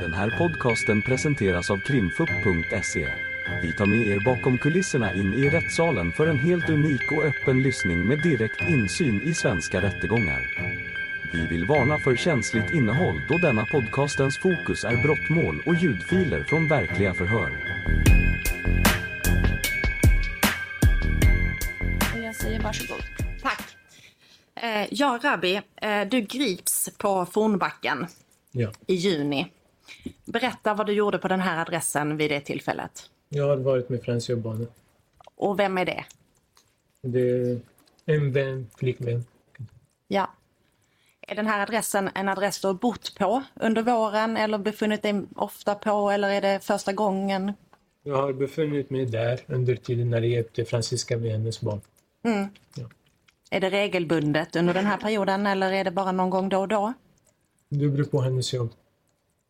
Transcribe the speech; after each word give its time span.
Den 0.00 0.14
här 0.14 0.30
podcasten 0.38 1.02
presenteras 1.02 1.70
av 1.70 1.78
krimfupp.se. 1.78 3.08
Vi 3.62 3.72
tar 3.72 3.86
med 3.86 4.06
er 4.06 4.20
bakom 4.24 4.58
kulisserna 4.58 5.14
in 5.14 5.34
i 5.34 5.50
rättssalen 5.50 6.12
för 6.12 6.26
en 6.26 6.38
helt 6.38 6.68
unik 6.70 7.12
och 7.12 7.24
öppen 7.24 7.62
lyssning 7.62 8.06
med 8.06 8.22
direkt 8.22 8.60
insyn 8.68 9.22
i 9.22 9.34
svenska 9.34 9.82
rättegångar. 9.82 10.40
Vi 11.32 11.46
vill 11.46 11.66
varna 11.66 11.98
för 11.98 12.16
känsligt 12.16 12.74
innehåll 12.74 13.22
då 13.28 13.38
denna 13.38 13.66
podcastens 13.66 14.38
fokus 14.38 14.84
är 14.84 15.02
brottmål 15.02 15.62
och 15.66 15.74
ljudfiler 15.74 16.44
från 16.44 16.68
verkliga 16.68 17.14
förhör. 17.14 17.50
Jag 22.24 22.34
säger 22.34 22.60
varsågod. 22.60 23.02
Tack. 23.42 23.76
Eh, 24.54 24.86
ja, 24.90 25.18
Rabbi, 25.22 25.60
eh, 25.76 26.08
du 26.10 26.20
grips 26.20 26.90
på 26.98 27.26
Fornbacken 27.26 28.06
Ja, 28.52 28.72
i 28.86 28.94
juni. 28.94 29.52
Berätta 30.24 30.74
vad 30.74 30.86
du 30.86 30.92
gjorde 30.92 31.18
på 31.18 31.28
den 31.28 31.40
här 31.40 31.60
adressen 31.62 32.16
vid 32.16 32.30
det 32.30 32.40
tillfället. 32.40 33.10
jag 33.28 33.46
har 33.46 33.56
varit 33.56 33.88
med 33.88 34.02
Frans 34.02 34.28
Jobbane. 34.28 34.66
Och 35.34 35.58
vem 35.58 35.78
är 35.78 35.84
det? 35.84 36.04
Det 37.02 37.20
är 37.20 37.60
en 38.04 38.32
vän, 38.32 38.70
flickvän. 38.76 39.24
Ja. 40.08 40.30
Är 41.20 41.34
den 41.34 41.46
här 41.46 41.62
adressen 41.62 42.10
en 42.14 42.28
adress 42.28 42.60
du 42.60 42.66
har 42.66 42.74
bott 42.74 43.14
på 43.18 43.42
under 43.54 43.82
våren 43.82 44.36
eller 44.36 44.58
befunnit 44.58 45.02
dig 45.02 45.22
ofta 45.36 45.74
på 45.74 46.10
eller 46.10 46.28
är 46.28 46.40
det 46.40 46.64
första 46.64 46.92
gången? 46.92 47.52
Jag 48.02 48.16
har 48.16 48.32
befunnit 48.32 48.90
mig 48.90 49.06
där 49.06 49.40
under 49.46 49.76
tiden 49.76 50.10
när 50.10 50.20
jag 50.20 50.30
hjälpte 50.30 50.64
Franziska 50.64 51.16
med 51.16 51.30
hennes 51.30 51.60
barn. 51.60 51.80
Är 53.50 53.60
det 53.60 53.70
regelbundet 53.70 54.56
under 54.56 54.74
den 54.74 54.86
här 54.86 54.96
perioden 54.96 55.46
eller 55.46 55.72
är 55.72 55.84
det 55.84 55.90
bara 55.90 56.12
någon 56.12 56.30
gång 56.30 56.48
då 56.48 56.58
och 56.60 56.68
då? 56.68 56.92
Det 57.68 57.88
beror 57.88 58.04
på 58.04 58.20
hennes 58.20 58.52
jobb. 58.54 58.70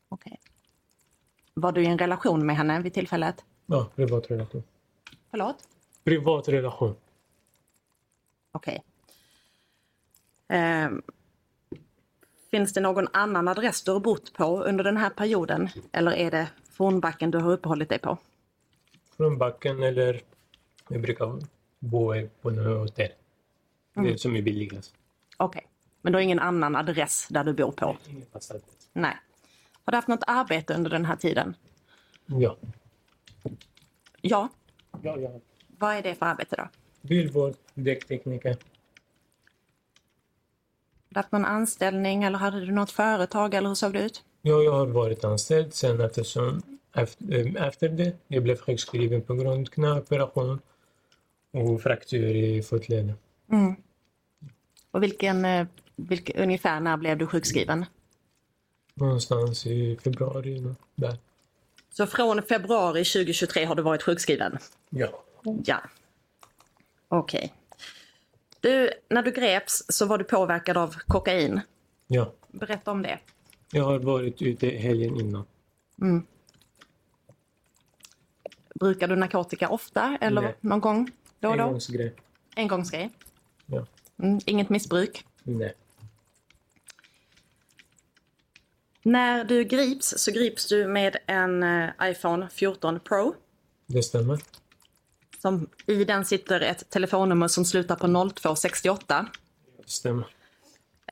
Okej. 0.09 0.41
Var 1.55 1.73
du 1.73 1.83
i 1.83 1.87
en 1.87 1.99
relation 1.99 2.47
med 2.47 2.57
henne 2.57 2.83
vid 2.83 2.95
tillfället? 2.95 3.45
Ja, 3.67 3.91
privat 3.97 4.31
relation. 4.31 4.63
Förlåt? 5.31 5.57
Privat 6.05 6.49
relation. 6.49 6.95
Okej. 8.53 8.83
Ehm, 10.49 11.03
finns 12.51 12.73
det 12.73 12.81
någon 12.81 13.09
annan 13.13 13.49
adress 13.49 13.83
du 13.83 13.91
har 13.91 14.01
bott 14.01 14.33
på 14.33 14.63
under 14.63 14.85
den 14.85 14.97
här 14.97 15.11
perioden? 15.11 15.69
Eller 15.93 16.13
är 16.13 16.31
det 16.31 16.49
Fornbacken 16.71 17.31
du 17.31 17.39
har 17.39 17.53
uppehållit 17.53 17.89
dig 17.89 17.99
på? 17.99 18.19
Från 19.17 19.39
backen 19.39 19.83
eller 19.83 20.21
jag 20.89 21.01
brukar 21.01 21.41
bo 21.79 22.29
på 22.41 22.51
något 22.51 22.89
hotell. 22.91 23.13
Det 23.95 24.13
är 24.13 24.17
som 24.17 24.37
är 24.37 24.43
billigast. 24.43 24.95
Okej. 25.37 25.67
Men 26.03 26.13
du 26.13 26.17
har 26.17 26.23
ingen 26.23 26.39
annan 26.39 26.77
adress 26.77 27.27
där 27.31 27.45
du 27.45 27.53
bor 27.53 27.73
på? 27.73 27.97
Ingen 28.09 28.27
fast 28.33 28.51
adress. 28.51 28.89
Nej. 28.93 29.17
Har 29.87 29.91
du 29.93 29.97
haft 29.97 30.09
något 30.09 30.25
arbete 30.27 30.75
under 30.75 30.91
den 30.91 31.05
här 31.05 31.17
tiden? 31.17 31.57
Ja. 32.27 32.57
Ja. 34.21 34.49
ja, 35.03 35.19
ja. 35.19 35.41
Vad 35.79 35.95
är 35.95 36.03
det 36.03 36.15
för 36.15 36.27
arbete 36.27 36.57
då? 36.57 36.63
Har 36.63 36.71
Bilvård, 37.01 37.55
däcktekniker. 37.75 38.57
du 41.09 41.19
haft 41.19 41.33
någon 41.33 41.45
anställning 41.45 42.25
eller 42.25 42.39
hade 42.39 42.61
du 42.61 42.73
något 42.73 42.91
företag 42.91 43.55
eller 43.55 43.69
hur 43.69 43.75
såg 43.75 43.93
det 43.93 44.03
ut? 44.03 44.25
Ja, 44.43 44.63
jag 44.63 44.73
har 44.73 44.87
varit 44.87 45.25
anställd 45.25 45.75
sen 45.75 46.01
eftersom 46.01 46.63
efter, 46.95 47.57
efter 47.57 47.89
det 47.89 48.17
jag 48.29 48.43
blev 48.43 48.57
sjukskriven 48.57 49.23
på 49.23 49.35
grund 49.35 49.49
av 49.49 49.65
knäoperation 49.65 50.61
och 51.53 51.83
fraktur 51.83 52.37
i 52.37 52.63
fotleden. 52.63 53.13
Och 54.91 55.03
vilken, 55.03 55.45
eh, 55.45 55.67
vilken, 55.97 56.43
ungefär 56.43 56.81
när 56.81 56.97
blev 56.97 57.19
du 57.19 57.27
sjukskriven? 57.27 57.85
Någonstans 59.01 59.67
i 59.67 59.97
februari. 60.05 60.75
Där. 60.95 61.19
Så 61.91 62.07
från 62.07 62.43
februari 62.43 63.05
2023 63.05 63.65
har 63.65 63.75
du 63.75 63.83
varit 63.83 64.03
sjukskriven? 64.03 64.59
Ja. 64.91 65.23
Ja. 65.65 65.81
Okej. 67.09 67.55
Du, 68.61 68.91
när 69.09 69.23
du 69.23 69.31
greps 69.31 69.83
så 69.89 70.07
var 70.07 70.19
du 70.19 70.25
påverkad 70.25 70.77
av 70.77 70.97
kokain. 71.07 71.61
ja. 72.07 72.33
Berätta 72.49 72.91
om 72.91 73.03
det. 73.03 73.19
Jag 73.73 73.85
har 73.85 73.99
varit 73.99 74.43
ute 74.43 74.69
helgen 74.69 75.21
innan. 75.21 75.45
Brukar 78.81 79.09
du 79.09 79.17
narkotika 79.17 79.69
ofta 79.69 80.19
eller 80.21 80.43
Nej. 80.43 80.55
någon 80.61 80.81
gång 80.81 81.11
då 81.41 81.49
och 81.49 81.57
då? 81.57 81.63
Engångsgrej. 81.63 82.15
Engångsgrej? 82.57 83.11
Ja. 83.67 83.87
Mm, 84.23 84.41
inget 84.47 84.69
missbruk? 84.69 85.27
Nej. 85.43 85.75
När 89.07 89.45
du 89.45 89.65
grips 89.65 90.15
så 90.17 90.33
grips 90.33 90.69
du 90.69 90.87
med 90.87 91.17
en 91.27 91.63
eh, 91.63 91.91
iPhone 92.03 92.49
14 92.53 93.01
Pro. 93.01 93.35
Det 93.87 94.03
stämmer. 94.03 94.41
Som, 95.39 95.71
I 95.87 96.05
den 96.05 96.25
sitter 96.25 96.61
ett 96.61 96.91
telefonnummer 96.91 97.49
som 97.49 97.65
slutar 97.65 97.97
på 97.97 98.31
0268. 98.31 99.27
Det 99.77 99.91
stämmer. 99.91 100.27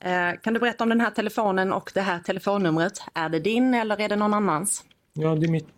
Eh, 0.00 0.40
kan 0.42 0.54
du 0.54 0.60
berätta 0.60 0.84
om 0.84 0.90
den 0.90 1.00
här 1.00 1.10
telefonen 1.10 1.72
och 1.72 1.90
det 1.94 2.00
här 2.00 2.20
telefonnumret? 2.20 3.02
Är 3.14 3.28
det 3.28 3.40
din 3.40 3.74
eller 3.74 4.00
är 4.00 4.08
det 4.08 4.16
någon 4.16 4.34
annans? 4.34 4.84
Ja, 5.12 5.34
det 5.34 5.46
är 5.46 5.50
mitt. 5.50 5.68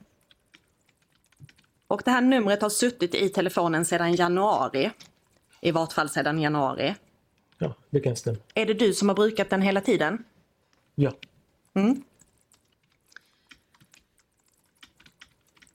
Och 1.87 2.03
det 2.05 2.11
här 2.11 2.21
numret 2.21 2.63
har 2.63 2.71
suttit 2.71 3.15
i 3.15 3.29
telefonen 3.29 3.85
sedan 3.85 4.15
januari. 4.15 4.91
I 5.61 5.71
vart 5.71 5.93
fall 5.93 6.09
sedan 6.09 6.41
januari. 6.41 6.95
Ja, 7.59 7.75
det 7.91 8.01
kan 8.01 8.17
stämma. 8.17 8.39
Är 8.55 8.67
det 8.67 8.75
du 8.75 8.93
som 8.95 9.09
har 9.09 9.17
brukat 9.17 9.51
den 9.51 9.63
hela 9.63 9.81
tiden? 9.81 10.25
Ja. 10.95 11.13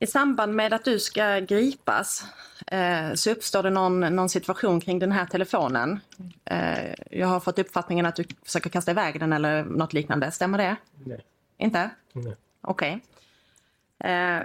I 0.02 0.08
samband 0.08 0.56
med 0.56 0.74
att 0.74 0.86
du 0.86 1.00
ska 1.00 1.40
gripas 1.40 2.26
eh, 2.68 3.14
så 3.14 3.32
uppstår 3.32 3.64
det 3.64 3.70
någon, 3.70 4.00
någon 4.00 4.30
situation 4.30 4.82
kring 4.82 5.00
den 5.00 5.12
här 5.12 5.26
telefonen. 5.26 6.00
Eh, 6.46 6.94
jag 7.12 7.28
har 7.28 7.40
fått 7.40 7.60
uppfattningen 7.60 8.06
att 8.06 8.16
du 8.16 8.24
försöker 8.44 8.70
kasta 8.70 8.92
iväg 8.92 9.20
den 9.20 9.34
eller 9.34 9.64
något 9.64 9.94
liknande. 9.94 10.32
Stämmer 10.32 10.58
det? 10.58 10.76
Nej. 11.06 11.22
Inte? 11.58 11.90
Nej. 12.14 12.36
Okej. 12.62 13.04
Eh, 14.00 14.40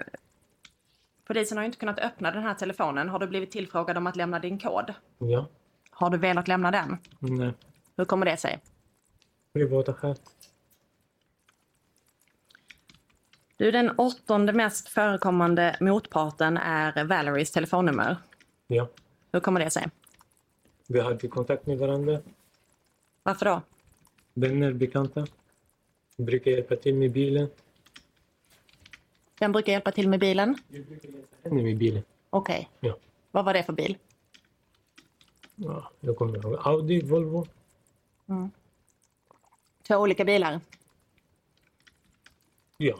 polisen 1.26 1.58
har 1.58 1.64
inte 1.64 1.78
kunnat 1.78 1.98
öppna 1.98 2.30
den 2.30 2.42
här 2.42 2.54
telefonen. 2.54 3.08
Har 3.08 3.18
du 3.18 3.26
blivit 3.26 3.50
tillfrågad 3.50 3.96
om 3.96 4.06
att 4.06 4.16
lämna 4.16 4.38
din 4.38 4.58
kod? 4.58 4.94
Ja. 5.18 5.48
Har 5.90 6.10
du 6.10 6.18
velat 6.18 6.48
lämna 6.48 6.70
den? 6.70 6.98
Nej. 7.18 7.54
Hur 7.96 8.04
kommer 8.04 8.26
det 8.26 8.36
sig? 8.36 8.60
Privata 9.52 9.94
skäl. 9.94 10.16
Du, 13.56 13.70
den 13.70 13.90
åttonde 13.90 14.52
mest 14.52 14.88
förekommande 14.88 15.76
motparten 15.80 16.56
är 16.56 17.04
Valeries 17.04 17.50
telefonnummer. 17.50 18.16
Ja. 18.66 18.88
Hur 19.32 19.40
kommer 19.40 19.60
det 19.60 19.70
sig? 19.70 19.86
Vi 20.88 21.00
hade 21.00 21.28
kontakt 21.28 21.66
med 21.66 21.78
varandra. 21.78 22.20
Varför 23.22 23.46
då? 23.46 23.62
Vänner, 24.34 24.72
bekanta. 24.72 25.26
Brukar 26.16 26.50
hjälpa 26.50 26.76
till 26.76 26.94
med 26.94 27.12
bilen. 27.12 27.48
Den 29.38 29.52
brukar 29.52 29.72
hjälpa 29.72 29.92
till 29.92 30.08
med 30.08 30.20
bilen. 30.20 30.58
Henne 31.42 31.62
med 31.62 31.76
bilen. 31.78 32.02
Okej. 32.30 32.68
Ja. 32.80 32.96
Vad 33.30 33.44
var 33.44 33.52
det 33.54 33.62
för 33.62 33.72
bil? 33.72 33.96
ja. 35.56 35.90
Jag 36.00 36.16
kommer 36.16 36.38
ihåg. 36.38 36.58
Audi, 36.64 37.00
Volvo. 37.02 37.46
Två 39.82 39.96
olika 39.96 40.24
bilar. 40.24 40.60
Ja. 42.76 42.96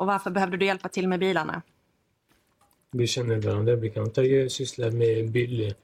Och 0.00 0.06
varför 0.06 0.30
behövde 0.30 0.56
du 0.56 0.66
hjälpa 0.66 0.88
till 0.88 1.08
med 1.08 1.20
bilarna? 1.20 1.62
Vi 2.90 3.06
känner 3.06 3.36
varandra 3.36 3.76
bekanta. 3.76 4.24
Jag 4.24 4.50
sysslar 4.50 4.90
med 4.90 5.30
bil, 5.30 5.74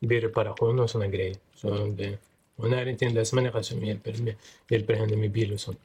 bilreparation 0.00 0.80
och 0.80 0.90
såna 0.90 1.06
grejer. 1.06 1.36
Så 1.54 1.86
det, 1.86 2.18
hon 2.56 2.72
är 2.72 2.86
inte 2.86 3.04
en 3.04 3.24
människa 3.32 3.62
som 3.62 3.84
hjälper, 3.84 4.12
med, 4.22 4.34
hjälper 4.68 4.94
henne 4.94 5.16
med 5.16 5.30
bil 5.30 5.52
och 5.52 5.60
sånt. 5.60 5.78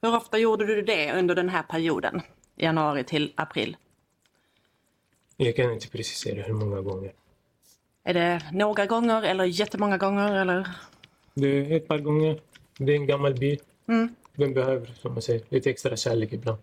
Hur 0.00 0.16
ofta 0.16 0.38
gjorde 0.38 0.66
du 0.66 0.82
det 0.82 1.12
under 1.12 1.34
den 1.34 1.48
här 1.48 1.62
perioden? 1.62 2.22
Januari 2.56 3.04
till 3.04 3.32
april. 3.34 3.76
Jag 5.36 5.56
kan 5.56 5.72
inte 5.72 5.88
precisera 5.88 6.42
hur 6.42 6.54
många 6.54 6.80
gånger. 6.80 7.12
Är 8.04 8.14
det 8.14 8.42
några 8.52 8.86
gånger 8.86 9.22
eller 9.22 9.44
jättemånga 9.44 9.98
gånger? 9.98 10.32
Eller? 10.32 10.68
Det 11.34 11.48
är 11.48 11.76
ett 11.76 11.88
par 11.88 11.98
gånger. 11.98 12.40
Det 12.78 12.92
är 12.92 12.96
en 12.96 13.06
gammal 13.06 13.34
bil. 13.34 13.60
Den 14.36 14.54
behöver, 14.54 14.86
som 14.86 15.12
man 15.12 15.22
säger, 15.22 15.42
lite 15.48 15.70
extra 15.70 15.96
kärlek 15.96 16.32
ibland. 16.32 16.58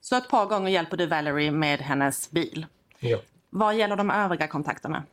Så 0.00 0.16
ett 0.16 0.28
par 0.28 0.46
gånger 0.46 0.70
hjälper 0.70 0.96
du 0.96 1.06
Valerie 1.06 1.50
med 1.50 1.80
hennes 1.80 2.30
bil. 2.30 2.66
Ja. 2.98 3.18
Vad 3.50 3.76
gäller 3.76 3.96
de 3.96 4.10
övriga 4.10 4.48
kontakterna? 4.48 5.04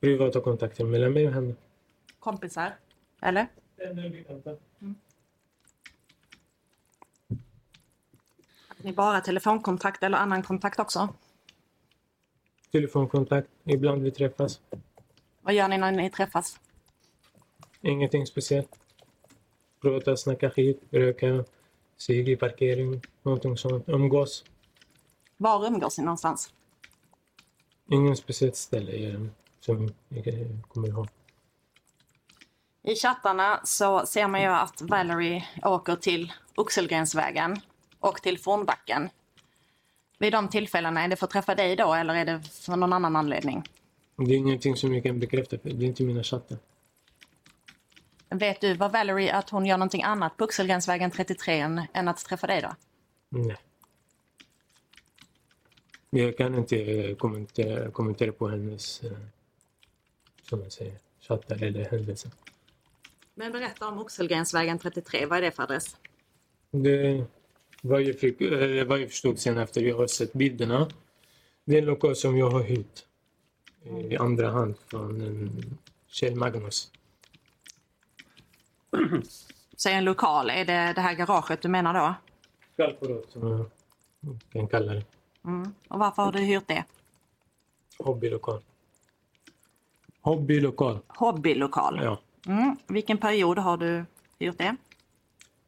Privata 0.00 0.40
kontakter 0.40 0.84
mellan 0.84 1.12
mig 1.12 1.26
och 1.26 1.32
henne. 1.32 1.54
Kompisar? 2.18 2.74
Eller? 3.20 3.46
Ni 8.82 8.92
bara 8.92 9.20
telefonkontakt 9.20 10.02
eller 10.02 10.18
annan 10.18 10.42
kontakt 10.42 10.80
också? 10.80 11.14
Telefonkontakt. 12.72 13.48
Ibland 13.64 14.02
vi 14.02 14.10
träffas. 14.10 14.60
Vad 15.42 15.54
gör 15.54 15.68
ni 15.68 15.78
när 15.78 15.92
ni 15.92 16.10
träffas? 16.10 16.60
Ingenting 17.80 18.26
speciellt. 18.26 18.78
Prata, 19.80 20.16
snacka 20.16 20.50
skit, 20.50 20.82
röka, 20.90 21.44
cigg 21.96 22.28
i 22.28 22.36
parkering, 22.36 23.00
någonting 23.22 23.56
sånt. 23.56 23.88
Umgås. 23.88 24.44
Var 25.36 25.66
umgås 25.66 25.98
ni 25.98 26.04
någonstans? 26.04 26.52
Ingen 27.90 28.16
speciellt 28.16 28.56
ställe 28.56 29.28
som 29.60 29.94
jag 30.08 30.24
kommer 30.68 30.88
ihåg. 30.88 31.08
I 32.82 32.94
chattarna 32.94 33.60
så 33.64 34.06
ser 34.06 34.28
man 34.28 34.40
ju 34.42 34.46
att 34.46 34.82
Valerie 34.82 35.44
åker 35.62 35.96
till 35.96 36.32
Oxelgrensvägen 36.54 37.56
och 38.00 38.22
till 38.22 38.38
Fornbacken. 38.38 39.08
Vid 40.18 40.32
de 40.32 40.48
tillfällena, 40.48 41.04
är 41.04 41.08
det 41.08 41.16
för 41.16 41.26
att 41.26 41.30
träffa 41.30 41.54
dig 41.54 41.76
då 41.76 41.94
eller 41.94 42.14
är 42.14 42.24
det 42.24 42.40
för 42.42 42.76
någon 42.76 42.92
annan 42.92 43.16
anledning? 43.16 43.62
Det 44.16 44.34
är 44.34 44.36
ingenting 44.36 44.76
som 44.76 44.94
jag 44.94 45.02
kan 45.02 45.20
bekräfta, 45.20 45.56
det 45.62 45.70
är 45.70 45.82
inte 45.82 46.02
mina 46.02 46.22
chattar. 46.22 46.58
Vet 48.30 48.60
du 48.60 48.74
vad 48.74 48.92
Valerie 48.92 49.34
att 49.34 49.50
hon 49.50 49.66
gör 49.66 49.76
någonting 49.76 50.02
annat 50.02 50.36
på 50.36 50.44
Oxelgrensvägen 50.44 51.10
33 51.10 51.60
än, 51.60 51.82
än 51.92 52.08
att 52.08 52.24
träffa 52.24 52.46
dig 52.46 52.62
då? 52.62 52.74
Nej. 53.28 53.56
Jag 56.10 56.36
kan 56.36 56.54
inte 56.54 57.14
kommentera, 57.18 57.90
kommentera 57.90 58.32
på 58.32 58.48
hennes, 58.48 59.02
eh, 59.02 59.12
som 60.42 60.60
man 60.60 60.70
säger, 60.70 60.94
chattar 61.20 61.62
eller 61.62 61.90
händelser. 61.90 62.30
Men 63.34 63.52
berätta 63.52 63.88
om 63.88 63.98
Oxelgrensvägen 63.98 64.78
33, 64.78 65.26
vad 65.26 65.38
är 65.38 65.42
det 65.42 65.50
för 65.50 65.62
adress? 65.62 65.96
Det, 66.70 67.24
vad, 67.82 68.02
jag 68.02 68.18
fick, 68.18 68.40
eh, 68.40 68.86
vad 68.86 69.00
jag 69.00 69.08
förstod 69.08 69.38
sen 69.38 69.58
efter 69.58 69.80
jag 69.80 69.96
har 69.96 70.06
sett 70.06 70.32
bilderna, 70.32 70.90
det 71.64 71.74
är 71.74 71.78
en 71.78 71.84
lokal 71.84 72.16
som 72.16 72.38
jag 72.38 72.50
har 72.50 72.62
hyrt 72.62 73.04
i 74.10 74.16
andra 74.16 74.50
hand 74.50 74.74
från 74.86 75.20
en 75.20 75.78
Kjell 76.06 76.34
Magnus. 76.34 76.90
Säg 79.76 79.94
en 79.94 80.04
lokal, 80.04 80.50
är 80.50 80.64
det 80.64 80.92
det 80.92 81.00
här 81.00 81.14
garaget 81.14 81.62
du 81.62 81.68
menar 81.68 81.94
då? 81.94 82.14
Skallförråd 82.72 83.24
som 83.28 83.70
jag 84.20 84.36
kan 84.52 84.68
kalla 84.68 84.92
det. 84.94 85.04
Mm. 85.44 85.74
Och 85.88 85.98
varför 85.98 86.22
har 86.22 86.32
du 86.32 86.38
hyrt 86.38 86.68
det? 86.68 86.84
Hobbylokal. 87.98 88.60
Hobbylokal, 90.20 90.98
Hobbylokal. 91.08 92.00
ja. 92.02 92.20
Mm. 92.46 92.76
Vilken 92.86 93.18
period 93.18 93.58
har 93.58 93.76
du 93.76 94.04
hyrt 94.38 94.58
det? 94.58 94.76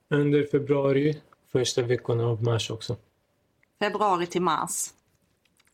Under 0.09 0.45
februari, 0.47 1.23
första 1.53 1.83
veckorna 1.83 2.25
av 2.25 2.43
mars 2.43 2.71
också. 2.71 2.97
Februari 3.79 4.27
till 4.27 4.43
mars 4.43 4.93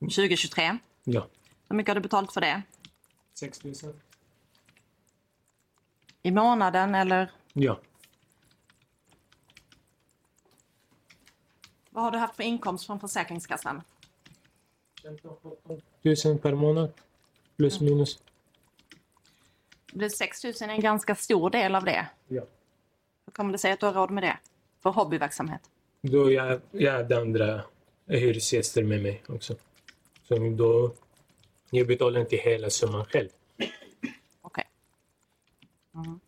2023. 0.01 0.79
Ja. 1.05 1.27
Hur 1.69 1.77
mycket 1.77 1.89
har 1.91 1.95
du 1.95 2.01
betalt 2.01 2.33
för 2.33 2.41
det? 2.41 2.63
6 3.35 3.65
000? 3.65 3.75
I 6.23 6.31
månaden 6.31 6.95
eller 6.95 7.31
Ja. 7.53 7.81
vad 11.91 12.05
har 12.05 12.11
du 12.11 12.19
haft 12.19 12.37
för 12.37 12.43
inkomst 12.43 12.87
från 12.87 13.01
Försäkringskassan? 13.01 13.83
1000 16.03 16.39
per 16.39 16.55
månad. 16.55 16.93
Plus 17.57 17.81
minus. 17.81 18.19
Det 19.93 20.11
6 20.11 20.45
000 20.45 20.53
är 20.61 20.69
en 20.69 20.81
ganska 20.81 21.15
stor 21.15 21.51
del 21.51 21.75
av 21.75 21.85
det. 21.85 22.07
Ja. 22.29 22.43
Hur 23.27 23.33
kommer 23.33 23.53
det 23.53 23.59
sig 23.59 23.73
att 23.73 23.81
du 23.81 23.87
har 23.87 23.93
råd 23.93 24.11
med 24.11 24.23
det? 24.23 24.39
För 24.83 24.91
hobbyverksamhet? 24.91 25.61
Då 26.01 26.33
jag, 26.33 26.61
jag 26.71 26.93
hade 26.93 27.21
andra 27.21 27.63
hyresgäster 28.07 28.83
med 28.83 29.03
mig 29.03 29.23
också. 29.29 29.55
Så 30.29 30.37
då, 30.39 30.93
jag 31.71 31.87
betalar 31.87 32.21
inte 32.21 32.37
hela 32.37 32.71
summan 32.71 33.05
själv. 33.05 33.29
Mm. 35.99 36.21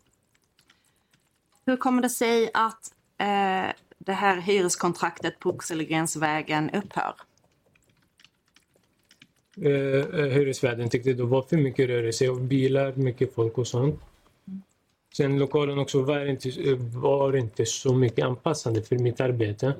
Hur 1.65 1.77
kommer 1.77 2.01
det 2.01 2.09
sig 2.09 2.51
att 2.53 2.93
eh, 3.17 3.73
det 3.97 4.13
här 4.13 4.41
hyreskontraktet 4.41 5.39
på 5.39 5.49
Oxelgrensvägen 5.49 6.69
upphör? 6.69 7.13
Eh, 9.57 9.71
eh, 9.71 10.25
hyresvärden 10.25 10.89
tyckte 10.89 11.13
det 11.13 11.23
var 11.23 11.41
för 11.41 11.57
mycket 11.57 11.89
rörelse 11.89 12.29
och 12.29 12.41
bilar, 12.41 12.93
mycket 12.93 13.35
folk 13.35 13.57
och 13.57 13.67
sånt. 13.67 13.99
Sen 15.13 15.39
lokalen 15.39 15.79
också 15.79 16.01
var 16.01 16.25
inte, 16.25 16.51
var 16.77 17.35
inte 17.35 17.65
så 17.65 17.93
mycket 17.93 18.25
anpassande 18.25 18.83
för 18.83 18.95
mitt 18.95 19.21
arbete. 19.21 19.73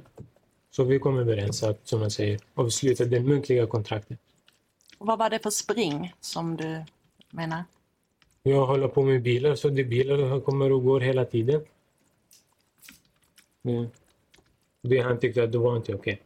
Så 0.72 0.84
vi 0.84 1.00
kom 1.00 1.18
överens 1.18 1.64
att, 1.64 1.88
som 1.88 2.00
man 2.00 2.12
säger, 2.12 2.40
avsluta 2.54 3.06
det 3.06 3.20
muntliga 3.20 3.68
kontraktet. 3.68 4.20
Och 4.98 5.08
vad 5.08 5.20
var 5.20 5.30
det 5.30 5.40
för 5.40 5.50
spring 5.50 6.14
som 6.20 6.58
du 6.58 6.86
menar? 7.30 7.64
Jag 8.44 8.66
håller 8.66 8.88
på 8.88 9.04
med 9.04 9.22
bilar, 9.22 9.56
så 9.56 9.70
det 9.70 9.84
bilar 9.84 10.42
kommer 10.42 10.72
och 10.72 10.84
går 10.84 11.00
hela 11.00 11.26
tiden. 11.26 11.62
Det, 13.62 13.90
det 14.82 15.00
han 15.00 15.20
tyckte 15.20 15.44
att 15.44 15.52
det 15.52 15.58
var 15.58 15.78
inte 15.78 15.96
okej. 15.96 16.22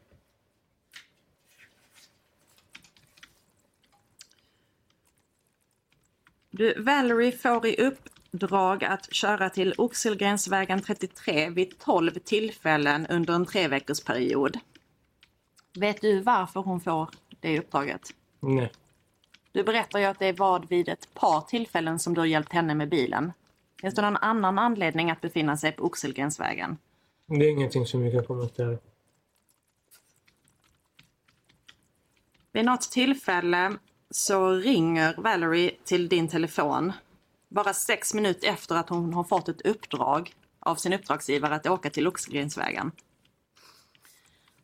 Du, 6.49 6.81
Valerie 6.81 7.31
får 7.31 7.65
i 7.65 7.75
uppdrag 7.75 8.83
att 8.83 9.13
köra 9.13 9.49
till 9.49 9.73
Oxelgrensvägen 9.77 10.81
33 10.81 11.49
vid 11.49 11.79
12 11.79 12.11
tillfällen 12.11 13.07
under 13.07 13.33
en 13.33 13.45
tre 13.45 13.67
veckors 13.67 14.03
period. 14.03 14.59
Vet 15.79 16.01
du 16.01 16.21
varför 16.21 16.59
hon 16.59 16.81
får 16.81 17.09
det 17.39 17.59
uppdraget? 17.59 18.01
Nej. 18.39 18.71
Du 19.55 19.63
berättar 19.63 19.99
ju 19.99 20.05
att 20.05 20.19
det 20.19 20.39
var 20.39 20.59
vid 20.59 20.89
ett 20.89 21.13
par 21.13 21.41
tillfällen 21.41 21.99
som 21.99 22.13
du 22.13 22.21
har 22.21 22.25
hjälpt 22.25 22.53
henne 22.53 22.75
med 22.75 22.89
bilen. 22.89 23.33
Finns 23.81 23.95
det 23.95 24.01
någon 24.01 24.17
annan 24.17 24.59
anledning 24.59 25.11
att 25.11 25.21
befinna 25.21 25.57
sig 25.57 25.71
på 25.71 25.83
Oxelgrensvägen? 25.83 26.77
Det 27.27 27.45
är 27.45 27.49
ingenting 27.49 27.85
som 27.85 28.01
vi 28.01 28.11
kan 28.11 28.25
kommentera. 28.25 28.77
Vid 32.51 32.65
något 32.65 32.81
tillfälle 32.91 33.77
så 34.09 34.49
ringer 34.49 35.15
Valerie 35.17 35.71
till 35.83 36.09
din 36.09 36.27
telefon 36.27 36.93
bara 37.47 37.73
sex 37.73 38.13
minuter 38.13 38.47
efter 38.47 38.75
att 38.75 38.89
hon 38.89 39.13
har 39.13 39.23
fått 39.23 39.49
ett 39.49 39.61
uppdrag 39.61 40.33
av 40.59 40.75
sin 40.75 40.93
uppdragsgivare 40.93 41.55
att 41.55 41.67
åka 41.67 41.89
till 41.89 42.07
Oxelgrensvägen. 42.07 42.91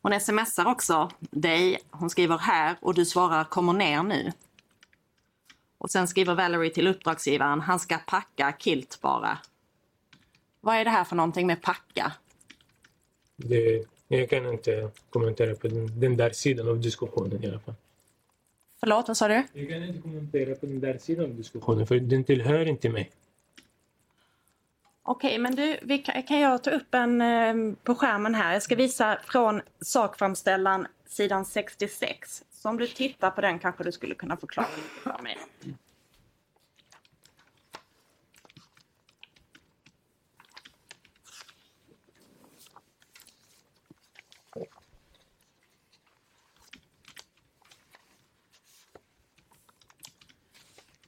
Hon 0.01 0.19
smsar 0.19 0.65
också 0.65 1.11
dig. 1.19 1.79
Hon 1.91 2.09
skriver 2.09 2.37
här 2.37 2.77
och 2.81 2.93
du 2.93 3.05
svarar 3.05 3.43
kommer 3.43 3.73
ner 3.73 4.03
nu. 4.03 4.31
Och 5.81 5.91
sen 5.91 6.07
skriver 6.07 6.35
Valerie 6.35 6.69
till 6.69 6.87
uppdragsgivaren 6.87 7.61
han 7.61 7.79
ska 7.79 7.97
packa 7.97 8.53
kilt 8.59 9.01
bara. 9.01 9.37
Vad 10.61 10.75
är 10.75 10.83
det 10.83 10.89
här 10.89 11.03
för 11.03 11.15
någonting 11.15 11.47
med 11.47 11.61
packa? 11.61 12.11
Det, 13.35 13.85
jag 14.07 14.29
kan 14.29 14.45
inte 14.45 14.91
kommentera 15.09 15.55
på 15.55 15.67
den, 15.67 15.99
den 15.99 16.17
där 16.17 16.29
sidan 16.29 16.67
av 16.67 16.81
diskussionen 16.81 17.43
i 17.43 17.47
alla 17.47 17.59
fall. 17.59 17.75
Förlåt, 18.79 19.07
vad 19.07 19.17
sa 19.17 19.27
du? 19.27 19.43
Jag 19.53 19.69
kan 19.69 19.83
inte 19.83 20.01
kommentera 20.01 20.55
på 20.55 20.65
den 20.65 20.79
där 20.79 20.97
sidan 20.97 21.25
av 21.25 21.35
diskussionen 21.35 21.87
för 21.87 21.99
den 21.99 22.23
tillhör 22.23 22.65
inte 22.65 22.89
mig. 22.89 23.11
Okej, 25.03 25.37
men 25.37 25.55
du, 25.55 25.79
vi 25.81 25.97
kan, 25.97 26.23
kan 26.23 26.39
jag 26.39 26.63
ta 26.63 26.71
upp 26.71 26.93
en 26.93 27.21
eh, 27.21 27.75
på 27.83 27.95
skärmen 27.95 28.35
här? 28.35 28.53
Jag 28.53 28.63
ska 28.63 28.75
visa 28.75 29.19
från 29.27 29.61
sakframställan 29.81 30.87
sidan 31.07 31.45
66. 31.45 32.43
Så 32.61 32.69
om 32.69 32.77
du 32.77 32.87
tittar 32.87 33.31
på 33.31 33.41
den 33.41 33.59
kanske 33.59 33.83
du 33.83 33.91
skulle 33.91 34.15
kunna 34.15 34.37
förklara 34.37 34.67
lite 34.75 34.89
för 34.89 35.23
mig. 35.23 35.37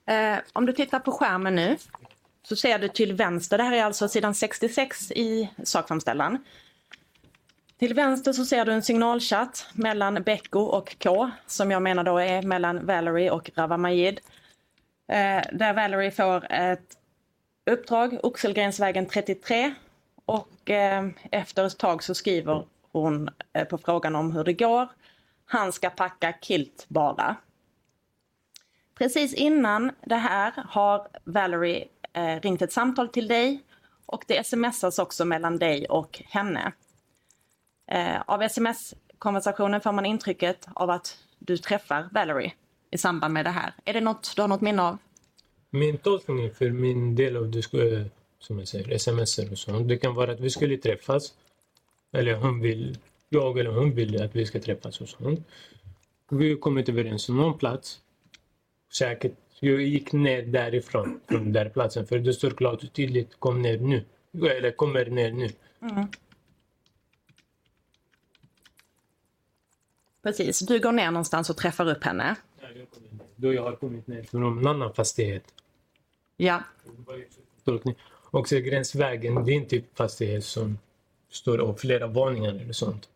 Eh, 0.05 0.39
om 0.53 0.65
du 0.65 0.73
tittar 0.73 0.99
på 0.99 1.11
skärmen 1.11 1.55
nu 1.55 1.77
så 2.43 2.55
ser 2.55 2.79
du 2.79 2.87
till 2.87 3.13
vänster, 3.13 3.57
det 3.57 3.63
här 3.63 3.71
är 3.71 3.83
alltså 3.83 4.07
sidan 4.07 4.35
66 4.35 5.11
i 5.11 5.49
sakframställan. 5.63 6.43
Till 7.83 7.93
vänster 7.93 8.33
så 8.33 8.45
ser 8.45 8.65
du 8.65 8.71
en 8.71 8.83
signalchatt 8.83 9.67
mellan 9.73 10.23
Becko 10.23 10.59
och 10.59 10.95
K 11.03 11.31
som 11.47 11.71
jag 11.71 11.81
menar 11.81 12.03
då 12.03 12.17
är 12.17 12.41
mellan 12.41 12.85
Valerie 12.85 13.31
och 13.31 13.51
Rawa 13.55 13.77
Majid. 13.77 14.19
Eh, 15.07 15.41
där 15.53 15.73
Valerie 15.73 16.11
får 16.11 16.51
ett 16.51 16.97
uppdrag, 17.71 18.19
Oxelgrensvägen 18.23 19.05
33 19.05 19.73
och 20.25 20.69
eh, 20.69 21.07
efter 21.31 21.65
ett 21.65 21.77
tag 21.77 22.03
så 22.03 22.15
skriver 22.15 22.65
hon 22.91 23.29
eh, 23.53 23.67
på 23.67 23.77
frågan 23.77 24.15
om 24.15 24.31
hur 24.31 24.43
det 24.43 24.53
går. 24.53 24.87
Han 25.45 25.71
ska 25.71 25.89
packa 25.89 26.33
kilt 26.41 26.85
bara. 26.87 27.35
Precis 28.97 29.33
innan 29.33 29.91
det 30.05 30.15
här 30.15 30.53
har 30.69 31.07
Valerie 31.23 31.87
eh, 32.13 32.41
ringt 32.41 32.61
ett 32.61 32.73
samtal 32.73 33.09
till 33.09 33.27
dig 33.27 33.63
och 34.05 34.23
det 34.27 34.47
smsas 34.47 34.99
också 34.99 35.25
mellan 35.25 35.57
dig 35.57 35.85
och 35.85 36.21
henne. 36.25 36.73
Eh, 37.87 38.21
av 38.27 38.41
sms-konversationen 38.41 39.81
får 39.81 39.91
man 39.91 40.05
intrycket 40.05 40.67
av 40.73 40.89
att 40.89 41.17
du 41.39 41.57
träffar 41.57 42.09
Valerie 42.11 42.53
i 42.91 42.97
samband 42.97 43.33
med 43.33 43.45
det 43.45 43.49
här. 43.51 43.73
Är 43.85 43.93
det 43.93 44.01
något 44.01 44.33
du 44.35 44.41
har 44.41 44.49
något 44.49 44.61
minne 44.61 44.81
av? 44.81 44.97
Min 45.69 45.97
tolkning 45.97 46.51
för 46.51 46.69
min 46.69 47.15
del 47.15 47.37
av 47.37 47.51
disk- 47.51 48.09
som 48.39 48.59
jag 48.59 48.67
säger, 48.67 48.91
sms 48.91 49.39
och 49.39 49.57
sånt. 49.57 49.87
Det 49.87 49.97
kan 49.97 50.15
vara 50.15 50.31
att 50.31 50.39
vi 50.39 50.49
skulle 50.49 50.77
träffas. 50.77 51.33
Eller 52.13 52.33
hon 52.35 52.61
vill, 52.61 52.97
jag 53.29 53.59
eller 53.59 53.71
hon 53.71 53.95
vill 53.95 54.21
att 54.21 54.35
vi 54.35 54.45
ska 54.45 54.59
träffas 54.59 55.01
och 55.01 55.09
sånt. 55.09 55.47
Vi 56.29 56.55
kom 56.55 56.77
inte 56.77 56.91
överens 56.91 57.29
om 57.29 57.37
någon 57.37 57.57
plats. 57.57 57.99
Säkert. 58.93 59.33
Jag 59.59 59.81
gick 59.81 60.11
ner 60.13 60.41
därifrån, 60.41 61.19
från 61.27 61.43
den 61.43 61.53
där 61.53 61.69
platsen. 61.69 62.07
För 62.07 62.19
det 62.19 62.33
står 62.33 62.49
klart 62.49 62.83
och 62.83 62.93
tydligt, 62.93 63.39
kom 63.39 63.61
ner 63.61 63.77
nu. 63.77 64.03
Eller 64.49 64.71
kommer 64.71 65.05
ner 65.05 65.31
nu. 65.31 65.49
Precis, 70.23 70.59
du 70.59 70.79
går 70.79 70.91
ner 70.91 71.11
någonstans 71.11 71.49
och 71.49 71.57
träffar 71.57 71.89
upp 71.89 72.03
henne. 72.03 72.35
Då 73.35 73.53
jag 73.53 73.63
har 73.63 73.75
kommit 73.75 74.07
ner 74.07 74.23
från 74.23 74.57
en 74.57 74.67
annan 74.67 74.93
fastighet. 74.93 75.43
Ja, 76.37 76.63
tolkning. 77.63 77.95
Och 78.31 78.47
så 78.47 78.59
gränsvägen, 78.59 79.45
det 79.45 79.51
är 79.51 79.55
inte 79.55 79.81
fastighet 79.93 80.45
som 80.45 80.77
står 81.31 81.57
av 81.57 81.73
flera 81.73 82.07
våningar 82.07 82.49
eller 82.53 82.73
sånt. 82.73 83.09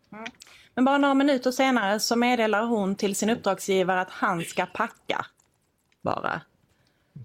men 0.75 0.85
bara 0.85 0.97
några 0.97 1.13
minuter 1.13 1.51
senare 1.51 1.99
så 1.99 2.15
meddelar 2.15 2.65
hon 2.65 2.95
till 2.95 3.15
sin 3.15 3.29
uppdragsgivare 3.29 4.01
att 4.01 4.09
han 4.09 4.41
ska 4.41 4.65
packa. 4.65 5.25
Bara. 6.01 6.41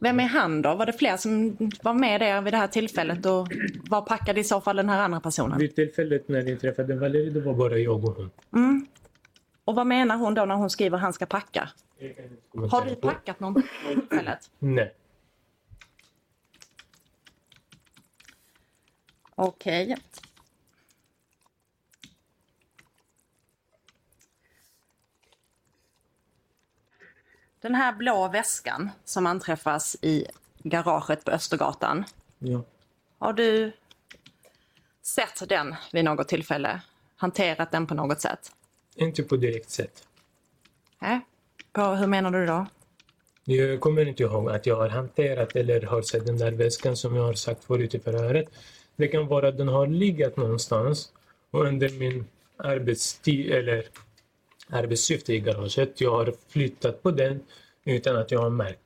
Vem 0.01 0.21
är 0.21 0.25
han 0.25 0.63
då? 0.63 0.75
Var 0.75 0.87
det 0.87 0.93
fler 0.93 1.17
som 1.17 1.57
var 1.83 1.95
med 1.95 2.21
där 2.21 2.41
vid 2.41 2.53
det 2.53 2.57
här 2.57 2.67
tillfället 2.67 3.27
och 3.27 3.49
var 3.91 4.03
packade 4.03 4.41
i 4.41 4.45
så 4.45 4.61
fall 4.61 4.77
den 4.77 4.89
här 4.89 5.01
andra 5.01 5.21
personen? 5.21 5.59
Vid 5.59 5.75
tillfället 5.75 6.29
när 6.29 6.49
jag 6.49 6.61
träffade 6.61 6.95
Valerie, 6.95 7.31
det 7.31 7.41
var 7.41 7.55
bara 7.55 7.79
jag 7.79 8.05
och 8.05 8.17
hon. 8.51 8.87
Och 9.65 9.75
vad 9.75 9.87
menar 9.87 10.17
hon 10.17 10.35
då 10.35 10.45
när 10.45 10.55
hon 10.55 10.71
skriver 10.71 10.99
han 10.99 11.13
ska 11.13 11.27
packa? 11.27 11.71
Har 12.71 12.85
du 12.85 12.95
packat 12.95 13.37
vid 13.41 13.69
tillfället? 13.89 14.51
Nej. 14.59 14.95
Okej. 19.35 19.97
Den 27.61 27.75
här 27.75 27.93
blå 27.93 28.29
väskan 28.29 28.91
som 29.05 29.27
anträffas 29.27 29.97
i 30.03 30.27
garaget 30.59 31.25
på 31.25 31.31
Östergatan. 31.31 32.05
Ja. 32.39 32.63
Har 33.19 33.33
du 33.33 33.73
sett 35.03 35.49
den 35.49 35.75
vid 35.93 36.05
något 36.05 36.29
tillfälle? 36.29 36.81
Hanterat 37.17 37.71
den 37.71 37.87
på 37.87 37.95
något 37.95 38.21
sätt? 38.21 38.53
Inte 38.97 39.23
på 39.23 39.37
direkt 39.37 39.71
sätt. 39.71 40.05
Nej. 40.99 41.21
På, 41.73 41.83
hur 41.83 42.07
menar 42.07 42.31
du 42.31 42.47
då? 42.47 42.67
Jag 43.45 43.81
kommer 43.81 44.09
inte 44.09 44.23
ihåg 44.23 44.51
att 44.51 44.67
jag 44.67 44.77
har 44.77 44.89
hanterat 44.89 45.57
eller 45.57 45.83
har 45.83 46.03
sett 46.03 46.27
den 46.27 46.39
där 46.39 46.53
väskan 46.53 46.97
som 46.97 47.17
jag 47.17 47.23
har 47.23 47.35
sagt 47.35 47.65
förut 47.65 47.95
i 47.95 47.99
förhöret. 47.99 48.49
Det 48.97 49.09
kan 49.09 49.27
vara 49.27 49.49
att 49.49 49.59
den 49.59 49.69
har 49.69 49.87
legat 49.87 50.37
någonstans 50.37 51.13
och 51.51 51.65
under 51.65 51.89
min 51.89 52.25
arbetstid 52.57 53.51
eller 53.51 53.87
arbetssyfte 54.69 55.35
i 55.35 55.41
garaget, 55.41 56.01
jag 56.01 56.11
har 56.11 56.35
flyttat 56.49 57.03
på 57.03 57.11
den 57.11 57.41
utan 57.85 58.17
att 58.17 58.31
jag 58.31 58.41
har 58.41 58.51
märkt. 58.51 58.79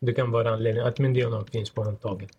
Det 0.00 0.14
kan 0.14 0.30
vara 0.30 0.52
anledningen 0.52 0.88
att 0.88 0.98
min 0.98 1.14
DNA 1.14 1.44
finns 1.44 1.70
på 1.70 1.82
handtaget. 1.82 2.30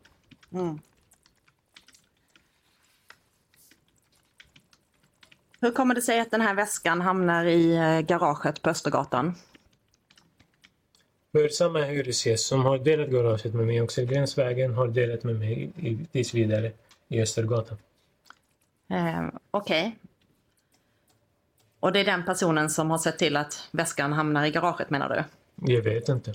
Hur 5.62 5.72
kommer 5.72 5.96
det 5.96 6.02
sig 6.02 6.20
att 6.20 6.32
den 6.32 6.42
här 6.42 6.54
väskan 6.54 7.02
hamnar 7.02 7.46
i 7.46 7.76
eh, 7.76 8.00
garaget 8.00 8.62
på 8.62 8.70
Östergatan? 8.70 9.36
Samma 11.52 11.80
hyresgäst 11.80 12.48
som 12.48 12.66
har 12.66 12.78
delat 12.78 13.10
garaget 13.10 13.54
med 13.54 13.66
mig 13.66 13.82
också 13.82 14.02
i 14.02 14.06
Gränsvägen 14.06 14.74
har 14.74 14.88
delat 14.88 15.24
med 15.24 15.36
mig 15.36 15.72
i, 15.76 15.98
tills 16.12 16.34
vidare 16.34 16.72
i 17.08 17.22
Östergatan. 17.22 17.78
Eh, 18.90 19.28
Okej. 19.52 19.96
Och 21.80 21.92
det 21.92 22.00
är 22.00 22.06
den 22.06 22.26
personen 22.26 22.70
som 22.70 22.92
har 22.92 22.98
sett 22.98 23.18
till 23.18 23.38
att 23.38 23.70
väskan 23.72 24.14
hamnar 24.14 24.46
i 24.46 24.52
garaget 24.52 24.90
menar 24.90 25.10
du? 25.10 25.24
Jag 25.74 25.82
vet 25.82 26.10
inte. 26.10 26.34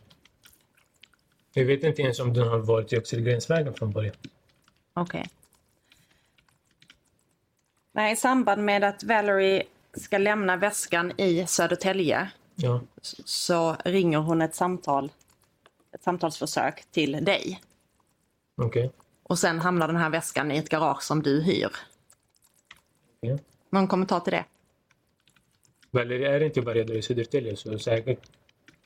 Jag 1.53 1.65
vet 1.65 1.85
inte 1.85 2.03
ens 2.03 2.21
om 2.21 2.35
den 2.35 2.49
har 2.49 2.59
varit 2.59 2.93
i 2.93 2.99
Oxelgrensvägen 2.99 3.75
från 3.75 3.91
början. 3.91 4.15
Okej. 4.95 5.27
Nej, 7.93 8.13
i 8.13 8.17
samband 8.17 8.65
med 8.65 8.85
att 8.85 9.05
Valerie 9.05 9.63
ska 9.97 10.19
lämna 10.19 10.57
väskan 10.57 11.21
i 11.21 11.47
Södertälje 11.47 12.31
Ja, 12.55 12.81
så 13.25 13.77
ringer 13.85 14.19
hon 14.19 14.43
ett 14.43 14.55
samtal, 14.55 15.13
ett 15.93 16.03
samtalsförsök 16.03 16.85
till 16.91 17.25
dig. 17.25 17.61
okej. 18.57 18.93
Och 19.23 19.39
sen 19.39 19.59
hamnar 19.59 19.87
den 19.87 19.97
här 19.97 20.11
väskan 20.11 20.53
i 20.53 20.59
ett 20.59 20.69
garage 20.69 21.03
som 21.03 21.23
du 21.23 21.43
hyr. 21.43 21.71
Ja. 23.21 23.39
Någon 23.71 23.89
kommentar 23.89 24.21
till 24.21 24.33
det? 24.33 24.45
Valerie 25.91 26.35
är 26.35 26.41
inte 26.41 26.61
dag 26.61 26.97
i 26.97 27.03
Södertälje 27.03 27.57
så 27.57 27.79
säkert. 27.79 28.19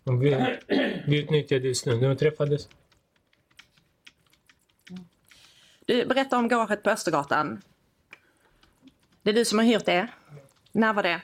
Om 0.05 0.19
vi, 0.19 0.59
vi 1.07 1.23
utnyttjade 1.23 1.75
stunden 1.75 2.11
och 2.11 2.19
träffades. 2.19 2.69
Du 5.87 6.07
berättar 6.07 6.39
om 6.39 6.49
garaget 6.49 6.83
på 6.83 6.91
Östergatan. 6.91 7.63
Det 9.25 9.31
är 9.31 9.35
du 9.35 9.45
som 9.45 9.59
har 9.59 9.67
hyrt 9.67 9.85
det. 9.85 10.09
När 10.73 10.93
var 10.93 11.03
det? 11.03 11.21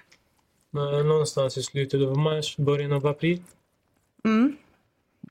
Men 0.71 1.09
Någonstans 1.09 1.59
i 1.59 1.63
slutet 1.63 2.03
av 2.03 2.19
mars, 2.19 2.57
början 2.57 2.93
av 2.93 3.07
april. 3.07 3.43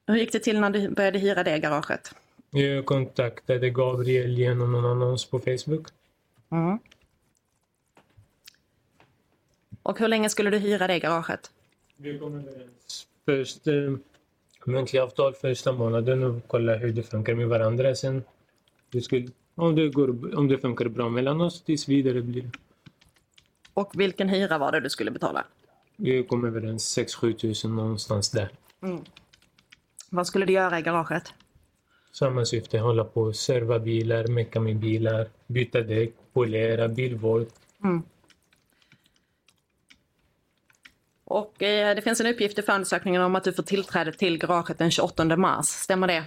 Hur 0.08 0.16
gick 0.16 0.32
det 0.32 0.40
till 0.40 0.60
när 0.60 0.70
du 0.70 0.90
började 0.90 1.20
hyra 1.20 1.44
det 1.44 1.60
garaget? 1.60 2.16
Jag 2.50 2.86
kontaktade 2.86 3.70
Gabriel 3.70 4.38
genom 4.38 4.72
någon 4.72 4.86
annons 4.86 5.26
på 5.26 5.40
Facebook. 5.40 5.88
Och 9.84 10.00
hur 10.00 10.08
länge 10.08 10.30
skulle 10.30 10.50
du 10.50 10.58
hyra 10.58 10.88
det 10.88 11.00
garaget? 11.00 11.52
Vi 11.98 12.20
kom 12.20 12.36
överens. 12.36 13.08
Först 13.26 13.68
eh, 13.68 13.96
muntliga 14.66 15.04
avtal 15.04 15.34
första 15.34 15.72
månaden 15.72 16.24
och 16.24 16.48
kolla 16.48 16.76
hur 16.76 16.94
det 16.94 17.04
funkar 17.04 17.34
med 17.36 17.48
varandra. 17.48 17.96
Sen 17.96 18.24
vi 18.92 19.02
skulle, 19.02 19.28
om, 19.60 19.76
det 19.76 19.90
går, 19.90 20.38
om 20.38 20.48
det 20.48 20.58
funkar 20.58 20.88
bra 20.88 21.10
mellan 21.10 21.42
oss, 21.42 21.62
tills 21.62 21.88
vidare 21.88 22.22
blir 22.22 22.42
det. 22.42 22.52
Och 23.74 23.92
vilken 23.94 24.30
hyra 24.30 24.58
var 24.58 24.72
det 24.72 24.80
du 24.80 24.90
skulle 24.90 25.12
betala? 25.12 25.46
Vi 25.96 26.24
kom 26.24 26.46
överens 26.46 26.98
6-7 26.98 27.34
tusen 27.34 27.76
någonstans 27.76 28.30
där. 28.30 28.50
Vad 30.10 30.28
skulle 30.28 30.46
du 30.46 30.54
göra 30.54 30.80
i 30.80 30.82
garaget? 30.82 31.34
Samma 32.12 32.46
syfte, 32.46 32.80
hålla 32.80 33.04
på 33.04 33.22
och 33.22 33.36
serva 33.36 33.80
bilar, 33.80 34.28
mecka 34.28 34.60
med 34.60 34.78
bilar, 34.78 35.28
byta 35.48 35.82
däck, 35.82 36.14
polera, 36.34 36.88
bilvård. 36.88 37.46
Och 41.24 41.64
eh, 41.64 41.96
det 41.96 42.02
finns 42.02 42.22
en 42.22 42.28
uppgift 42.28 42.60
i 42.60 42.62
förundersökningen 42.62 43.22
om 43.22 43.36
att 43.36 43.44
du 43.44 43.54
får 43.54 43.64
tillträde 43.64 44.14
till 44.14 44.38
garaget 44.38 44.78
den 44.78 44.92
28 44.92 45.38
mars. 45.38 45.66
Stämmer 45.66 46.08
det? 46.08 46.24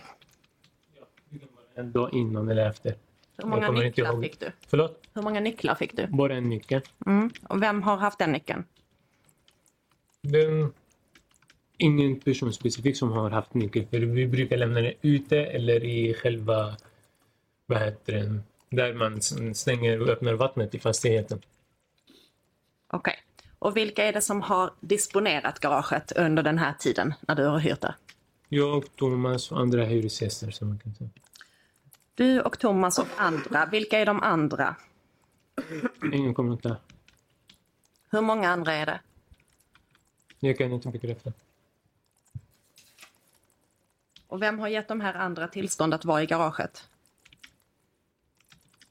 En 1.75 1.93
dag 1.93 2.15
innan 2.15 2.49
eller 2.49 2.67
efter. 2.67 2.95
Hur 3.43 3.49
många 3.49 3.71
nycklar 3.71 4.23
fick 4.23 4.41
du? 4.41 4.53
Förlåt? 4.69 5.07
Hur 5.15 5.23
många 5.23 5.41
nycklar 5.41 5.75
fick 5.75 5.97
du? 5.97 6.07
Bara 6.07 6.35
en 6.35 6.51
nyckel. 6.51 6.81
Mm. 7.07 7.31
Och 7.49 7.63
vem 7.63 7.83
har 7.83 7.97
haft 7.97 8.19
den 8.19 8.33
nyckeln? 8.33 8.65
Den, 10.23 10.73
ingen 11.77 12.21
person 12.21 12.53
specifik 12.53 12.97
som 12.97 13.13
har 13.13 13.31
haft 13.31 13.55
nyckel. 13.55 13.87
För 13.87 13.99
vi 13.99 14.27
brukar 14.27 14.57
lämna 14.57 14.81
den 14.81 14.93
ute 15.03 15.39
eller 15.39 15.85
i 15.85 16.15
själva, 16.15 16.77
vad 17.67 17.79
heter 17.79 18.13
det, 18.13 18.41
där 18.77 18.95
man 18.95 19.23
stänger 19.55 20.01
och 20.01 20.09
öppnar 20.09 20.35
vattnet 20.35 20.75
i 20.75 20.79
fastigheten. 20.79 21.43
Okej. 22.93 23.17
Och 23.59 23.77
vilka 23.77 24.05
är 24.05 24.13
det 24.13 24.21
som 24.21 24.41
har 24.41 24.71
disponerat 24.81 25.59
garaget 25.59 26.13
under 26.13 26.43
den 26.43 26.59
här 26.59 26.75
tiden 26.79 27.15
när 27.21 27.35
du 27.35 27.47
har 27.47 27.59
hyrt 27.59 27.81
det? 27.81 27.95
Jag, 28.49 28.97
Thomas 28.97 29.53
och 29.53 29.61
andra 29.61 29.85
hyresgäster 29.85 30.51
som 30.51 30.69
man 30.69 30.79
kan 30.79 30.95
säga. 30.95 31.11
Du 32.23 32.41
och 32.41 32.59
Thomas 32.59 32.99
och 32.99 33.09
andra. 33.17 33.67
Vilka 33.67 33.99
är 33.99 34.07
de 34.07 34.21
andra? 34.21 34.77
Ingen 36.13 36.35
kommentar. 36.35 36.77
Hur 38.11 38.21
många 38.21 38.51
andra 38.51 38.73
är 38.73 38.87
det? 38.87 39.01
Jag 40.41 40.59
kan 40.59 40.73
inte 40.73 40.89
bekräfta. 40.89 41.33
Och 44.27 44.43
vem 44.43 44.59
har 44.59 44.69
gett 44.69 44.89
de 44.89 45.01
här 45.01 45.15
andra 45.15 45.49
tillstånd 45.49 45.95
att 45.95 46.05
vara 46.05 46.23
i 46.23 46.27
garaget? 46.27 46.89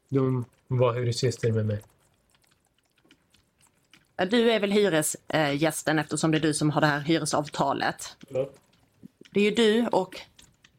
De 0.09 0.45
var 0.67 0.93
hyresgäster 0.93 1.51
med 1.51 1.65
mig. 1.65 1.81
Du 4.15 4.51
är 4.51 4.59
väl 4.59 4.71
hyresgästen 4.71 5.99
eftersom 5.99 6.31
det 6.31 6.37
är 6.37 6.41
du 6.41 6.53
som 6.53 6.69
har 6.69 6.81
det 6.81 6.87
här 6.87 6.99
hyresavtalet. 6.99 8.17
Det 9.33 9.39
är 9.39 9.43
ju 9.43 9.51
du 9.51 9.87
och 9.87 10.21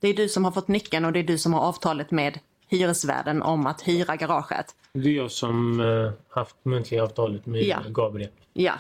det 0.03 0.09
är 0.09 0.15
du 0.15 0.29
som 0.29 0.45
har 0.45 0.53
fått 0.53 0.69
nyckeln 0.69 1.05
och 1.05 1.13
det 1.13 1.19
är 1.19 1.25
du 1.25 1.39
som 1.39 1.53
har 1.55 1.61
avtalet 1.61 2.11
med 2.11 2.39
hyresvärden 2.69 3.43
om 3.43 3.67
att 3.67 3.81
hyra 3.89 4.17
garaget. 4.17 4.75
Det 4.93 5.09
är 5.09 5.13
jag 5.13 5.31
som 5.31 5.81
uh, 5.81 6.13
haft 6.29 6.57
muntliga 6.65 7.03
avtalet 7.03 7.47
med 7.47 7.63
Ja. 7.63 7.79
Gabriel. 7.89 8.31
Ja. 8.53 8.75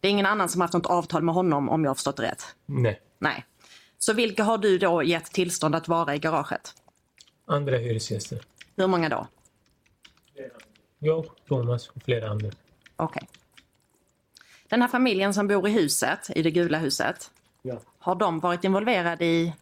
Det 0.00 0.08
är 0.08 0.12
ingen 0.12 0.26
annan 0.26 0.48
som 0.48 0.60
haft 0.60 0.74
något 0.74 0.86
avtal 0.86 1.22
med 1.22 1.34
honom 1.34 1.68
om 1.68 1.84
jag 1.84 1.90
har 1.90 1.94
förstått 1.94 2.20
rätt. 2.20 2.42
Nej. 2.66 3.00
Nej. 3.18 3.44
Så 3.98 4.12
vilka 4.12 4.44
har 4.44 4.58
du 4.58 4.78
då 4.78 5.02
gett 5.02 5.24
tillstånd 5.24 5.74
att 5.74 5.88
vara 5.88 6.14
i 6.14 6.18
garaget? 6.18 6.74
Andra 7.46 7.76
hyresgäster. 7.76 8.40
Hur 8.76 8.86
många 8.86 9.08
då? 9.08 9.26
Jag, 10.98 11.26
Thomas 11.48 11.88
och 11.88 12.02
flera 12.02 12.30
andra. 12.30 12.50
Okej. 12.96 13.28
Den 14.68 14.82
här 14.82 14.88
familjen 14.88 15.34
som 15.34 15.48
bor 15.48 15.68
i 15.68 15.70
huset, 15.70 16.30
i 16.36 16.42
det 16.42 16.50
gula 16.50 16.78
huset, 16.78 17.30
Ja. 17.62 17.80
har 17.98 18.14
de 18.14 18.40
varit 18.40 18.64
involverade 18.64 19.24
i, 19.24 19.52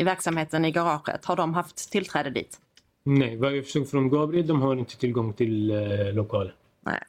i 0.00 0.04
verksamheten 0.04 0.64
i 0.64 0.70
garaget? 0.70 1.24
Har 1.24 1.36
de 1.36 1.54
haft 1.54 1.90
tillträde 1.92 2.30
dit? 2.30 2.60
Nej, 3.02 3.36
vad 3.36 3.56
jag 3.56 3.64
förstod 3.64 3.90
från 3.90 4.10
Gabriel, 4.10 4.46
de 4.46 4.62
har 4.62 4.76
inte 4.76 4.96
tillgång 4.98 5.32
till 5.32 5.70
eh, 5.70 6.12
lokalen. 6.12 6.52
Nej. 6.80 7.02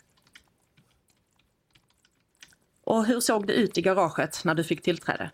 Och 2.83 3.05
hur 3.05 3.19
såg 3.19 3.47
det 3.47 3.53
ut 3.53 3.77
i 3.77 3.81
garaget 3.81 4.41
när 4.45 4.55
du 4.55 4.63
fick 4.63 4.81
tillträde? 4.81 5.31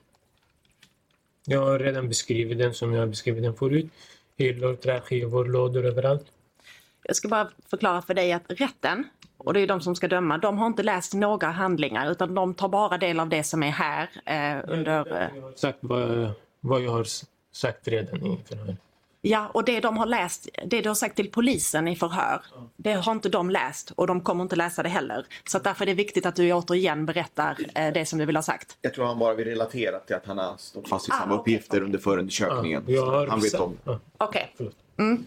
Jag 1.46 1.62
har 1.62 1.80
redan 1.80 2.08
beskrivit 2.08 2.58
den 2.58 2.74
som 2.74 2.94
jag 2.94 3.00
har 3.00 3.08
beskrivit 3.08 3.44
den 3.44 3.56
förut. 3.56 3.92
Hyllor, 4.38 4.76
träskivor, 4.76 5.46
lådor 5.46 5.86
överallt. 5.86 6.26
Jag 7.04 7.16
ska 7.16 7.28
bara 7.28 7.50
förklara 7.70 8.02
för 8.02 8.14
dig 8.14 8.34
att 8.34 8.44
rätten, 8.48 9.04
och 9.38 9.54
det 9.54 9.60
är 9.60 9.68
de 9.68 9.82
som 9.82 9.96
ska 9.96 10.08
döma, 10.08 10.38
de 10.38 10.58
har 10.58 10.68
inte 10.68 10.84
läst 10.84 11.14
några 11.14 11.48
handlingar 11.48 12.12
utan 12.12 12.36
de 12.36 12.54
tar 12.54 12.70
bara 12.70 12.98
del 12.98 13.20
av 13.20 13.30
det 13.30 13.44
som 13.44 13.64
är 13.64 13.72
här 13.72 14.10
eh, 14.26 14.74
under... 14.74 15.22
Eh, 15.22 15.30
Jag 15.36 15.42
har 15.42 15.52
sagt 15.52 15.78
vad, 15.82 16.32
vad 16.60 16.82
jag 16.82 16.92
har 16.92 17.08
sagt 17.58 17.88
redan 17.88 18.26
i 18.26 18.38
förhör. 18.50 18.76
ja, 19.22 19.50
och 19.54 19.64
det 19.66 19.80
de 19.80 19.98
har 19.98 20.06
läst, 20.06 20.48
det 20.66 20.82
du 20.82 20.90
har 20.90 20.96
sagt 20.96 21.16
till 21.16 21.32
polisen 21.32 21.88
i 21.88 21.96
förhör, 21.96 22.42
det 22.76 22.94
har 22.94 23.12
inte 23.12 23.30
de 23.30 23.50
läst 23.50 23.92
och 23.92 24.08
de 24.08 24.22
kommer 24.22 24.44
inte 24.44 24.56
läsa 24.56 24.84
det 24.84 24.90
heller. 24.90 25.26
Så 25.50 25.58
att 25.58 25.64
därför 25.64 25.84
är 25.84 25.88
det 25.88 25.94
viktigt 25.94 26.26
att 26.26 26.36
du 26.36 26.54
återigen 26.54 27.06
berättar 27.06 27.58
eh, 27.76 27.94
det 27.94 28.06
som 28.06 28.20
du 28.20 28.26
vill 28.26 28.36
ha 28.36 28.44
sagt. 28.44 28.78
Jag 28.82 28.94
tror 28.94 29.06
han 29.06 29.20
bara 29.20 29.34
vill 29.34 29.48
relatera 29.48 30.00
till 30.00 30.16
att 30.16 30.26
han 30.26 30.38
har 30.38 30.58
stått 30.58 30.90
fast 30.90 31.08
i 31.08 31.12
Ah, 31.12 31.18
samma 31.20 31.34
okej, 31.36 31.42
uppgifter 31.56 31.78
okej. 31.78 31.86
under 31.86 32.00
förundersökningen. 32.00 32.84
har 32.88 33.28
han 33.28 33.40
vet 33.40 33.54
om. 33.54 33.78
Ja. 33.84 34.00
Okej. 34.18 34.54
Förlåt. 34.58 34.76
Mm. 34.98 35.26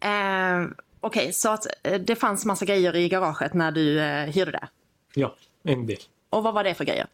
Eh, 0.00 0.70
Okej, 1.02 1.32
så 1.32 1.48
att 1.50 1.66
eh, 1.82 2.00
det 2.00 2.16
fanns 2.16 2.44
massa 2.44 2.64
grejer 2.64 2.96
i 2.96 3.08
garaget 3.08 3.54
när 3.54 3.72
du 3.72 4.00
eh, 4.00 4.26
hyrde 4.26 4.50
det. 4.50 4.68
ja, 5.14 5.34
en 5.62 5.86
del. 5.86 5.96
Och 6.30 6.42
vad 6.42 6.54
var 6.54 6.64
det 6.64 6.74
för 6.74 6.84
grejer? 6.84 7.06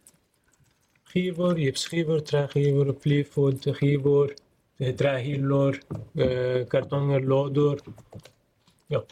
Skivor, 1.13 1.59
gipsskivor, 1.59 2.21
träskivor, 2.21 2.93
plywoodskivor, 2.93 4.35
eh, 4.79 4.95
trähyllor, 4.97 5.81
eh, 6.19 6.67
kartonger, 6.67 7.21
lådor. 7.21 7.81
Ja, 8.87 9.05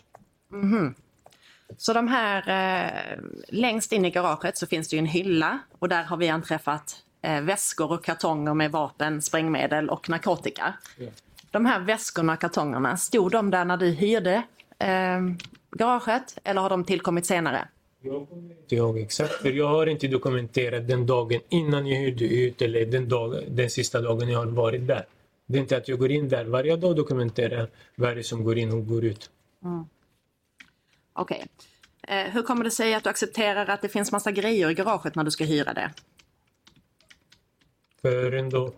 Så 1.76 1.92
de 1.92 2.08
här, 2.08 2.48
eh, 2.48 3.18
längst 3.48 3.92
in 3.92 4.04
i 4.04 4.10
garaget 4.10 4.58
så 4.58 4.66
finns 4.66 4.88
det 4.88 4.98
en 4.98 5.06
hylla 5.06 5.58
och 5.78 5.88
där 5.88 6.02
har 6.02 6.16
vi 6.16 6.28
anträffat 6.28 6.96
eh, 7.22 7.40
väskor 7.40 7.92
och 7.92 8.04
kartonger 8.04 8.54
med 8.54 8.70
vapen, 8.70 9.22
sprängmedel 9.22 9.90
och 9.90 10.10
narkotika. 10.10 10.74
Ja. 10.98 11.10
De 11.50 11.66
här 11.66 11.80
väskorna 11.80 12.32
och 12.32 12.40
kartongerna, 12.40 12.96
stod 12.96 13.32
de 13.32 13.50
där 13.50 13.64
när 13.64 13.76
du 13.76 13.90
hyrde 13.90 14.42
eh, 14.78 15.20
garaget 15.70 16.38
eller 16.44 16.60
har 16.60 16.70
de 16.70 16.84
tillkommit 16.84 17.26
senare? 17.26 17.68
Jag 18.04 18.28
kommer 18.28 18.50
inte 18.50 18.74
ihåg 18.74 18.98
exakt, 18.98 19.32
för 19.32 19.50
jag 19.50 19.68
har 19.68 19.86
inte 19.86 20.08
dokumenterat 20.08 20.88
den 20.88 21.06
dagen 21.06 21.40
innan 21.48 21.86
jag 21.86 21.96
hyrde 21.96 22.24
ut 22.24 22.62
eller 22.62 22.86
den, 22.86 23.08
dag, 23.08 23.44
den 23.48 23.70
sista 23.70 24.00
dagen 24.00 24.28
jag 24.28 24.38
har 24.38 24.46
varit 24.46 24.86
där. 24.86 25.06
Det 25.46 25.58
är 25.58 25.62
inte 25.62 25.76
att 25.76 25.88
jag 25.88 25.98
går 25.98 26.10
in 26.10 26.28
där 26.28 26.44
varje 26.44 26.76
dag 26.76 26.90
och 26.90 26.96
dokumenterar 26.96 27.68
vad 27.94 28.24
som 28.24 28.44
går 28.44 28.58
in 28.58 28.72
och 28.72 28.86
går 28.86 29.04
ut. 29.04 29.30
Okej. 31.12 31.46
Eh, 32.08 32.24
hur 32.32 32.42
kommer 32.42 32.64
det 32.64 32.70
sig 32.70 32.94
att 32.94 33.04
du 33.04 33.10
accepterar 33.10 33.66
att 33.66 33.82
det 33.82 33.88
finns 33.88 34.12
massa 34.12 34.32
grejer 34.32 34.70
i 34.70 34.74
garaget 34.74 35.14
när 35.14 35.24
du 35.24 35.30
ska 35.30 35.44
hyra 35.44 35.74
det? 35.74 35.90
För 38.02 38.32
ändå... 38.32 38.72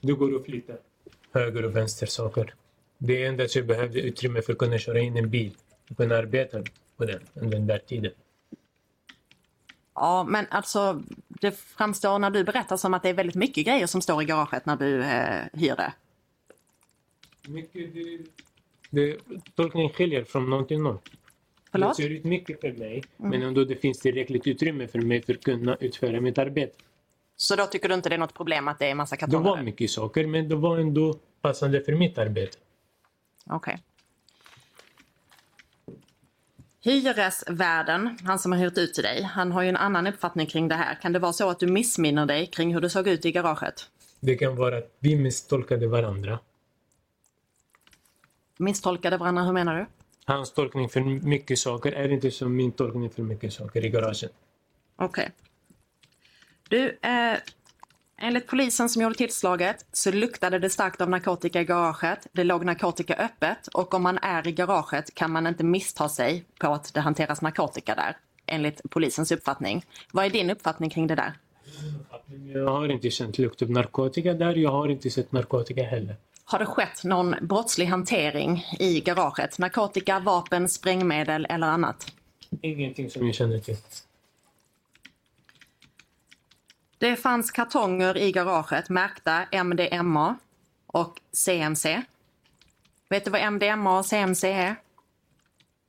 Du 0.00 0.14
går 0.14 0.34
och 0.34 0.44
flyttar 0.44 0.78
höger 1.32 1.64
och 1.64 1.76
vänster 1.76 2.06
saker. 2.06 2.54
Det 2.98 3.22
är 3.22 3.28
endast 3.28 3.56
jag 3.56 3.66
behövde 3.66 4.00
utrymme 4.00 4.42
för 4.42 4.52
att 4.52 4.58
kunna 4.58 4.78
köra 4.78 5.00
in 5.00 5.16
en 5.16 5.30
bil 5.30 5.54
och 5.90 5.96
kunna 5.96 6.16
arbeta 6.16 6.62
på 6.96 7.04
den 7.04 7.20
under 7.34 7.58
den 7.58 7.66
där 7.66 7.78
tiden. 7.78 8.12
Ja, 9.94 10.24
men 10.28 10.46
alltså 10.50 11.02
det 11.28 11.52
framstår 11.52 12.18
när 12.18 12.30
du 12.30 12.44
berättar 12.44 12.76
som 12.76 12.94
att 12.94 13.02
det 13.02 13.08
är 13.08 13.14
väldigt 13.14 13.36
mycket 13.36 13.66
grejer 13.66 13.86
som 13.86 14.00
står 14.02 14.22
i 14.22 14.24
garaget 14.24 14.66
när 14.66 14.76
du 14.76 15.02
eh, 15.02 15.44
hyr 15.52 15.76
det. 15.76 15.92
Mycket, 17.48 17.94
det, 17.94 18.18
det, 18.90 19.18
tolkningen 19.54 19.90
skiljer 19.92 20.24
från 20.24 20.50
någon 20.50 20.66
till 20.66 20.80
någon. 20.80 20.98
Förlåt? 21.72 21.96
Det 21.96 22.02
ser 22.02 22.10
ut 22.10 22.24
mycket 22.24 22.60
för 22.60 22.72
mig, 22.72 23.02
men 23.16 23.42
ändå 23.42 23.64
det 23.64 23.76
finns 23.76 23.98
tillräckligt 23.98 24.46
utrymme 24.46 24.88
för 24.88 24.98
mig 24.98 25.22
för 25.22 25.34
att 25.34 25.44
kunna 25.44 25.76
utföra 25.80 26.20
mitt 26.20 26.38
arbete. 26.38 26.72
Så 27.36 27.56
då 27.56 27.66
tycker 27.66 27.88
du 27.88 27.94
inte 27.94 28.08
det 28.08 28.14
är 28.14 28.18
något 28.18 28.34
problem 28.34 28.68
att 28.68 28.78
det 28.78 28.86
är 28.90 28.94
massa 28.94 29.16
Det 29.16 29.20
kartonger? 29.20 29.48
var 29.50 29.56
där? 29.56 29.62
mycket 29.64 29.90
saker, 29.90 30.26
men 30.26 30.48
det 30.48 30.54
var 30.56 30.78
ändå 30.78 31.18
passande 31.40 31.80
för 31.80 31.92
mitt 31.92 32.18
arbete. 32.18 32.58
Okej. 33.46 33.78
Hyresvärden, 36.86 38.18
han 38.24 38.38
som 38.38 38.52
har 38.52 38.58
hyrt 38.58 38.78
ut 38.78 38.94
till 38.94 39.02
dig, 39.02 39.22
han 39.22 39.52
har 39.52 39.62
ju 39.62 39.68
en 39.68 39.76
annan 39.76 40.06
uppfattning 40.06 40.46
kring 40.46 40.68
det 40.68 40.74
här. 40.74 40.94
Kan 40.94 41.12
det 41.12 41.18
vara 41.18 41.32
så 41.32 41.50
att 41.50 41.60
du 41.60 41.66
missminner 41.66 42.26
dig 42.26 42.46
kring 42.46 42.74
hur 42.74 42.80
det 42.80 42.90
såg 42.90 43.08
ut 43.08 43.24
i 43.24 43.32
garaget? 43.32 43.90
Det 44.20 44.36
kan 44.36 44.56
vara 44.56 44.78
att 44.78 44.96
vi 44.98 45.16
misstolkade 45.16 45.86
varandra. 45.86 46.38
Misstolkade 48.58 49.16
varandra, 49.16 49.42
hur 49.42 49.52
menar 49.52 49.76
du? 49.76 49.86
Hans 50.24 50.52
tolkning 50.52 50.88
för 50.88 51.00
mycket 51.00 51.58
saker 51.58 51.92
är 51.92 52.08
inte 52.08 52.30
som 52.30 52.56
min 52.56 52.72
tolkning 52.72 53.10
för 53.10 53.22
mycket 53.22 53.52
saker 53.52 53.84
i 53.84 53.88
garagen. 53.88 54.30
Okej. 54.96 55.30
Du, 56.68 56.98
eh, 57.02 57.38
enligt 58.18 58.46
polisen 58.46 58.88
som 58.88 59.02
gjorde 59.02 59.14
tillslaget 59.14 59.86
så 59.92 60.12
luktade 60.12 60.58
det 60.58 60.70
starkt 60.70 61.00
av 61.00 61.10
narkotika 61.10 61.60
i 61.60 61.64
garaget. 61.64 62.26
Det 62.32 62.44
låg 62.44 62.64
narkotika 62.64 63.14
öppet 63.14 63.66
och 63.66 63.94
om 63.94 64.02
man 64.02 64.18
är 64.22 64.48
i 64.48 64.52
garaget 64.52 65.14
kan 65.14 65.30
man 65.30 65.46
inte 65.46 65.64
missta 65.64 66.08
sig 66.08 66.44
på 66.58 66.66
att 66.66 66.94
det 66.94 67.00
hanteras 67.00 67.42
narkotika 67.42 67.94
där. 67.94 68.16
Enligt 68.46 68.80
polisens 68.90 69.32
uppfattning. 69.32 69.84
Vad 70.12 70.24
är 70.24 70.30
din 70.30 70.50
uppfattning 70.50 70.90
kring 70.90 71.06
det 71.06 71.14
där? 71.14 71.32
Jag 72.54 72.68
har 72.68 72.88
inte 72.88 73.10
känt 73.10 73.38
lukt 73.38 73.62
av 73.62 73.70
narkotika 73.70 74.34
där. 74.34 74.54
Jag 74.54 74.70
har 74.70 74.88
inte 74.88 75.10
sett 75.10 75.32
narkotika 75.32 75.82
heller. 75.82 76.16
Har 76.44 76.58
det 76.58 76.66
skett 76.66 77.04
någon 77.04 77.34
brottslig 77.40 77.86
hantering 77.86 78.64
i 78.78 79.00
garaget? 79.00 79.58
Narkotika, 79.58 80.20
vapen, 80.20 80.68
sprängmedel 80.68 81.46
eller 81.50 81.66
annat? 81.66 82.12
Ingenting 82.62 83.10
som 83.10 83.26
jag 83.26 83.34
känner 83.34 83.58
till. 83.58 83.76
Det 86.98 87.16
fanns 87.16 87.50
kartonger 87.50 88.16
i 88.16 88.32
garaget 88.32 88.88
märkta 88.88 89.46
MDMA 89.64 90.36
och 90.86 91.20
CMC. 91.32 92.02
Vet 93.08 93.24
du 93.24 93.30
vad 93.30 93.52
MDMA 93.52 93.98
och 93.98 94.06
CMC 94.06 94.52
är? 94.52 94.76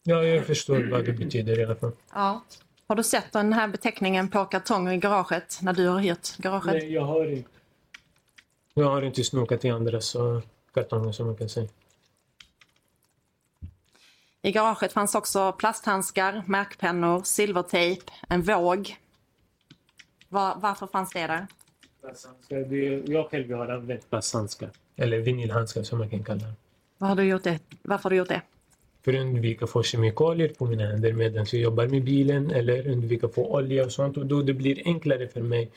Ja, 0.04 0.24
jag 0.24 0.46
förstår 0.46 0.92
vad 0.92 1.06
det 1.06 1.14
betyder 1.14 1.60
i 1.60 1.66
alla 1.66 1.76
fall. 1.76 1.92
Ja. 2.14 2.44
Har 2.88 2.96
du 2.96 3.04
sett 3.04 3.32
den 3.34 3.54
här 3.54 3.68
beteckningen 3.68 4.30
på 4.30 4.46
kartonger 4.46 4.94
i 4.94 4.98
garaget 4.98 5.60
när 5.62 5.74
du 5.74 5.88
har 5.88 6.00
hyrt 6.00 6.38
garaget? 6.38 6.74
Nej, 6.74 6.94
jag 6.94 7.06
har 7.06 7.26
inte. 7.26 7.50
Jag 8.74 8.90
har 8.90 9.02
inte 9.02 9.24
snokat 9.24 9.66
i 9.66 9.70
andra 9.70 10.02
så 10.02 10.42
kartonger 10.74 11.12
som 11.12 11.26
man 11.26 11.36
kan 11.36 11.50
säga. 11.50 11.68
I 14.42 14.52
garaget 14.52 14.94
fanns 14.94 15.16
också 15.16 15.52
plasthandskar, 15.52 16.44
märkpennor, 16.46 17.24
silvertejp, 17.24 18.12
en 18.30 18.42
våg. 18.42 18.98
Va- 20.30 20.58
varför 20.62 20.88
fanns 20.88 21.10
det 21.14 21.28
där? 21.28 21.48
Jag 23.06 23.30
själv 23.30 23.52
har 23.54 23.68
använt 23.68 24.10
plasthandskar. 24.10 24.70
Eller 24.96 25.20
vinylhandskar 25.20 25.84
som 25.84 26.00
man 26.00 26.10
kan 26.10 26.24
kalla. 26.24 26.46
Vad 26.98 27.10
har 27.10 27.16
du 27.16 27.24
gjort 27.24 27.44
det? 27.44 27.60
Varför 27.82 28.04
har 28.04 28.10
du 28.10 28.16
gjort 28.16 28.28
det? 28.28 28.42
För 29.06 29.14
att 29.14 29.20
undvika 29.20 29.66
att 29.66 29.72
få 29.72 29.84
kemikalier 29.84 30.50
på 30.50 30.66
mina 30.66 30.88
händer 30.88 31.14
medan 31.14 31.46
jag 31.52 31.62
jobbar 31.62 31.88
med 31.88 32.04
bilen 32.04 32.52
eller 32.52 32.88
undvika 32.88 33.28
att 33.28 33.34
få 33.36 33.56
olja 33.56 33.86
och 33.86 33.92
sånt. 33.92 34.18
Och 34.18 34.26
då 34.26 34.42
det 34.42 34.54
blir 34.54 34.82
enklare 34.86 35.28
för 35.28 35.42
mig 35.42 35.72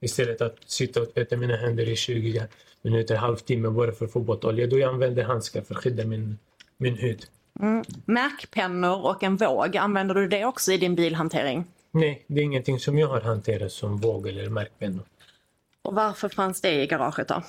istället 0.00 0.40
att 0.40 0.56
sitta 0.66 1.02
och 1.02 1.14
tvätta 1.14 1.36
mina 1.36 1.56
händer 1.56 1.88
i 1.88 1.96
20 1.96 2.42
minuter, 2.82 3.16
halvtimme 3.16 3.68
bara 3.68 3.92
för 3.92 4.04
att 4.04 4.12
få 4.12 4.20
bort 4.20 4.44
olja. 4.44 4.66
Då 4.66 4.78
jag 4.78 4.88
använder 4.94 5.24
handskar 5.24 5.62
för 5.62 5.74
att 5.74 5.80
skydda 5.82 6.04
min, 6.04 6.38
min 6.76 6.96
hud. 6.96 7.26
Märkpennor 8.04 9.04
och 9.06 9.22
en 9.22 9.36
våg, 9.36 9.76
använder 9.76 10.14
du 10.14 10.28
det 10.28 10.44
också 10.44 10.72
i 10.72 10.76
din 10.78 10.94
bilhantering? 10.94 11.64
Nej, 11.96 12.24
det 12.26 12.40
är 12.40 12.44
ingenting 12.44 12.78
som 12.80 12.98
jag 12.98 13.08
har 13.08 13.20
hanterat 13.20 13.72
som 13.72 13.96
våg 13.96 14.26
eller 14.28 14.48
märkpennor. 14.50 15.04
Och 15.82 15.94
varför 15.94 16.28
fanns 16.28 16.60
det 16.60 16.82
i 16.82 16.86
garaget 16.86 17.28
då? 17.28 17.42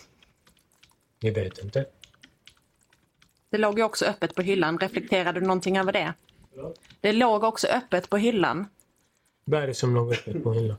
Jag 1.20 1.32
vet 1.34 1.58
inte. 1.58 1.86
Det 3.50 3.58
låg 3.58 3.78
ju 3.80 3.84
också 3.86 4.06
öppet 4.06 4.36
på 4.36 4.42
hyllan. 4.42 4.78
Reflekterade 4.80 5.40
du 5.40 5.46
någonting 5.46 5.78
över 5.78 5.92
det? 5.92 6.14
Det 7.02 7.12
låg 7.14 7.44
också 7.44 7.68
öppet 7.68 8.10
på 8.10 8.18
hyllan. 8.18 8.68
Vad 9.46 9.64
är 9.64 9.68
det 9.68 9.74
som 9.74 9.96
låg 9.96 10.12
uppe 10.14 10.40
på 10.40 10.54
hyllan? 10.54 10.78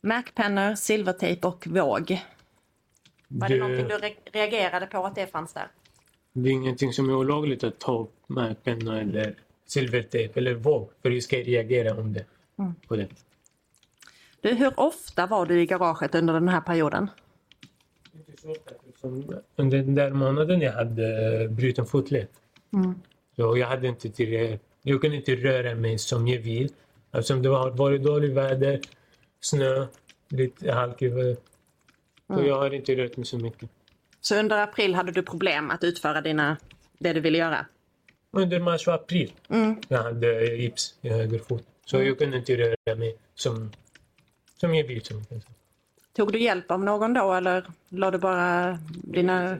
Märkpennor, 0.00 0.74
silvertejp 0.74 1.46
och 1.46 1.66
våg. 1.66 2.18
Var 3.28 3.48
det, 3.48 3.54
Det- 3.54 3.60
någonting 3.60 3.88
du 3.88 3.94
re- 3.94 4.16
reagerade 4.32 4.86
på 4.86 5.04
att 5.06 5.14
det 5.14 5.26
fanns 5.26 5.52
där? 5.52 5.68
Det 6.32 6.48
är 6.48 6.52
ingenting 6.52 6.92
som 6.92 7.08
är 7.10 7.14
olagligt 7.14 7.64
att 7.64 7.78
ta 7.78 7.98
upp 7.98 8.14
märkpenna 8.26 9.00
eller 9.00 9.34
silvertejp 9.66 10.40
eller 10.40 10.54
våg. 10.54 10.90
För 11.02 11.10
jag 11.10 11.22
ska 11.22 11.36
reagera 11.36 12.00
om 12.00 12.12
det. 12.12 12.24
På 12.88 12.96
det. 12.96 13.08
Du, 14.40 14.54
hur 14.54 14.80
ofta 14.80 15.26
var 15.26 15.46
du 15.46 15.60
i 15.62 15.66
garaget 15.66 16.14
under 16.14 16.34
den 16.34 16.48
här 16.48 16.60
perioden? 16.60 17.10
Under 19.56 19.78
den 19.78 19.94
där 19.94 20.10
månaden 20.10 20.60
jag 20.60 20.72
hade 20.72 21.48
bruten 21.50 21.86
fotled. 21.86 22.26
Mm. 22.72 22.94
Så 23.36 23.56
jag 23.58 23.66
hade 23.66 23.88
inte 23.88 24.10
till, 24.10 24.58
jag 24.82 25.00
kunde 25.00 25.16
inte 25.16 25.34
röra 25.36 25.74
mig 25.74 25.98
som 25.98 26.28
jag 26.28 26.40
vill. 26.40 26.72
Eftersom 27.12 27.42
det 27.42 27.48
har 27.48 27.70
varit 27.70 28.02
dåligt 28.02 28.32
väder, 28.32 28.80
snö, 29.40 29.86
lite 30.28 30.72
halkigt. 30.72 31.14
Så 31.14 31.36
Mm. 32.34 32.46
jag 32.46 32.58
har 32.58 32.74
inte 32.74 32.94
rört 32.96 33.16
mig 33.16 33.26
så 33.26 33.38
mycket. 33.38 33.70
Så 34.20 34.38
under 34.38 34.62
april 34.62 34.94
hade 34.94 35.12
du 35.12 35.22
problem 35.22 35.70
att 35.70 35.84
utföra 35.84 36.20
dina, 36.20 36.56
det 36.98 37.12
du 37.12 37.20
ville 37.20 37.38
göra? 37.38 37.66
Under 38.30 38.60
mars 38.60 38.88
och 38.88 38.94
april 38.94 39.32
Mm. 39.48 39.76
jag 39.88 40.02
hade 40.02 40.44
gips 40.56 40.94
i 41.00 41.08
höger 41.08 41.38
fot. 41.38 41.66
Så 41.84 42.02
jag 42.02 42.18
kunde 42.18 42.36
inte 42.36 42.56
röra 42.56 42.96
mig 42.96 43.16
som, 43.34 43.72
som 44.56 44.74
jag 44.74 44.84
vill. 44.84 45.04
Som. 45.04 45.22
Tog 46.16 46.32
du 46.32 46.38
hjälp 46.38 46.70
av 46.70 46.84
någon 46.84 47.14
då 47.14 47.32
eller 47.32 47.66
la 47.88 48.10
du 48.10 48.18
bara 48.18 48.78
dina... 48.92 49.58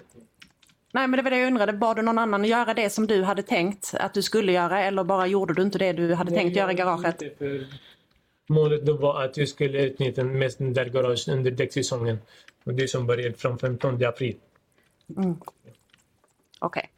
Nej 0.93 1.09
men 1.09 1.13
det 1.13 1.23
var 1.23 1.31
det 1.31 1.39
jag 1.39 1.47
undrade, 1.47 1.73
bad 1.73 1.97
du 1.97 2.03
någon 2.03 2.19
annan 2.19 2.45
göra 2.45 2.75
det 2.75 2.91
som 2.91 3.07
du 3.07 3.23
hade 3.23 3.43
tänkt 3.43 3.95
att 3.95 4.15
du 4.15 4.23
skulle 4.23 4.53
göra 4.53 4.83
eller 4.83 5.05
bara 5.05 5.27
gjorde 5.27 5.55
du 5.55 5.63
inte 5.63 5.79
det 5.79 5.93
du 5.93 6.15
hade 6.15 6.31
tänkt 6.31 6.57
göra 6.57 6.73
i 6.73 6.75
garaget? 6.75 7.23
Målet 8.47 8.87
då 8.87 8.97
var 8.97 9.25
att 9.25 9.37
jag 9.37 9.49
skulle 9.49 9.83
utnyttja 9.83 10.25
mest 10.25 10.59
den 10.59 10.73
där 10.73 10.85
garaget 10.85 11.29
under 11.29 11.51
däcksäsongen. 11.51 12.19
Och 12.65 12.75
det 12.75 12.89
som 12.89 13.07
började 13.07 13.35
från 13.35 13.59
15 13.59 14.05
april. 14.05 14.37
Okej. 16.59 16.91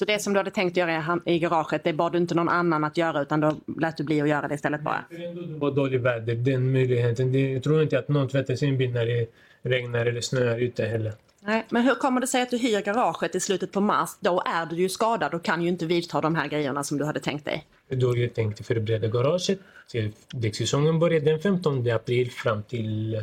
Så 0.00 0.04
det 0.06 0.18
som 0.18 0.32
du 0.32 0.38
hade 0.38 0.50
tänkt 0.50 0.76
göra 0.76 1.20
i 1.26 1.34
i 1.34 1.38
garaget, 1.38 1.84
det 1.84 1.92
bad 1.92 2.12
du 2.12 2.18
inte 2.18 2.34
någon 2.34 2.48
annan 2.48 2.84
att 2.84 2.96
göra 2.96 3.22
utan 3.22 3.40
då 3.40 3.56
lät 3.80 3.96
du 3.96 4.04
bli 4.04 4.20
att 4.20 4.28
göra 4.28 4.48
det 4.48 4.54
istället 4.54 4.80
bara? 4.82 5.04
Det 5.10 5.58
var 5.58 5.70
dåligt 5.70 6.00
väder, 6.00 6.34
den 6.34 6.72
möjligheten. 6.72 7.52
Jag 7.52 7.62
tror 7.62 7.82
inte 7.82 7.98
att 7.98 8.08
någon 8.08 8.28
tvättar 8.28 8.54
sin 8.54 8.78
bil 8.78 8.92
när 8.92 9.06
det 9.06 9.26
regnar 9.62 10.06
eller 10.06 10.20
snöar 10.20 10.58
ute 10.58 10.84
heller. 10.84 11.12
Nej, 11.40 11.66
men 11.70 11.82
hur 11.82 11.94
kommer 11.94 12.20
det 12.20 12.26
sig 12.26 12.42
att 12.42 12.50
du 12.50 12.58
hyr 12.58 12.80
garaget 12.80 13.34
i 13.34 13.40
slutet 13.40 13.72
på 13.72 13.80
mars? 13.80 14.10
Då 14.20 14.42
är 14.46 14.66
du 14.66 14.76
ju 14.76 14.88
skadad 14.88 15.34
och 15.34 15.44
kan 15.44 15.62
ju 15.62 15.68
inte 15.68 15.86
vidta 15.86 16.20
de 16.20 16.34
här 16.34 16.48
grejerna 16.48 16.84
som 16.84 16.98
du 16.98 17.04
hade 17.04 17.20
tänkt 17.20 17.44
dig. 17.44 17.66
Då 17.88 18.16
jag 18.16 18.34
tänkte 18.34 18.64
förbereda 18.64 19.08
garaget. 19.08 19.58
Däcksäsongen 20.32 20.98
började 20.98 21.24
den 21.24 21.40
15 21.40 21.90
april 21.90 22.30
fram 22.30 22.62
till 22.62 23.14
eh, 23.14 23.22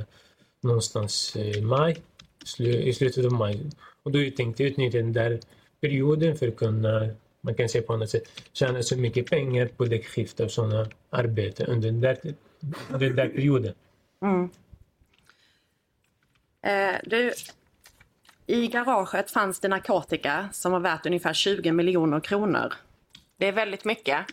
någonstans 0.64 1.36
eh, 1.36 1.64
maj. 1.64 1.98
I 2.60 2.94
slutet 2.94 3.26
av 3.26 3.32
maj. 3.32 3.70
Och 4.04 4.12
då 4.12 4.22
jag 4.22 4.36
tänkte 4.36 4.64
jag 4.64 4.70
utnyttja 4.70 4.98
den 4.98 5.14
där 5.14 5.40
perioden 5.82 6.38
för 6.38 6.48
att 6.48 6.56
kunna, 6.56 7.10
man 7.42 7.56
kan 7.56 7.70
säga 7.70 7.84
på 7.84 7.94
annat 7.94 8.10
sätt, 8.10 8.42
tjäna 8.54 8.84
så 8.84 8.98
mycket 8.98 9.30
pengar 9.30 9.68
på 9.68 9.86
däckskifte 9.86 10.44
och 10.44 10.52
sådana 10.52 10.88
arbeten 11.10 11.68
under 11.68 11.92
den 11.92 12.02
där, 12.02 12.18
den 12.90 13.16
där 13.16 13.30
perioden. 13.30 13.74
Eh, 16.62 16.96
du, 17.04 17.34
I 18.46 18.68
garaget 18.68 19.32
fanns 19.32 19.60
det 19.60 19.68
narkotika 19.68 20.50
som 20.52 20.72
var 20.72 20.80
värt 20.80 21.06
ungefär 21.06 21.34
20 21.34 21.72
miljoner 21.72 22.20
kronor. 22.20 22.74
Det 23.38 23.48
är 23.48 23.52
väldigt 23.52 23.86
mycket 23.86 24.26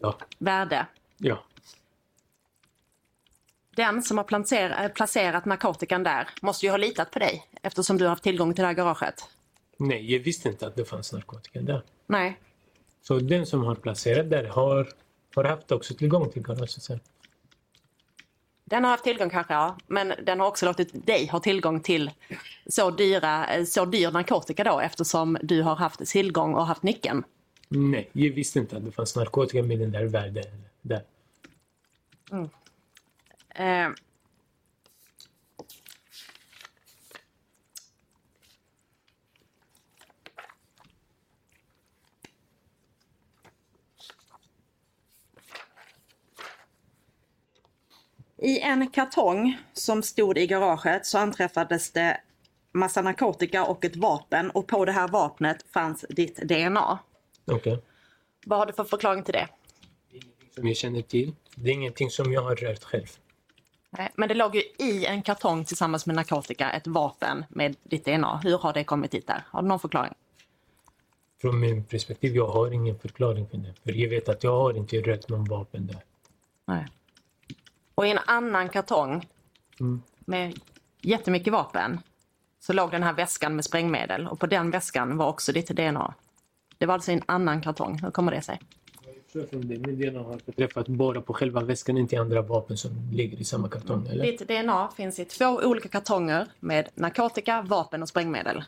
Ja. 0.00 0.18
värde. 0.38 0.86
ja. 1.18 1.44
Den 3.76 4.02
som 4.02 4.18
har 4.18 4.52
eh, 4.52 4.88
placerat 4.88 5.44
narkotikan 5.44 6.02
där 6.02 6.28
måste 6.42 6.66
ju 6.66 6.70
ha 6.70 6.76
litat 6.76 7.10
på 7.10 7.18
dig 7.18 7.46
eftersom 7.62 7.98
du 7.98 8.04
har 8.04 8.10
haft 8.10 8.22
tillgång 8.22 8.54
till 8.54 8.62
det 8.62 8.66
här 8.68 8.74
garaget. 8.74 9.28
Nej, 9.80 10.12
jag 10.12 10.20
visste 10.20 10.48
inte 10.48 10.66
att 10.66 10.76
det 10.76 10.84
fanns 10.84 11.12
narkotika 11.12 11.60
där. 11.60 11.82
Nej. 12.06 12.40
Så 13.02 13.18
den 13.18 13.46
som 13.46 13.64
har 13.64 13.74
placerat 13.74 14.30
där 14.30 14.44
har, 14.44 14.88
har 15.34 15.44
haft 15.44 15.72
också 15.72 15.94
tillgång 15.94 16.30
till 16.30 16.42
garaget 16.42 16.70
sen. 16.70 17.00
Den 18.64 18.84
har 18.84 18.90
haft 18.90 19.04
tillgång 19.04 19.30
kanske, 19.30 19.54
ja. 19.54 19.76
Men 19.86 20.12
den 20.22 20.40
har 20.40 20.46
också 20.46 20.66
låtit 20.66 21.06
dig 21.06 21.26
ha 21.26 21.40
tillgång 21.40 21.80
till 21.80 22.10
så, 22.66 22.90
dyra, 22.90 23.66
så 23.66 23.84
dyr 23.84 24.10
narkotika 24.10 24.64
då 24.64 24.80
eftersom 24.80 25.38
du 25.42 25.62
har 25.62 25.76
haft 25.76 26.06
tillgång 26.06 26.54
och 26.54 26.66
haft 26.66 26.82
nyckeln. 26.82 27.24
Nej, 27.68 28.10
jag 28.12 28.30
visste 28.30 28.58
inte 28.58 28.76
att 28.76 28.84
det 28.84 28.92
fanns 28.92 29.16
narkotika 29.16 29.62
med 29.62 29.78
den 29.78 29.92
där 29.92 30.04
världen. 30.04 30.44
Där. 30.82 31.02
Eh, 33.54 33.88
I 48.38 48.60
en 48.60 48.90
kartong 48.90 49.58
som 49.72 50.02
stod 50.02 50.38
i 50.38 50.46
garaget 50.46 51.06
så 51.06 51.18
anträffades 51.18 51.92
det 51.92 52.20
massa 52.72 53.02
narkotika 53.02 53.64
och 53.64 53.84
ett 53.84 53.96
vapen 53.96 54.50
och 54.50 54.66
på 54.66 54.84
det 54.84 54.92
här 54.92 55.08
vapnet 55.08 55.64
fanns 55.72 56.04
ditt 56.08 56.36
DNA. 56.36 56.98
Okej. 57.44 57.82
Vad 58.46 58.58
har 58.58 58.66
du 58.66 58.72
för 58.72 58.84
förklaring 58.84 59.22
till 59.22 59.32
det? 59.32 59.48
Som 60.54 60.66
jag 60.66 60.76
känner 60.76 61.02
till. 61.02 61.34
Det 61.54 61.70
är 61.70 61.74
ingenting 61.74 62.10
som 62.10 62.32
jag 62.32 62.42
har 62.42 62.56
rört 62.56 62.84
själv. 62.84 63.06
Nej, 63.90 64.10
Men 64.14 64.28
det 64.28 64.34
låg 64.34 64.56
ju 64.56 64.62
i 64.78 65.06
en 65.06 65.22
kartong 65.22 65.64
tillsammans 65.64 66.06
med 66.06 66.16
narkotika 66.16 66.70
ett 66.70 66.86
vapen 66.86 67.44
med 67.48 67.76
ditt 67.82 68.04
DNA. 68.04 68.40
Hur 68.44 68.58
har 68.58 68.72
det 68.72 68.84
kommit 68.84 69.10
dit 69.10 69.26
där? 69.26 69.44
Har 69.46 69.62
du 69.62 69.68
någon 69.68 69.80
förklaring? 69.80 70.14
Från 71.40 71.60
min 71.60 71.84
perspektiv, 71.84 72.36
jag 72.36 72.48
har 72.48 72.70
ingen 72.70 72.98
förklaring 72.98 73.48
för 73.48 73.58
det. 73.58 73.74
För 73.84 73.92
jag 73.92 74.10
vet 74.10 74.28
att 74.28 74.44
jag 74.44 74.52
har 74.52 74.76
inte 74.76 74.96
rört 74.96 75.28
någon 75.28 75.44
vapen 75.44 75.86
där. 75.86 76.04
Nej. 76.64 76.86
Och 77.98 78.06
i 78.06 78.10
en 78.10 78.18
annan 78.26 78.68
kartong 78.68 79.26
Mm. 79.80 80.02
med 80.18 80.58
jättemycket 81.00 81.52
vapen 81.52 82.00
så 82.60 82.72
låg 82.72 82.90
den 82.90 83.02
här 83.02 83.12
väskan 83.12 83.56
med 83.56 83.64
sprängmedel 83.64 84.28
och 84.28 84.40
på 84.40 84.46
den 84.46 84.70
väskan 84.70 85.16
var 85.16 85.28
också 85.28 85.52
ditt 85.52 85.68
DNA. 85.68 86.14
Det 86.78 86.86
var 86.86 86.94
alltså 86.94 87.10
i 87.10 87.14
en 87.14 87.22
annan 87.26 87.60
kartong. 87.60 87.98
Hur 88.02 88.10
kommer 88.10 88.32
det 88.32 88.42
sig? 88.42 88.60
Jag 89.32 89.50
från 89.50 89.68
det, 89.68 89.78
men 89.78 89.98
DNA 90.00 90.22
har 90.22 90.40
beträffat 90.46 90.88
bara 90.88 91.20
på 91.20 91.34
själva 91.34 91.60
väskan, 91.60 91.98
inte 91.98 92.14
i 92.14 92.18
andra 92.18 92.42
vapen 92.42 92.76
som 92.76 92.90
ligger 93.12 93.38
i 93.38 93.44
samma 93.44 93.68
kartong. 93.68 94.06
Eller? 94.06 94.24
Ditt 94.24 94.48
DNA 94.48 94.88
finns 94.96 95.18
i 95.18 95.24
två 95.24 95.46
olika 95.46 95.88
kartonger 95.88 96.46
med 96.60 96.88
narkotika, 96.94 97.62
vapen 97.62 98.02
och 98.02 98.08
sprängmedel. 98.08 98.64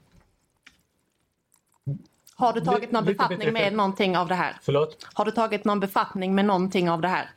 Har 2.35 2.53
du 2.53 2.61
tagit 2.61 2.93
någon 2.93 3.05
befattning 3.05 3.53
med 3.53 3.73
någonting 3.73 4.16
av 4.16 4.29
det 4.29 4.35
här? 4.35 4.57
Förlåt? 4.62 5.07
Har 5.14 5.25
du 5.25 5.31
tagit 5.31 5.64
någon 5.64 5.81
befattning 5.81 6.35
med 6.35 6.45
någonting 6.45 6.90
av 6.90 7.01
det 7.01 7.09
här? 7.09 7.31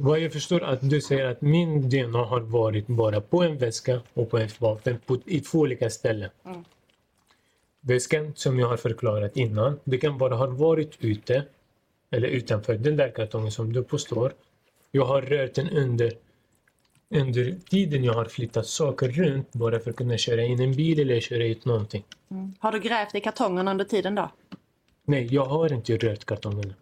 Vad 0.00 0.20
jag 0.20 0.32
förstår 0.32 0.62
att 0.62 0.90
du 0.90 1.00
säger 1.00 1.24
att 1.24 1.40
min 1.40 1.90
DNA 1.90 2.24
har 2.24 2.40
varit 2.40 2.86
bara 2.86 3.20
på 3.20 3.42
en 3.42 3.58
väska 3.58 4.00
och 4.14 4.30
på 4.30 4.38
ett 4.38 4.60
vapen 4.60 4.98
på, 5.06 5.18
i 5.26 5.40
två 5.40 5.58
olika 5.58 5.90
ställen. 5.90 6.30
Mm. 6.44 6.64
Väskan 7.80 8.32
som 8.34 8.58
jag 8.58 8.68
har 8.68 8.76
förklarat 8.76 9.36
innan, 9.36 9.80
det 9.84 9.98
kan 9.98 10.18
bara 10.18 10.34
ha 10.34 10.46
varit 10.46 10.96
ute 11.00 11.44
eller 12.10 12.28
utanför 12.28 12.74
den 12.74 12.96
där 12.96 13.10
kartongen 13.10 13.52
som 13.52 13.72
du 13.72 13.82
påstår. 13.82 14.32
Jag 14.90 15.04
har 15.04 15.22
rört 15.22 15.54
den 15.54 15.68
under, 15.68 16.12
under 17.10 17.54
tiden 17.70 18.04
jag 18.04 18.14
har 18.14 18.24
flyttat 18.24 18.66
saker 18.66 19.08
runt 19.08 19.52
bara 19.52 19.80
för 19.80 19.90
att 19.90 19.96
kunna 19.96 20.18
köra 20.18 20.42
in 20.42 20.60
en 20.60 20.74
bil 20.76 21.00
eller 21.00 21.20
köra 21.20 21.44
ut 21.44 21.64
någonting. 21.64 22.04
Har 22.58 22.72
du 22.72 22.80
grävt 22.80 23.14
i 23.14 23.20
kartongerna 23.20 23.70
under 23.70 23.84
tiden 23.84 24.14
då? 24.14 24.30
Nej, 25.04 25.34
jag 25.34 25.44
har 25.44 25.72
inte 25.72 25.96
rört 25.96 26.24
kartongerna. 26.24 26.74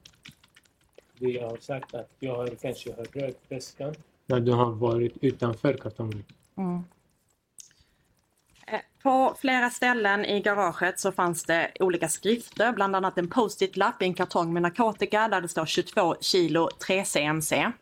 Det 1.18 1.30
jag 1.30 1.50
har 1.50 1.56
sagt 1.56 1.94
att 1.94 2.10
jag 2.18 2.34
har 2.36 2.48
kanske 2.62 2.92
har 2.92 3.04
rört 3.04 3.40
väskan 3.48 3.94
när 4.26 4.40
du 4.40 4.52
har 4.52 4.70
varit 4.70 5.14
utanför 5.20 5.74
kartongen. 5.74 6.24
Eh, 8.66 8.80
På 9.02 9.34
flera 9.40 9.70
ställen 9.70 10.24
i 10.24 10.40
garaget 10.40 11.00
så 11.00 11.12
fanns 11.12 11.44
det 11.44 11.70
olika 11.80 12.08
skrifter, 12.08 12.72
bland 12.72 12.96
annat 12.96 13.18
en 13.18 13.28
post-it-lapp 13.28 14.02
i 14.02 14.04
en 14.04 14.14
kartong 14.14 14.52
med 14.52 14.62
narkotika 14.62 15.28
där 15.28 15.40
det 15.40 15.48
står 15.48 15.66
22 15.66 16.16
kilo 16.20 16.68
3CMC. 16.88 17.72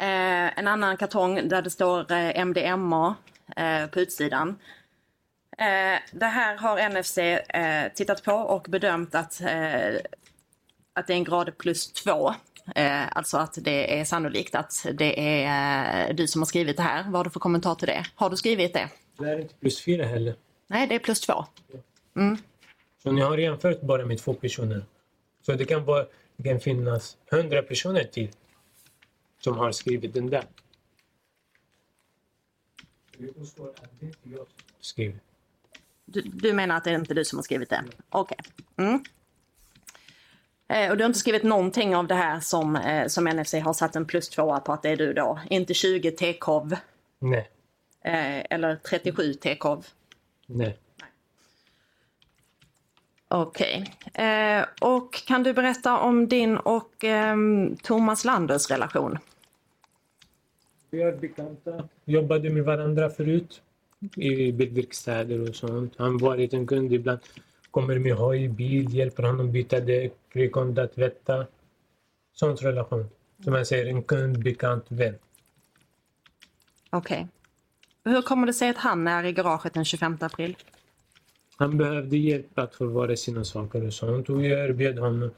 Eh, 0.00 0.58
en 0.58 0.68
annan 0.68 0.96
kartong 0.96 1.48
där 1.48 1.62
det 1.62 1.70
står 1.70 2.12
eh, 2.12 2.44
MDMA 2.44 3.14
eh, 3.56 3.86
på 3.86 4.00
utsidan. 4.00 4.58
Det 6.12 6.26
här 6.26 6.56
har 6.56 6.88
NFC 6.88 7.18
tittat 7.94 8.24
på 8.24 8.32
och 8.32 8.66
bedömt 8.68 9.14
att, 9.14 9.42
att 10.92 11.06
det 11.06 11.12
är 11.12 11.16
en 11.16 11.24
grad 11.24 11.58
plus 11.58 11.92
två. 11.92 12.34
Eh, 12.74 13.16
alltså 13.16 13.36
att 13.36 13.58
det 13.60 14.00
är 14.00 14.04
sannolikt 14.04 14.54
att 14.54 14.86
det 14.94 15.44
är 15.44 16.08
eh, 16.08 16.14
du 16.14 16.26
som 16.26 16.40
har 16.40 16.46
skrivit 16.46 16.76
det 16.76 16.82
här. 16.82 17.04
Vad 17.04 17.14
har 17.14 17.24
du 17.24 17.30
för 17.30 17.40
kommentar 17.40 17.74
till 17.74 17.88
det? 17.88 18.04
Har 18.14 18.30
du 18.30 18.36
skrivit 18.36 18.72
det? 18.72 18.88
Det 19.18 19.30
är 19.30 19.38
inte 19.38 19.54
plus 19.54 19.84
fyra 19.84 20.06
heller. 20.06 20.34
Nej, 20.66 20.86
det 20.86 20.94
är 20.94 20.98
plus 20.98 21.20
två. 21.20 21.44
Så 23.02 23.12
ni 23.12 23.20
har 23.20 23.38
jämfört 23.38 23.80
bara 23.80 24.06
med 24.06 24.18
två 24.18 24.34
personer. 24.34 24.84
Så 25.42 25.52
det 25.52 25.64
kan, 25.64 25.84
vara, 25.84 26.06
det 26.36 26.48
kan 26.48 26.60
finnas 26.60 27.16
hundra 27.30 27.62
personer 27.62 28.04
till 28.04 28.28
som 29.40 29.58
har 29.58 29.72
skrivit 29.72 30.14
den 30.14 30.30
där. 30.30 30.44
Skrivit. 34.80 35.22
Du, 36.04 36.20
du 36.20 36.52
menar 36.52 36.76
att 36.76 36.84
det 36.84 36.90
är 36.90 36.94
inte 36.94 37.14
du 37.14 37.24
som 37.24 37.38
har 37.38 37.42
skrivit 37.42 37.70
det? 37.70 37.84
Okej. 38.08 38.38
Mm. 38.76 39.04
Eh, 40.70 40.90
och 40.90 40.96
du 40.96 41.02
har 41.04 41.08
inte 41.08 41.18
skrivit 41.18 41.42
någonting 41.42 41.96
av 41.96 42.06
det 42.06 42.14
här 42.14 42.40
som, 42.40 42.76
eh, 42.76 43.06
som 43.06 43.24
NFC 43.24 43.54
har 43.54 43.72
satt 43.72 43.96
en 43.96 44.06
plus 44.06 44.28
tvåa 44.28 44.60
på 44.60 44.72
att 44.72 44.82
det 44.82 44.88
är 44.90 44.96
du 44.96 45.12
då? 45.12 45.38
Inte 45.50 45.74
20 45.74 46.10
TKV 46.10 46.76
Nej. 47.18 47.50
eh, 48.04 48.44
eller 48.50 48.76
37 48.76 49.34
TKV? 49.34 49.82
Nej. 50.46 50.78
Okej. 53.28 53.94
Eh, 54.14 54.64
och 54.80 55.14
kan 55.14 55.42
du 55.42 55.52
berätta 55.52 55.98
om 55.98 56.28
din 56.28 56.56
och 56.56 57.04
ehm, 57.04 57.76
Thomas 57.76 58.24
Landers 58.24 58.70
relation? 58.70 59.18
Vi 60.90 61.02
är 61.02 61.12
bekanta. 61.12 61.88
Jobbade 62.04 62.50
med 62.50 62.64
varandra 62.64 63.10
förut 63.10 63.62
i 64.16 64.52
bilverkstäder 64.52 65.48
och 65.48 65.56
sånt. 65.56 65.94
Han 65.98 66.18
varit 66.18 66.52
en 66.52 66.66
kund 66.66 66.92
ibland. 66.92 67.20
Kommer 67.70 67.98
med 67.98 68.14
hoj, 68.14 68.48
bil, 68.48 68.94
hjälper 68.94 69.22
honom 69.22 69.52
byta 69.52 69.80
däck, 69.80 70.12
rekommendera 70.32 70.86
tvätta. 70.86 71.46
Sån 72.32 72.56
relation. 72.56 73.10
Som 73.44 73.52
man 73.52 73.66
säger, 73.66 73.86
en 73.86 74.02
kund, 74.02 74.42
bekant, 74.42 74.84
vän. 74.88 75.18
Okej. 76.90 77.28
Hur 78.04 78.22
kommer 78.22 78.46
det 78.46 78.52
sig 78.52 78.68
att 78.70 78.76
han 78.76 79.08
är 79.08 79.24
i 79.24 79.32
garaget 79.32 79.74
den 79.74 79.84
25 79.84 80.18
april? 80.20 80.56
Han 81.56 81.78
behövde 81.78 82.16
hjälp 82.16 82.58
att 82.58 82.74
förvara 82.74 83.16
sina 83.16 83.44
saker 83.44 83.86
och 83.86 83.92
sånt 83.92 84.30
och 84.30 84.44
jag 84.44 84.68
erbjöd 84.68 84.98
honom. 84.98 85.30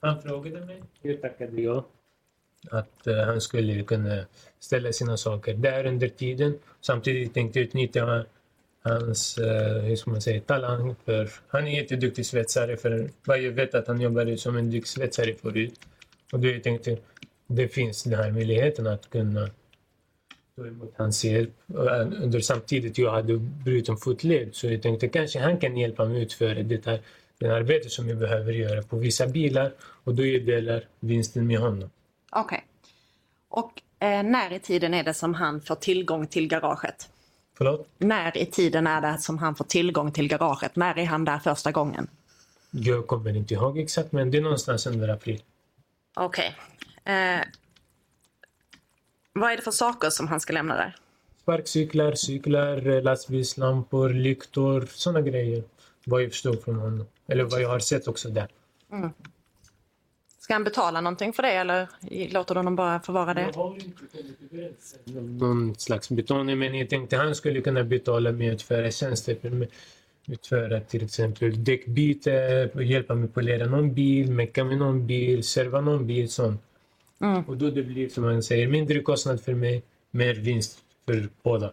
Han 0.00 0.22
frågade 0.22 0.66
mig, 0.66 0.82
jag 1.02 1.22
tackade 1.22 1.62
ja. 1.62 1.86
Att 2.70 3.06
eh, 3.06 3.16
han 3.16 3.40
skulle 3.40 3.82
kunna 3.82 4.24
ställa 4.60 4.92
sina 4.92 5.16
saker 5.16 5.54
där 5.54 5.86
under 5.86 6.08
tiden. 6.08 6.58
Samtidigt 6.80 7.34
tänkte 7.34 7.58
jag 7.58 7.66
utnyttja 7.66 8.24
hans, 8.84 9.38
eh, 9.38 9.82
hur 9.82 9.96
ska 9.96 10.10
man 10.10 10.20
säga, 10.20 10.40
talang. 10.40 10.94
För 11.04 11.30
han 11.48 11.66
är 11.66 11.70
jätteduktig 11.70 12.26
svetsare. 12.26 12.76
För 12.76 13.10
jag 13.26 13.52
vet 13.52 13.74
att 13.74 13.88
han 13.88 14.00
jobbade 14.00 14.38
som 14.38 14.56
en 14.56 14.70
duktig 14.70 14.88
svetsare 14.88 15.34
förut. 15.34 15.80
Och 16.32 16.40
då 16.40 16.48
jag 16.48 16.62
tänkte, 16.62 16.98
det 17.46 17.68
finns 17.68 18.02
den 18.02 18.14
här 18.14 18.30
möjligheten 18.30 18.86
att 18.86 19.10
kunna 19.10 19.48
ta 20.56 20.66
emot 20.66 20.94
hans 20.96 21.24
hjälp. 21.24 21.50
Och, 21.66 21.90
eh, 21.90 22.22
Under 22.22 22.40
samtidigt 22.40 22.98
jag 22.98 23.10
hade 23.12 23.36
bruten 23.36 23.96
fotled 23.96 24.54
så 24.54 24.66
jag 24.66 24.82
tänkte 24.82 25.08
kanske 25.08 25.38
han 25.38 25.58
kan 25.58 25.76
hjälpa 25.76 26.04
mig 26.04 26.22
utföra 26.22 26.62
det 26.62 26.86
här, 26.86 27.00
den 27.38 27.50
arbete 27.50 27.90
som 27.90 28.08
jag 28.08 28.18
behöver 28.18 28.52
göra 28.52 28.82
på 28.82 28.96
vissa 28.96 29.26
bilar 29.26 29.72
och 29.80 30.14
då 30.14 30.26
jag 30.26 30.46
delar 30.46 30.84
vinsten 31.00 31.46
med 31.46 31.58
honom. 31.58 31.90
Okej. 32.30 32.64
Och 33.48 33.82
eh, 33.98 34.22
när 34.22 34.52
i 34.52 34.58
tiden 34.58 34.94
är 34.94 35.04
det 35.04 35.14
som 35.14 35.34
han 35.34 35.60
får 35.60 35.74
tillgång 35.74 36.26
till 36.26 36.48
garaget? 36.48 37.08
Förlåt? 37.54 37.88
När 37.98 38.36
i 38.38 38.46
tiden 38.46 38.86
är 38.86 39.00
det 39.00 39.18
som 39.18 39.38
han 39.38 39.54
får 39.54 39.64
tillgång 39.64 40.12
till 40.12 40.28
garaget? 40.28 40.76
När 40.76 40.98
är 40.98 41.06
han 41.06 41.24
där 41.24 41.38
första 41.38 41.72
gången? 41.72 42.06
Jag 42.70 43.06
kommer 43.06 43.36
inte 43.36 43.54
ihåg 43.54 43.78
exakt 43.78 44.12
men 44.12 44.30
det 44.30 44.38
är 44.38 44.42
någonstans 44.42 44.86
under 44.86 45.08
april. 45.08 45.42
Okej. 46.14 46.56
Eh, 47.04 47.40
vad 49.32 49.52
är 49.52 49.56
det 49.56 49.62
för 49.62 49.70
saker 49.70 50.10
som 50.10 50.28
han 50.28 50.40
ska 50.40 50.52
lämna 50.52 50.76
där? 50.76 50.96
Sparkcyklar, 51.42 52.14
cyklar, 52.14 53.02
lastbilslampor, 53.02 54.10
lyktor, 54.10 54.88
såna 54.90 55.20
grejer. 55.20 55.64
Vad 56.04 56.22
jag 56.22 56.30
förstår 56.30 56.56
från 56.56 56.76
honom. 56.76 57.06
Eller 57.26 57.44
vad 57.44 57.62
jag 57.62 57.68
har 57.68 57.78
sett 57.78 58.08
också 58.08 58.28
där. 58.28 58.48
Ska 60.44 60.52
han 60.54 60.64
betala 60.64 61.00
någonting 61.00 61.32
för 61.32 61.42
det 61.42 61.52
eller 61.52 61.88
låter 62.32 62.54
du 62.54 62.58
honom 62.58 62.76
bara 62.76 63.00
förvara 63.00 63.34
det? 63.34 63.40
Jag 63.40 63.52
har 63.52 63.74
inte 63.74 65.20
någon 65.20 65.74
slags 65.74 66.10
betalning 66.10 66.58
men 66.58 66.74
jag 66.74 66.90
tänkte 66.90 67.16
han 67.16 67.34
skulle 67.34 67.60
kunna 67.60 67.84
betala 67.84 68.32
med 68.32 68.54
att 68.54 68.72
utföra 70.26 70.80
till 70.80 71.04
exempel 71.04 71.64
däckbyte, 71.64 72.70
hjälpa 72.74 73.14
mig 73.14 73.28
polera 73.28 73.66
någon 73.66 73.94
bil, 73.94 74.30
mecka 74.30 74.64
med 74.64 74.78
någon 74.78 75.06
bil, 75.06 75.44
serva 75.44 75.80
någon 75.80 76.06
bil. 76.06 76.28
Sånt. 76.30 76.62
Mm. 77.20 77.42
Och 77.42 77.56
då 77.56 77.70
det 77.70 77.82
blir 77.82 78.08
som 78.08 78.24
man 78.24 78.42
säger 78.42 78.68
mindre 78.68 79.00
kostnad 79.00 79.40
för 79.40 79.54
mig, 79.54 79.82
mer 80.10 80.34
vinst 80.34 80.78
för 81.06 81.28
båda. 81.42 81.72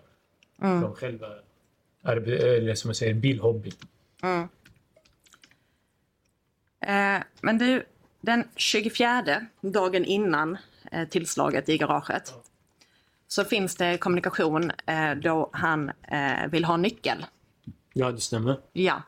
Från 0.60 0.96
själva 0.96 1.28
eller 2.04 2.76
som 2.76 2.88
man 2.88 2.96
säger 2.96 3.14
bilhobby. 3.14 3.72
Eh, 6.86 7.24
men 7.42 7.58
du, 7.58 7.84
den 8.22 8.44
24, 8.56 9.46
dagen 9.62 10.06
innan 10.06 10.58
eh, 10.92 11.08
tillslaget 11.08 11.70
i 11.70 11.78
garaget, 11.78 12.34
så 13.28 13.44
finns 13.44 13.76
det 13.76 13.98
kommunikation 13.98 14.72
eh, 14.86 15.12
då 15.16 15.50
han 15.54 15.90
eh, 15.90 16.48
vill 16.52 16.66
ha 16.66 16.78
nyckel. 16.78 17.26
Ja, 17.94 18.12
det 18.12 18.22
stämmer. 18.22 18.60
Ja. 18.74 19.02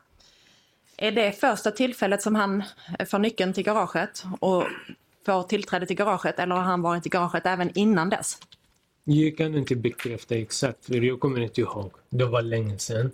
Är 0.96 1.12
det 1.12 1.32
första 1.32 1.70
tillfället 1.70 2.22
som 2.22 2.34
han 2.34 2.62
får 3.06 3.18
nyckeln 3.18 3.52
till 3.52 3.64
garaget 3.64 4.24
och 4.40 4.64
får 5.26 5.42
tillträde 5.42 5.86
till 5.86 5.96
garaget 5.96 6.38
eller 6.38 6.54
har 6.54 6.62
han 6.62 6.82
varit 6.82 7.06
i 7.06 7.08
garaget 7.08 7.46
även 7.46 7.78
innan 7.78 8.10
dess? 8.10 8.38
Jag 9.04 9.36
kan 9.36 9.54
inte 9.54 9.76
bekräfta 9.76 10.34
exakt, 10.34 10.84
för 10.84 10.94
jag 10.94 11.20
kommer 11.20 11.40
inte 11.40 11.60
ihåg. 11.60 11.92
Det 12.10 12.24
var 12.24 12.42
länge 12.42 12.78
sedan. 12.78 13.10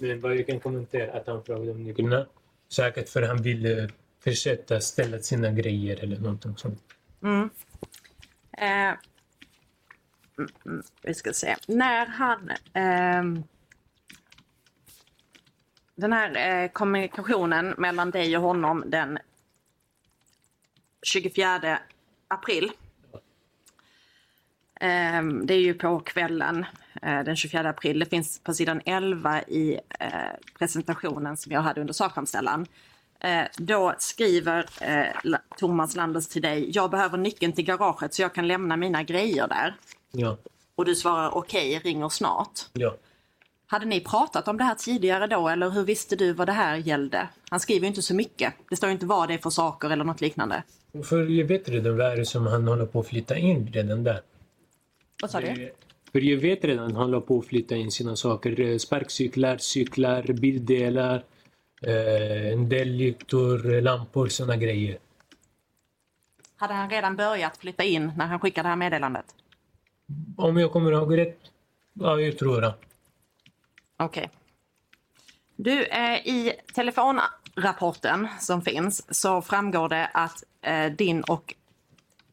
Men 0.00 0.20
vad 0.20 0.36
jag 0.36 0.46
kan 0.46 0.60
kommentera 0.60 1.12
att 1.12 1.26
han 1.26 1.44
frågade 1.44 1.70
om 1.70 1.82
nycklarna. 1.82 2.26
Säkert 2.68 3.08
för 3.08 3.22
han 3.22 3.42
ville 3.42 3.88
försöka 4.20 4.80
ställa 4.80 5.18
sina 5.18 5.50
grejer 5.50 6.00
eller 6.02 6.18
någonting 6.18 6.56
sånt. 6.56 6.82
Mm. 7.22 7.50
Eh, 8.52 8.98
mm, 10.38 10.50
mm, 10.66 10.82
vi 11.02 11.14
ska 11.14 11.32
se. 11.32 11.56
När 11.66 12.06
han... 12.06 12.50
Eh, 12.50 13.44
den 15.94 16.12
här 16.12 16.62
eh, 16.62 16.70
kommunikationen 16.70 17.74
mellan 17.78 18.10
dig 18.10 18.36
och 18.36 18.42
honom 18.42 18.84
den 18.86 19.18
24 21.02 21.78
april. 22.28 22.72
Ehm, 24.80 25.46
det 25.46 25.54
är 25.54 25.60
ju 25.60 25.74
på 25.74 26.00
kvällen 26.00 26.66
eh, 27.02 27.24
den 27.24 27.36
24 27.36 27.68
april. 27.68 27.98
Det 27.98 28.06
finns 28.06 28.40
på 28.40 28.54
sidan 28.54 28.80
11 28.84 29.42
i 29.42 29.80
eh, 30.00 30.10
presentationen 30.58 31.36
som 31.36 31.52
jag 31.52 31.60
hade 31.60 31.80
under 31.80 31.94
sakframställan. 31.94 32.66
Eh, 33.20 33.42
då 33.56 33.94
skriver 33.98 34.66
eh, 34.80 35.36
Thomas 35.58 35.96
Landers 35.96 36.26
till 36.26 36.42
dig, 36.42 36.70
jag 36.74 36.90
behöver 36.90 37.18
nyckeln 37.18 37.52
till 37.52 37.64
garaget 37.64 38.14
så 38.14 38.22
jag 38.22 38.34
kan 38.34 38.48
lämna 38.48 38.76
mina 38.76 39.02
grejer 39.02 39.48
där. 39.48 39.74
Ja, 40.12 40.36
Och 40.74 40.84
du 40.84 40.94
svarar 40.94 41.36
okej, 41.36 41.80
ringer 41.84 42.08
snart. 42.08 42.60
ja. 42.72 42.94
Hade 43.70 43.86
ni 43.86 44.00
pratat 44.00 44.48
om 44.48 44.56
det 44.58 44.64
här 44.64 44.74
tidigare 44.74 45.26
då 45.26 45.48
eller 45.48 45.70
hur 45.70 45.84
visste 45.84 46.16
du 46.16 46.32
vad 46.32 46.48
det 46.48 46.52
här 46.52 46.76
gällde? 46.76 47.28
Han 47.50 47.60
skriver 47.60 47.80
ju 47.80 47.86
inte 47.88 48.02
så 48.02 48.14
mycket. 48.14 48.54
Det 48.70 48.76
står 48.76 48.88
ju 48.88 48.92
inte 48.92 49.06
vad 49.06 49.28
det 49.28 49.34
är 49.34 49.38
för 49.38 49.50
saker 49.50 49.90
eller 49.90 50.04
något 50.04 50.20
liknande. 50.20 50.62
För 51.04 51.30
jag 51.30 51.44
vet 51.46 51.68
redan 51.68 51.96
vad 51.96 52.16
det 52.16 52.20
är 52.20 52.24
som 52.24 52.46
han 52.46 52.68
håller 52.68 52.86
på 52.86 53.00
att 53.00 53.06
flytta 53.06 53.36
in 53.38 53.72
redan 53.72 54.04
där. 54.04 54.20
Vad 55.22 55.30
sa 55.30 55.40
du? 55.40 55.72
För 56.12 56.20
jag 56.20 56.36
vet 56.38 56.64
redan 56.64 56.84
han 56.86 56.96
håller 56.96 57.20
på 57.20 57.38
att 57.38 57.46
flytta 57.46 57.76
in 57.76 57.90
sina 57.90 58.16
saker. 58.16 58.60
Eh, 58.60 58.78
Sparkcyklar, 58.78 59.56
cyklar, 59.58 60.22
bildelar, 60.22 61.14
eh, 61.14 61.20
en 61.82 62.68
del 62.68 62.88
lyktor, 62.88 63.74
eh, 63.74 63.82
lampor, 63.82 64.28
såna 64.28 64.56
grejer. 64.56 64.98
Hade 66.56 66.74
han 66.74 66.90
redan 66.90 67.16
börjat 67.16 67.56
flytta 67.56 67.84
in 67.84 68.12
när 68.16 68.26
han 68.26 68.40
skickade 68.40 68.66
det 68.66 68.70
här 68.70 68.76
meddelandet? 68.76 69.34
Om 70.36 70.56
jag 70.56 70.72
kommer 70.72 70.92
ihåg 70.92 71.18
rätt, 71.18 71.38
ja 71.92 72.20
jag 72.20 72.38
tror 72.38 72.60
det. 72.60 72.74
Okej. 73.96 74.30
Du, 75.56 75.84
eh, 75.84 76.26
i 76.26 76.52
telefonrapporten 76.74 78.28
som 78.40 78.62
finns 78.62 79.20
så 79.20 79.42
framgår 79.42 79.88
det 79.88 80.10
att 80.14 80.44
eh, 80.62 80.92
din 80.92 81.22
och 81.22 81.54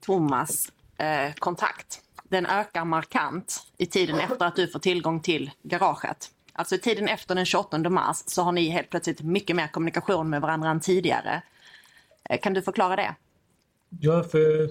Thomas 0.06 0.72
eh, 0.98 1.34
kontakt, 1.34 2.02
den 2.24 2.46
ökar 2.46 2.86
markant 2.86 3.68
i 3.78 3.86
tiden 3.86 4.20
efter 4.20 4.46
att 4.46 4.56
du 4.56 4.68
får 4.68 4.80
tillgång 4.80 5.20
till 5.20 5.52
garaget. 5.64 6.32
Alltså 6.58 6.76
i 6.76 6.78
tiden 6.78 7.08
efter 7.08 7.36
den 7.36 7.46
28 7.46 7.78
mars 7.90 8.24
så 8.26 8.42
har 8.42 8.52
ni 8.52 8.70
helt 8.70 8.90
plötsligt 8.90 9.22
mycket 9.22 9.56
mer 9.56 9.68
kommunikation 9.68 10.30
med 10.30 10.42
varandra 10.42 10.70
än 10.70 10.80
tidigare. 10.80 11.42
Eh, 12.30 12.40
kan 12.40 12.54
du 12.54 12.62
förklara 12.62 12.96
det? 12.96 13.16
Ja, 14.00 14.24
för 14.24 14.70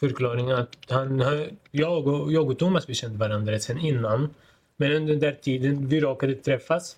förklaringen 0.00 0.56
att 0.56 0.76
han, 0.88 1.24
jag, 1.70 2.08
och, 2.08 2.32
jag 2.32 2.50
och 2.50 2.58
Thomas 2.58 2.88
vi 2.88 2.94
kände 2.94 3.18
varandra 3.18 3.58
sen 3.58 3.78
innan. 3.78 4.34
Men 4.76 4.92
under 4.92 5.12
den 5.12 5.20
där 5.20 5.38
tiden 5.42 5.88
vi 5.88 6.00
råkade 6.00 6.34
träffas. 6.34 6.96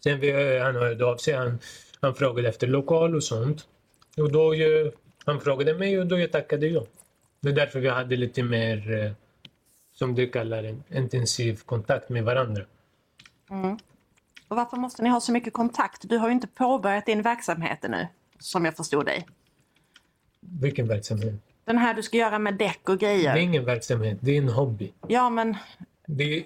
Sen 0.00 0.20
vi, 0.20 0.58
han 0.58 0.74
hörde 0.74 1.04
av 1.04 1.16
sig. 1.16 1.34
Han, 1.34 1.58
han 2.00 2.14
frågade 2.14 2.48
efter 2.48 2.66
lokal 2.66 3.14
och 3.14 3.24
sånt. 3.24 3.66
Och 4.16 4.32
då 4.32 4.54
eh, 4.54 4.92
han 5.24 5.40
frågade 5.40 5.74
mig 5.74 5.98
och 5.98 6.06
då 6.06 6.18
jag 6.18 6.32
tackade 6.32 6.66
ja. 6.66 6.84
Det 7.40 7.48
är 7.48 7.52
därför 7.52 7.80
vi 7.80 7.88
hade 7.88 8.16
lite 8.16 8.42
mer, 8.42 9.04
eh, 9.04 9.12
som 9.92 10.14
du 10.14 10.30
kallar 10.30 10.64
en 10.64 10.82
intensiv 10.90 11.60
kontakt 11.64 12.08
med 12.08 12.24
varandra. 12.24 12.64
Och 14.48 14.56
varför 14.56 14.76
måste 14.76 15.02
ni 15.02 15.08
ha 15.08 15.20
så 15.20 15.32
mycket 15.32 15.52
kontakt? 15.52 16.08
Du 16.08 16.18
har 16.18 16.28
ju 16.28 16.34
inte 16.34 16.46
påbörjat 16.46 17.06
din 17.06 17.22
verksamhet 17.22 17.84
ännu, 17.84 18.06
som 18.38 18.64
jag 18.64 18.76
förstod 18.76 19.06
dig. 19.06 19.26
Vilken 20.40 20.88
verksamhet? 20.88 21.34
Den 21.64 21.78
här 21.78 21.94
du 21.94 22.02
ska 22.02 22.16
göra 22.16 22.38
med 22.38 22.54
däck 22.54 22.88
och 22.88 22.98
grejer. 22.98 23.34
Det 23.34 23.40
är 23.40 23.42
ingen 23.42 23.64
verksamhet, 23.64 24.18
det 24.20 24.30
är 24.30 24.38
en 24.38 24.48
hobby. 24.48 24.92
Ja, 25.08 25.30
men 25.30 25.56
Det 26.06 26.44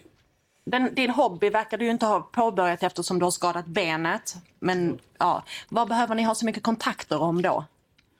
den, 0.70 0.94
din 0.94 1.10
hobby 1.10 1.50
verkar 1.50 1.78
du 1.78 1.84
ju 1.84 1.90
inte 1.90 2.06
ha 2.06 2.20
påbörjat 2.20 2.82
eftersom 2.82 3.18
du 3.18 3.24
har 3.24 3.30
skadat 3.30 3.66
benet. 3.66 4.36
Men 4.58 4.98
ja, 5.18 5.44
vad 5.68 5.88
behöver 5.88 6.14
ni 6.14 6.22
ha 6.22 6.34
så 6.34 6.46
mycket 6.46 6.62
kontakter 6.62 7.22
om 7.22 7.42
då? 7.42 7.64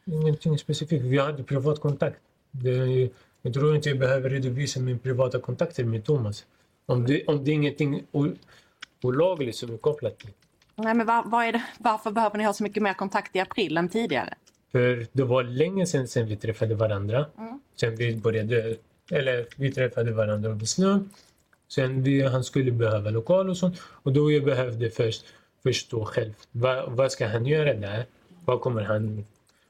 Ingenting 0.05 0.59
specifikt. 0.59 1.05
Vi 1.05 1.19
hade 1.19 1.43
privat 1.43 1.81
kontakt. 1.81 2.21
Det, 2.51 3.11
jag 3.43 3.55
tror 3.55 3.77
inte 3.77 3.89
jag 3.89 3.99
behöver 3.99 4.31
redovisa 4.31 4.81
min 4.81 4.99
privata 4.99 5.41
kontakter 5.41 5.85
med 5.85 6.05
Thomas. 6.05 6.45
Om 6.87 7.07
det, 7.07 7.27
om 7.27 7.45
det 7.45 7.51
är 7.51 7.55
ingenting 7.55 8.03
olagligt 9.07 9.57
som 9.57 9.75
är 9.75 9.79
kopplat 9.79 10.19
till. 10.19 10.31
Nej, 10.77 10.95
men 10.95 11.07
var, 11.07 11.23
vad 11.27 11.45
är 11.45 11.53
det, 11.53 11.63
varför 11.79 12.11
behöver 12.11 12.39
ni 12.39 12.45
ha 12.45 12.53
så 12.53 12.63
mycket 12.63 12.83
mer 12.83 12.95
kontakt 12.95 13.37
i 13.37 13.41
april 13.41 13.77
än 13.77 13.89
tidigare? 13.89 14.35
För 14.73 15.07
det 15.13 15.25
var 15.25 15.43
länge 15.43 15.87
sedan, 15.87 16.09
sedan 16.09 16.27
vi 16.27 16.37
träffade 16.37 16.75
varandra. 16.75 17.27
Mm. 17.39 17.61
Sen 17.81 17.97
vi 17.97 18.17
började, 18.17 18.77
eller 19.11 19.47
vi 19.57 19.73
träffade 19.73 20.13
varandra 20.13 20.51
över 20.51 20.65
snön. 20.65 21.11
Sen 21.69 22.03
vi, 22.03 22.23
han 22.23 22.45
skulle 22.45 22.73
behöva 22.73 23.11
lokal 23.11 23.51
och 23.51 23.57
sånt. 23.57 23.81
Och 23.83 24.13
då 24.13 24.33
jag 24.33 24.45
behövde 24.45 24.91
först 24.91 25.25
förstå 25.63 26.05
själv. 26.05 26.33
Vad, 26.53 26.93
vad 26.93 27.13
ska 27.13 27.27
han 27.29 27.47
göra 27.47 27.75
där? 27.75 28.07
Vad 28.45 28.61
kommer 28.61 28.83
han, 28.83 29.27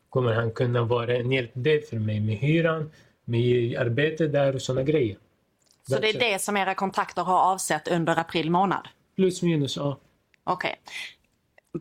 kommer 0.09 0.33
han 0.33 0.51
kunna 0.51 0.83
vara 0.83 1.17
en 1.17 1.33
hjälpdel 1.33 1.81
för 1.81 1.97
mig 1.97 2.21
med 2.21 2.37
hyran, 2.37 2.91
med 3.25 3.77
arbete 3.79 4.27
där 4.27 4.55
och 4.55 4.63
såna 4.63 4.83
grejer? 4.83 5.17
Så 5.89 5.99
det 5.99 6.09
är 6.09 6.33
det 6.33 6.39
som 6.43 6.57
era 6.57 6.75
kontakter 6.75 7.23
har 7.23 7.39
avsett 7.53 7.89
under 7.89 8.19
april 8.19 8.51
månad? 8.51 8.89
Plus 9.17 9.43
minus, 9.43 9.77
ja. 9.77 9.99
Okej. 10.45 10.81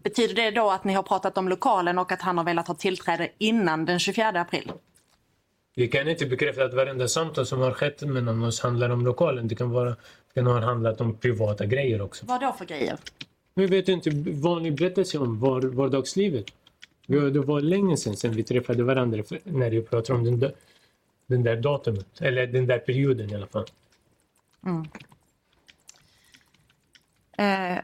Betyder 0.04 0.36
det 0.36 0.52
då 0.52 0.72
att 0.72 0.84
ni 0.84 0.94
har 0.94 1.04
pratat 1.04 1.38
om 1.38 1.50
lokalen 1.50 1.98
och 1.98 2.12
att 2.12 2.22
han 2.22 2.38
har 2.38 2.46
velat 2.46 2.68
ha 2.68 2.76
tillträde 2.76 3.30
innan 3.38 3.86
den 3.86 4.00
24 4.00 4.30
april? 4.30 4.72
Vi 5.76 5.88
kan 5.88 6.10
inte 6.10 6.26
bekräfta 6.26 6.66
att 6.66 6.74
varenda 6.74 7.08
samtal 7.08 7.46
som 7.46 7.60
har 7.60 7.72
skett 7.72 8.02
mellan 8.02 8.44
oss 8.44 8.60
handlar 8.60 8.90
om 8.90 9.06
lokalen. 9.06 9.48
Det 9.48 9.56
kan, 9.56 9.70
vara, 9.70 9.90
det 9.90 9.96
kan 10.34 10.48
ha 10.48 10.60
handlat 10.60 11.02
om 11.02 11.18
privata 11.18 11.66
grejer 11.66 12.02
också. 12.02 12.26
Vad 12.26 12.42
då 12.42 12.54
för 12.58 12.66
grejer? 12.66 12.98
Vi 13.54 13.66
vet 13.66 13.88
inte 13.88 14.10
vanlig 14.32 14.78
berättelse 14.78 15.18
om 15.18 15.40
var, 15.40 15.62
vardagslivet. 15.62 16.46
Det 17.08 17.40
var 17.40 17.62
länge 17.62 17.98
sedan, 17.98 18.16
sedan 18.18 18.32
vi 18.32 18.44
träffade 18.44 18.84
varandra 18.84 19.24
när 19.44 19.70
vi 19.70 19.82
pratar 19.82 20.14
om 20.14 20.24
den 20.24 20.40
där, 20.40 20.54
den 21.28 21.44
där 21.44 21.56
datumet. 21.56 22.22
Eller 22.22 22.48
den 22.48 22.68
där 22.68 22.80
perioden 22.80 23.32
i 23.32 23.36
alla 23.36 23.48
fall. 23.48 23.66
Eh, 27.38 27.78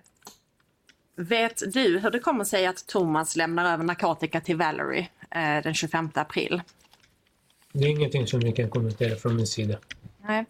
vet 1.16 1.74
du 1.74 2.00
hur 2.00 2.12
det 2.12 2.20
kommer 2.20 2.44
sig 2.44 2.66
att 2.66 2.88
Thomas 2.88 3.36
lämnar 3.36 3.74
över 3.74 3.84
narkotika 3.84 4.42
till 4.42 4.58
Valerie 4.58 5.10
eh, 5.32 5.64
den 5.64 5.74
25 5.74 6.10
april? 6.14 6.62
Det 7.74 7.86
är 7.86 7.90
ingenting 7.90 8.28
som 8.28 8.40
vi 8.40 8.52
kan 8.52 8.70
kommentera 8.70 9.16
från 9.16 9.36
min 9.36 9.48
sida. 9.48 9.78
Nej. 10.22 10.46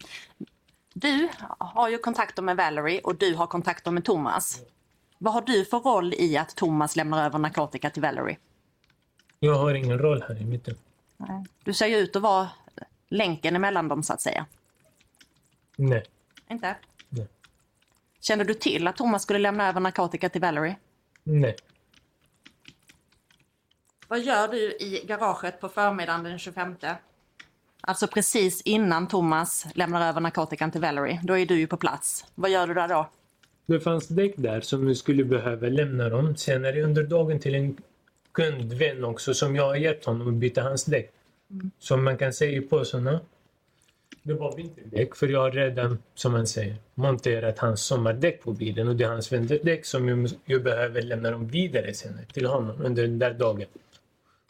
Du 0.93 1.29
har 1.57 1.89
ju 1.89 1.97
kontakter 1.97 2.41
med 2.41 2.57
Valerie 2.57 3.01
och 3.01 3.15
du 3.15 3.35
har 3.35 3.47
kontakter 3.47 3.91
med 3.91 4.05
Thomas. 4.05 4.61
Vad 5.17 5.33
har 5.33 5.41
du 5.41 5.65
för 5.65 5.79
roll 5.79 6.13
i 6.13 6.37
att 6.37 6.55
Thomas 6.55 6.95
lämnar 6.95 7.25
över 7.25 7.39
narkotika 7.39 7.89
till 7.89 8.01
Valerie? 8.01 8.37
Jag 9.39 9.55
har 9.55 9.73
ingen 9.73 9.99
roll 9.99 10.23
här 10.27 10.41
i 10.41 10.45
mitten. 10.45 10.75
Du 11.63 11.73
ser 11.73 11.87
ju 11.87 11.97
ut 11.97 12.15
att 12.15 12.21
vara 12.21 12.49
länken 13.09 13.55
emellan 13.55 13.87
dem 13.87 14.03
så 14.03 14.13
att 14.13 14.21
säga. 14.21 14.45
Nej. 15.75 16.03
Inte? 16.49 16.75
Kände 18.21 18.43
du 18.43 18.53
till 18.53 18.87
att 18.87 18.97
Thomas 18.97 19.23
skulle 19.23 19.39
lämna 19.39 19.69
över 19.69 19.79
narkotika 19.79 20.29
till 20.29 20.41
Valerie? 20.41 20.75
Nej. 21.23 21.55
Vad 24.07 24.19
gör 24.19 24.47
du 24.47 24.57
i 24.57 25.03
garaget 25.07 25.61
på 25.61 25.69
förmiddagen 25.69 26.23
den 26.23 26.39
25? 26.39 26.75
Alltså 27.81 28.07
precis 28.07 28.61
innan 28.61 29.07
Thomas 29.07 29.65
lämnar 29.75 30.09
över 30.09 30.21
narkotikan 30.21 30.71
till 30.71 30.81
Valerie. 30.81 31.19
Då 31.23 31.37
är 31.37 31.45
du 31.45 31.59
ju 31.59 31.67
på 31.67 31.77
plats. 31.77 32.25
Vad 32.35 32.51
gör 32.51 32.67
du 32.67 32.73
där 32.73 32.87
då? 32.87 33.09
Det 33.65 33.79
fanns 33.79 34.07
däck 34.07 34.33
där 34.37 34.61
som 34.61 34.85
vi 34.85 34.95
skulle 34.95 35.23
behöva 35.23 35.67
lämna 35.67 36.09
dem 36.09 36.35
senare 36.35 36.83
under 36.83 37.03
dagen 37.03 37.39
till 37.39 37.55
en 37.55 37.77
kundvän 38.31 39.03
också 39.03 39.33
som 39.33 39.55
jag 39.55 39.63
har 39.63 39.75
hjälpt 39.75 40.05
honom 40.05 40.27
att 40.27 40.33
byta 40.33 40.61
hans 40.61 40.85
däck. 40.85 41.11
Som 41.79 42.03
man 42.03 42.17
kan 42.17 42.33
säga 42.33 42.61
på 42.61 42.85
sådana. 42.85 43.19
Det 44.23 44.33
var 44.33 44.55
vinterdäck 44.55 45.15
för 45.15 45.27
jag 45.27 45.39
har 45.39 45.51
redan, 45.51 45.97
som 46.15 46.31
man 46.31 46.47
säger, 46.47 46.75
monterat 46.95 47.59
hans 47.59 47.81
sommardäck 47.81 48.43
på 48.43 48.51
bilen 48.51 48.87
och 48.87 48.95
det 48.95 49.03
är 49.03 49.09
hans 49.09 49.31
vinterdäck 49.33 49.85
som 49.85 50.07
jag, 50.07 50.29
jag 50.45 50.63
behöver 50.63 51.01
lämna 51.01 51.31
dem 51.31 51.47
vidare 51.47 51.93
senare 51.93 52.25
till 52.25 52.45
honom 52.45 52.81
under 52.81 53.03
den 53.03 53.19
där 53.19 53.33
dagen. 53.33 53.65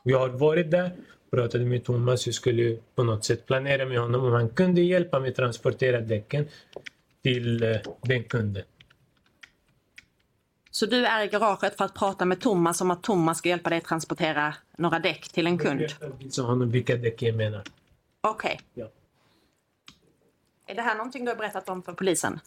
Jag 0.03 0.19
har 0.19 0.29
varit 0.29 0.71
där, 0.71 0.91
pratade 1.31 1.65
med 1.65 1.83
Thomas, 1.83 2.25
jag 2.25 2.35
skulle 2.35 2.77
på 2.95 3.03
något 3.03 3.25
sätt 3.25 3.45
planera 3.45 3.85
med 3.85 3.99
honom 3.99 4.25
om 4.25 4.31
han 4.31 4.49
kunde 4.49 4.81
hjälpa 4.81 5.19
mig 5.19 5.33
transportera 5.33 6.01
däcken 6.01 6.47
till 7.23 7.63
eh, 7.63 7.77
den 8.01 8.23
kunden. 8.23 8.63
Så 10.71 10.85
du 10.85 11.05
är 11.05 11.23
i 11.23 11.27
garaget 11.27 11.77
för 11.77 11.85
att 11.85 11.93
prata 11.93 12.25
med 12.25 12.41
Thomas 12.41 12.81
om 12.81 12.91
att 12.91 13.03
Thomas 13.03 13.37
ska 13.37 13.49
hjälpa 13.49 13.69
dig 13.69 13.81
transportera 13.81 14.55
några 14.77 14.99
däck 14.99 15.29
till 15.29 15.47
en 15.47 15.57
kund? 15.57 15.87
Visa 16.19 16.41
honom 16.41 16.71
vilka 16.71 16.95
däck 16.95 17.21
jag 17.21 17.35
menar. 17.35 17.63
Okej. 18.21 18.59
Ja. 18.73 18.87
Är 20.71 20.75
det 20.75 20.81
här 20.81 20.95
någonting 20.95 21.25
du 21.25 21.31
har 21.31 21.35
berättat 21.35 21.69
om 21.69 21.83
för 21.83 21.93
polisen? 21.93 22.39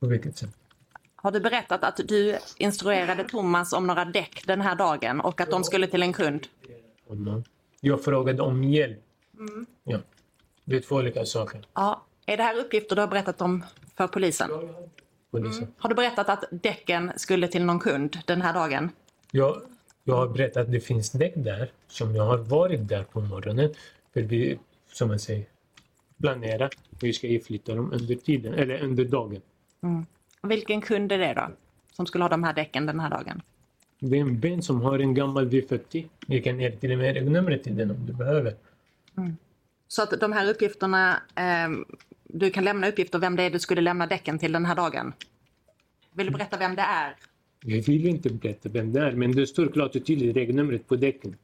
På 0.00 0.06
vilket 0.06 0.36
sätt? 0.36 0.50
Har 1.16 1.30
du 1.30 1.40
berättat 1.40 1.84
att 1.84 2.00
du 2.08 2.38
instruerade 2.56 3.24
Thomas 3.24 3.72
om 3.72 3.86
några 3.86 4.04
däck 4.04 4.42
den 4.46 4.60
här 4.60 4.74
dagen 4.74 5.20
och 5.20 5.40
att 5.40 5.50
de 5.50 5.64
skulle 5.64 5.86
till 5.86 6.02
en 6.02 6.12
kund? 6.12 6.46
Jag 7.80 8.04
frågade 8.04 8.42
om 8.42 8.64
hjälp. 8.64 8.98
Ja. 9.84 9.98
Det 10.64 10.76
är 10.76 10.80
två 10.80 10.96
olika 10.96 11.24
saker. 11.24 11.66
Ja. 11.74 12.02
Är 12.26 12.36
det 12.36 12.42
här 12.42 12.58
uppgifter 12.58 12.96
du 12.96 13.02
har 13.02 13.08
berättat 13.08 13.40
om 13.40 13.64
för 13.96 14.08
polisen? 14.08 14.50
Polisen. 15.30 15.74
Har 15.78 15.88
du 15.88 15.94
berättat 15.94 16.28
att 16.28 16.44
däcken 16.50 17.12
skulle 17.16 17.48
till 17.48 17.64
någon 17.64 17.80
kund 17.80 18.18
den 18.26 18.42
här 18.42 18.54
dagen? 18.54 18.90
Jag, 19.30 19.62
jag 20.04 20.16
har 20.16 20.28
berättat 20.28 20.62
att 20.62 20.72
det 20.72 20.80
finns 20.80 21.10
däck 21.10 21.32
där 21.36 21.72
som 21.88 22.16
jag 22.16 22.24
har 22.24 22.38
varit 22.38 22.88
där 22.88 23.02
på 23.02 23.20
morgonen. 23.20 23.74
För 24.14 24.20
vi, 24.20 24.58
som 24.92 25.08
man 25.08 25.18
säger, 25.18 25.46
planerar. 26.20 26.70
Vi 27.00 27.12
ska 27.12 27.26
ju 27.26 27.40
flytta 27.40 27.74
dem 27.74 27.92
under 27.92 28.14
tiden, 28.14 28.54
eller 28.54 28.82
under 28.82 29.04
dagen. 29.04 29.40
Vilken 30.42 30.80
kund 30.80 31.12
är 31.12 31.18
det 31.18 31.34
då? 31.34 31.48
Som 31.92 32.06
skulle 32.06 32.24
ha 32.24 32.28
de 32.28 32.44
här 32.44 32.54
däcken 32.54 32.86
den 32.86 33.00
här 33.00 33.10
dagen? 33.10 33.42
Det 34.00 34.16
är 34.16 34.20
en 34.20 34.40
vän 34.40 34.62
som 34.62 34.80
har 34.80 34.98
en 34.98 35.14
gammal 35.14 35.48
V40. 35.48 36.08
Jag 36.26 36.44
kan 36.44 36.60
ge 36.60 36.70
till 36.70 36.92
och 36.92 36.98
med 36.98 37.26
numret 37.32 37.64
till 37.64 37.76
den 37.76 37.90
om 37.90 38.06
du 38.06 38.12
behöver. 38.12 38.54
Så 39.88 40.02
att 40.02 40.20
de 40.20 40.32
här 40.32 40.50
uppgifterna, 40.50 41.22
ehm, 41.34 41.84
du 42.24 42.50
kan 42.50 42.64
lämna 42.64 42.88
uppgifter 42.88 43.18
vem 43.18 43.36
det 43.36 43.42
är 43.42 43.50
du 43.50 43.58
skulle 43.58 43.80
lämna 43.80 44.06
däcken 44.06 44.38
till 44.38 44.52
den 44.52 44.66
här 44.66 44.74
dagen? 44.74 45.12
Vill 46.12 46.26
du 46.26 46.32
berätta 46.32 46.56
vem 46.56 46.74
det 46.74 46.82
är? 46.82 47.16
Jag 47.64 47.82
vill 47.82 48.06
inte 48.06 48.30
berätta 48.30 48.68
vem 48.68 48.92
det 48.92 49.00
är, 49.00 49.12
men 49.12 49.32
det 49.32 49.46
står 49.46 49.66
klart 49.66 49.96
och 49.96 50.06
tydligt 50.06 50.36
regelnumret 50.36 50.88
på 50.88 50.96
däcken. 50.96 51.36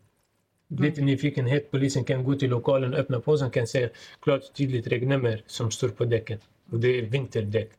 Mm. 0.71 0.83
Lite 0.85 1.01
nyfikenhet, 1.01 1.71
polisen 1.71 2.05
kan 2.05 2.25
gå 2.25 2.35
till 2.35 2.51
lokalen, 2.51 2.95
öppna 2.95 3.21
påsen 3.21 3.51
kan 3.51 3.67
se 3.67 3.89
klart 4.21 4.43
och 4.43 4.55
tydligt 4.55 4.87
regnummer 4.87 5.43
som 5.47 5.71
står 5.71 5.89
på 5.89 6.05
däcken. 6.05 6.39
Och 6.71 6.81
det 6.81 6.99
är 6.99 7.03
vinterdäck. 7.03 7.71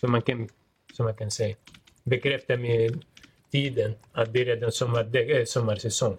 Som 0.00 0.12
man 0.12 0.22
kan, 0.22 0.48
som 0.92 1.04
man 1.04 1.14
kan 1.14 1.30
säga, 1.30 1.56
bekräfta 2.04 2.56
med 2.56 3.04
tiden 3.50 3.94
att 4.12 4.32
det 4.32 4.40
är 4.40 4.44
redan 4.44 4.72
sommardäck, 4.72 5.30
äh, 5.30 5.44
sommarsäsong. 5.44 6.16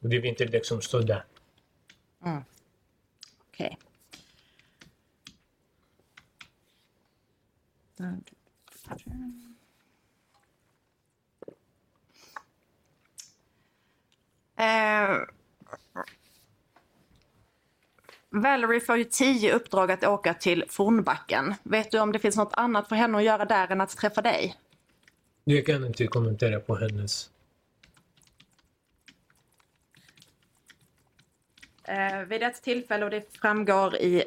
Och 0.00 0.08
det 0.08 0.16
är 0.16 0.20
vinterdäck 0.20 0.64
som 0.64 0.82
står 0.82 1.02
där. 1.02 1.24
Mm. 2.24 2.42
Okej. 3.48 3.78
Eh, 14.56 15.16
Valerie 18.30 18.80
får 18.80 18.96
ju 18.96 19.04
tio 19.04 19.54
uppdrag 19.54 19.90
att 19.92 20.04
åka 20.04 20.34
till 20.34 20.64
Fornbacken. 20.68 21.54
Vet 21.62 21.90
du 21.90 22.00
om 22.00 22.12
det 22.12 22.18
finns 22.18 22.36
något 22.36 22.54
annat 22.54 22.88
för 22.88 22.96
henne 22.96 23.18
att 23.18 23.24
göra 23.24 23.44
där 23.44 23.72
än 23.72 23.80
att 23.80 23.96
träffa 23.96 24.22
dig? 24.22 24.56
Jag 25.44 25.66
kan 25.66 25.84
inte 25.86 26.06
kommentera 26.06 26.60
på 26.60 26.76
hennes. 26.76 27.30
Eh, 31.84 32.20
vid 32.20 32.42
ett 32.42 32.62
tillfälle, 32.62 33.04
och 33.04 33.10
det 33.10 33.36
framgår 33.36 33.96
i 33.96 34.24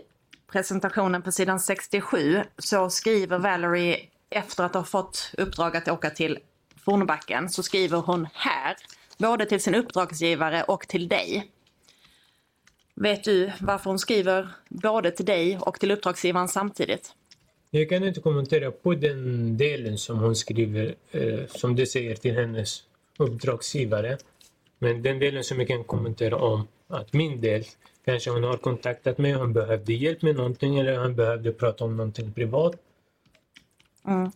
presentationen 0.47 1.21
på 1.21 1.31
sidan 1.31 1.59
67, 1.59 2.43
så 2.57 2.89
skriver 2.89 3.39
Valerie 3.39 3.99
efter 4.29 4.63
att 4.63 4.73
ha 4.73 4.83
fått 4.83 5.33
uppdrag 5.37 5.77
att 5.77 5.87
åka 5.87 6.09
till 6.09 6.39
Fornbacken, 6.85 7.49
så 7.49 7.63
skriver 7.63 7.97
hon 7.97 8.27
här, 8.33 8.75
både 9.19 9.45
till 9.45 9.61
sin 9.61 9.75
uppdragsgivare 9.75 10.63
och 10.63 10.87
till 10.87 11.07
dig. 11.07 11.51
Vet 12.95 13.23
du 13.23 13.51
varför 13.59 13.89
hon 13.89 13.99
skriver 13.99 14.49
både 14.69 15.11
till 15.11 15.25
dig 15.25 15.57
och 15.57 15.79
till 15.79 15.91
uppdragsgivaren 15.91 16.47
samtidigt? 16.47 17.13
Jag 17.69 17.89
kan 17.89 18.03
inte 18.03 18.21
kommentera 18.21 18.71
på 18.71 18.93
den 18.93 19.57
delen 19.57 19.97
som 19.97 20.19
hon 20.19 20.35
skriver, 20.35 20.95
eh, 21.11 21.39
som 21.47 21.75
det 21.75 21.85
säger 21.85 22.15
till 22.15 22.33
hennes 22.33 22.83
uppdragsgivare. 23.17 24.17
Men 24.79 25.03
den 25.03 25.19
delen 25.19 25.43
som 25.43 25.59
jag 25.59 25.67
kan 25.67 25.83
kommentera 25.83 26.35
om, 26.35 26.67
att 26.87 27.13
min 27.13 27.41
del, 27.41 27.63
kanske 28.05 28.29
hon 28.29 28.43
har 28.43 28.57
kontaktat 28.57 29.17
mig, 29.17 29.31
hon 29.33 29.53
behövde 29.53 29.93
hjälp 29.93 30.21
med 30.21 30.35
någonting 30.35 30.79
eller 30.79 30.97
hon 30.97 31.15
behövde 31.15 31.51
prata 31.51 31.83
om 31.83 31.97
någonting 31.97 32.33
privat. 32.33 32.75
Mm. 34.07 34.31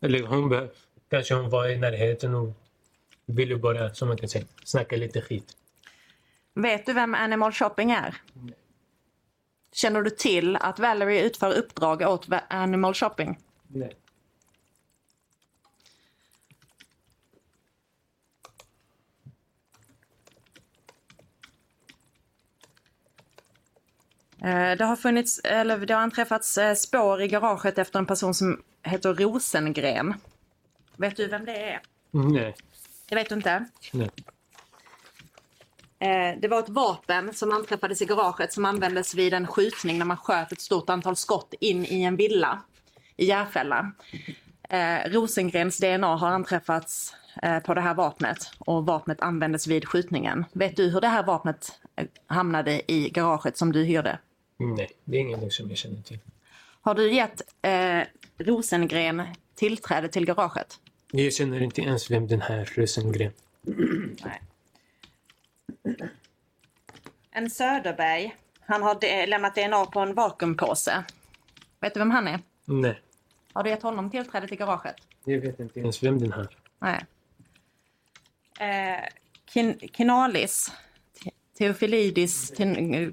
Eller 0.00 0.22
hon 0.22 0.68
kanske 1.10 1.34
hon 1.34 1.50
var 1.50 1.68
i 1.68 1.78
närheten 1.78 2.34
och 2.34 2.52
vill 3.28 3.36
ville 3.36 3.56
bara, 3.56 3.94
som 3.94 4.08
man 4.08 4.16
kan 4.16 4.28
säga, 4.28 4.44
snacka 4.64 4.96
lite 4.96 5.20
skit. 5.20 5.56
Vet 6.54 6.86
du 6.86 6.92
vem 6.92 7.14
Animal 7.14 7.52
Shopping 7.52 7.90
är? 7.90 8.14
Nej. 8.32 8.54
Känner 9.72 10.02
du 10.02 10.10
till 10.10 10.56
att 10.56 10.78
Valerie 10.78 11.22
utför 11.22 11.52
uppdrag 11.52 12.02
åt 12.02 12.28
Animal 12.48 12.94
Shopping? 12.94 13.38
Nej. 13.66 13.96
Eh, 24.42 24.76
det 24.76 24.84
har, 24.84 24.96
funnits, 24.96 25.38
eller 25.38 25.78
det 25.78 25.94
har 25.94 26.00
anträffats 26.00 26.58
eh, 26.58 26.74
spår 26.74 27.22
i 27.22 27.28
garaget 27.28 27.78
efter 27.78 27.98
en 27.98 28.06
person 28.06 28.34
som 28.34 28.62
heter 28.82 29.14
Rosengren. 29.14 30.14
Vet 30.96 31.16
du 31.16 31.28
vem 31.28 31.44
det 31.44 31.70
är? 31.70 31.80
Mm, 32.14 32.28
nej. 32.28 32.54
Det 33.08 33.14
vet 33.14 33.28
du 33.28 33.34
inte? 33.34 33.64
Nej. 33.92 34.10
Eh, 35.98 36.38
Det 36.40 36.48
var 36.48 36.58
ett 36.58 36.68
vapen 36.68 37.34
som 37.34 37.52
anträffades 37.52 38.02
i 38.02 38.04
garaget 38.04 38.52
som 38.52 38.64
användes 38.64 39.14
vid 39.14 39.34
en 39.34 39.46
skjutning 39.46 39.98
när 39.98 40.04
man 40.06 40.16
sköt 40.16 40.52
ett 40.52 40.60
stort 40.60 40.90
antal 40.90 41.16
skott 41.16 41.54
in 41.60 41.84
i 41.84 42.02
en 42.02 42.16
villa 42.16 42.62
i 43.16 43.26
Järfälla. 43.26 43.92
Eh, 44.68 45.10
Rosengrens 45.10 45.78
DNA 45.78 46.16
har 46.16 46.28
anträffats 46.28 47.14
eh, 47.42 47.58
på 47.58 47.74
det 47.74 47.80
här 47.80 47.94
vapnet 47.94 48.38
och 48.58 48.86
vapnet 48.86 49.20
användes 49.20 49.66
vid 49.66 49.88
skjutningen. 49.88 50.44
Vet 50.52 50.76
du 50.76 50.90
hur 50.90 51.00
det 51.00 51.08
här 51.08 51.22
vapnet 51.22 51.80
eh, 51.96 52.06
hamnade 52.26 52.92
i 52.92 53.10
garaget 53.10 53.56
som 53.56 53.72
du 53.72 53.84
hyrde? 53.84 54.18
Nej, 54.56 54.90
det 55.04 55.16
är 55.16 55.20
ingenting 55.20 55.50
som 55.50 55.68
jag 55.68 55.78
känner 55.78 56.02
till. 56.02 56.18
Har 56.82 56.94
du 56.94 57.12
gett 57.12 57.42
eh, 57.62 58.00
Rosengren 58.38 59.22
tillträde 59.54 60.08
till 60.08 60.24
garaget? 60.26 60.80
Jag 61.12 61.32
känner 61.32 61.60
inte 61.62 61.80
ens 61.80 62.10
vem 62.10 62.26
den 62.26 62.40
här 62.40 62.64
Rosengren. 62.74 63.32
Nej. 64.24 64.42
En 67.30 67.50
Söderberg. 67.50 68.36
Han 68.60 68.82
har 68.82 68.98
de- 69.00 69.26
lämnat 69.26 69.54
DNA 69.54 69.84
på 69.86 70.00
en 70.00 70.14
vakuumpåse. 70.14 71.04
Vet 71.80 71.94
du 71.94 72.00
vem 72.00 72.10
han 72.10 72.28
är? 72.28 72.40
Nej. 72.64 73.00
Har 73.52 73.62
du 73.62 73.70
gett 73.70 73.82
honom 73.82 74.10
tillträde 74.10 74.48
till 74.48 74.56
garaget? 74.58 74.96
Jag 75.24 75.38
vet 75.40 75.60
inte 75.60 75.80
ens 75.80 76.02
vem 76.02 76.18
den 76.18 76.32
här. 76.32 76.56
Nej. 76.78 77.04
Eh, 78.60 79.04
kin 79.46 79.78
Kinalis. 79.92 80.72
Te- 81.58 81.64
Teofilidis 81.64 82.52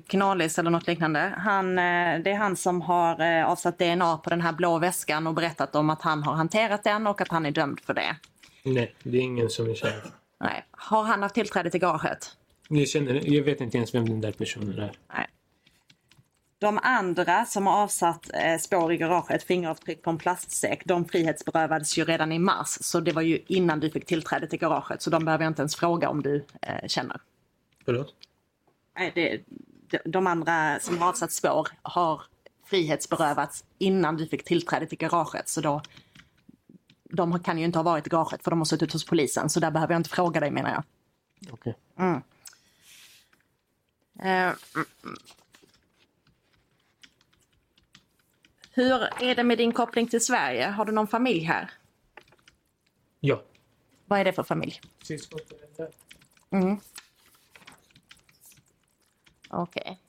Kinalis 0.09 0.59
eller 0.59 0.69
något 0.69 0.87
liknande. 0.87 1.33
Han, 1.37 1.77
eh, 1.77 2.19
det 2.23 2.31
är 2.31 2.35
han 2.35 2.55
som 2.55 2.81
har 2.81 3.21
eh, 3.21 3.45
avsatt 3.45 3.79
DNA 3.79 4.17
på 4.17 4.29
den 4.29 4.41
här 4.41 4.53
blå 4.53 4.77
väskan 4.79 5.27
och 5.27 5.33
berättat 5.33 5.75
om 5.75 5.89
att 5.89 6.01
han 6.01 6.23
har 6.23 6.33
hanterat 6.33 6.83
den 6.83 7.07
och 7.07 7.21
att 7.21 7.27
han 7.27 7.45
är 7.45 7.51
dömd 7.51 7.79
för 7.79 7.93
det. 7.93 8.15
Nej, 8.63 8.95
det 9.03 9.17
är 9.17 9.21
ingen 9.21 9.49
som 9.49 9.67
jag 9.67 9.77
känner. 9.77 10.03
Nej. 10.39 10.65
Har 10.71 11.03
han 11.03 11.21
haft 11.21 11.35
tillträde 11.35 11.69
till 11.69 11.79
garaget? 11.79 12.37
Jag, 12.69 12.87
känner, 12.87 13.33
jag 13.33 13.43
vet 13.43 13.61
inte 13.61 13.77
ens 13.77 13.95
vem 13.95 14.09
den 14.09 14.21
där 14.21 14.31
personen 14.31 14.79
är. 14.79 14.91
Nej. 15.13 15.27
De 16.59 16.79
andra 16.83 17.45
som 17.45 17.67
har 17.67 17.83
avsatt 17.83 18.29
eh, 18.33 18.57
spår 18.59 18.93
i 18.93 18.97
garaget, 18.97 19.43
fingeravtryck 19.43 20.01
på 20.01 20.09
en 20.09 20.17
plastsäck, 20.17 20.81
de 20.85 21.05
frihetsberövades 21.05 21.97
ju 21.97 22.05
redan 22.05 22.31
i 22.31 22.39
mars. 22.39 22.77
Så 22.81 22.99
det 22.99 23.11
var 23.11 23.21
ju 23.21 23.39
innan 23.47 23.79
du 23.79 23.89
fick 23.89 24.05
tillträde 24.05 24.47
till 24.47 24.59
garaget. 24.59 25.01
Så 25.01 25.09
de 25.09 25.25
behöver 25.25 25.43
jag 25.43 25.49
inte 25.51 25.61
ens 25.61 25.75
fråga 25.75 26.09
om 26.09 26.21
du 26.21 26.45
eh, 26.61 26.87
känner. 26.87 27.21
Förlåt? 27.85 28.13
Nej, 28.97 29.11
det, 29.15 29.43
de, 30.05 30.27
andra 30.27 30.79
som 30.79 30.97
har 30.97 31.09
avsatt 31.09 31.31
spår 31.31 31.67
har 31.81 32.21
frihetsberövats 32.65 33.63
innan 33.77 34.17
du 34.17 34.27
fick 34.27 34.43
tillträde 34.43 34.85
till 34.85 34.97
garaget. 34.97 35.49
Så 35.49 35.61
då, 35.61 35.81
de 37.03 37.39
kan 37.39 37.57
ju 37.57 37.65
inte 37.65 37.79
ha 37.79 37.83
varit 37.83 38.07
i 38.07 38.09
garaget 38.09 38.43
för 38.43 38.51
de 38.51 38.59
har 38.59 38.65
suttit 38.65 38.93
hos 38.93 39.05
polisen. 39.05 39.49
Så 39.49 39.59
där 39.59 39.71
behöver 39.71 39.93
jag 39.93 39.99
inte 39.99 40.09
fråga 40.09 40.39
dig 40.39 40.51
menar 40.51 40.69
jag. 40.69 40.83
Eh, 44.19 44.25
mm, 44.25 44.55
mm. 45.03 45.15
Hur 48.71 49.23
är 49.23 49.35
det 49.35 49.43
med 49.43 49.57
din 49.57 49.71
koppling 49.71 50.07
till 50.07 50.25
Sverige? 50.25 50.67
Har 50.67 50.85
du 50.85 50.91
någon 50.91 51.07
familj 51.07 51.43
här? 51.43 51.71
Ja. 53.19 53.41
Vad 54.05 54.19
är 54.19 54.25
det 54.25 54.33
för 54.33 54.43
familj? 54.43 54.81
Mm. 56.49 56.77
Okej. 59.49 59.99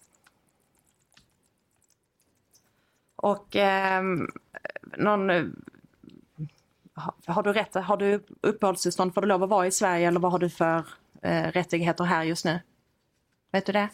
Och 3.16 3.57
ehm, 3.57 4.30
någon... 4.97 5.30
eh, 5.30 5.45
ha- 6.95 7.14
Har 7.26 7.43
du 7.43 7.53
rätt? 7.53 7.74
Har 7.74 7.97
du 7.97 8.20
uppehållstillstånd? 8.41 9.14
Får 9.14 9.20
du 9.20 9.26
lov 9.28 9.43
att 9.43 9.49
vara 9.51 9.66
i 9.66 9.70
Sverige 9.70 10.09
eller 10.09 10.20
vad 10.20 10.32
har 10.32 10.39
du 10.39 10.51
för 10.51 10.84
eh, 11.22 11.43
rättigheter 11.53 12.05
här 12.05 12.24
just 12.24 12.45
nu? 12.45 12.61
Vet 13.53 13.66
du 13.66 13.72
det? 13.72 13.89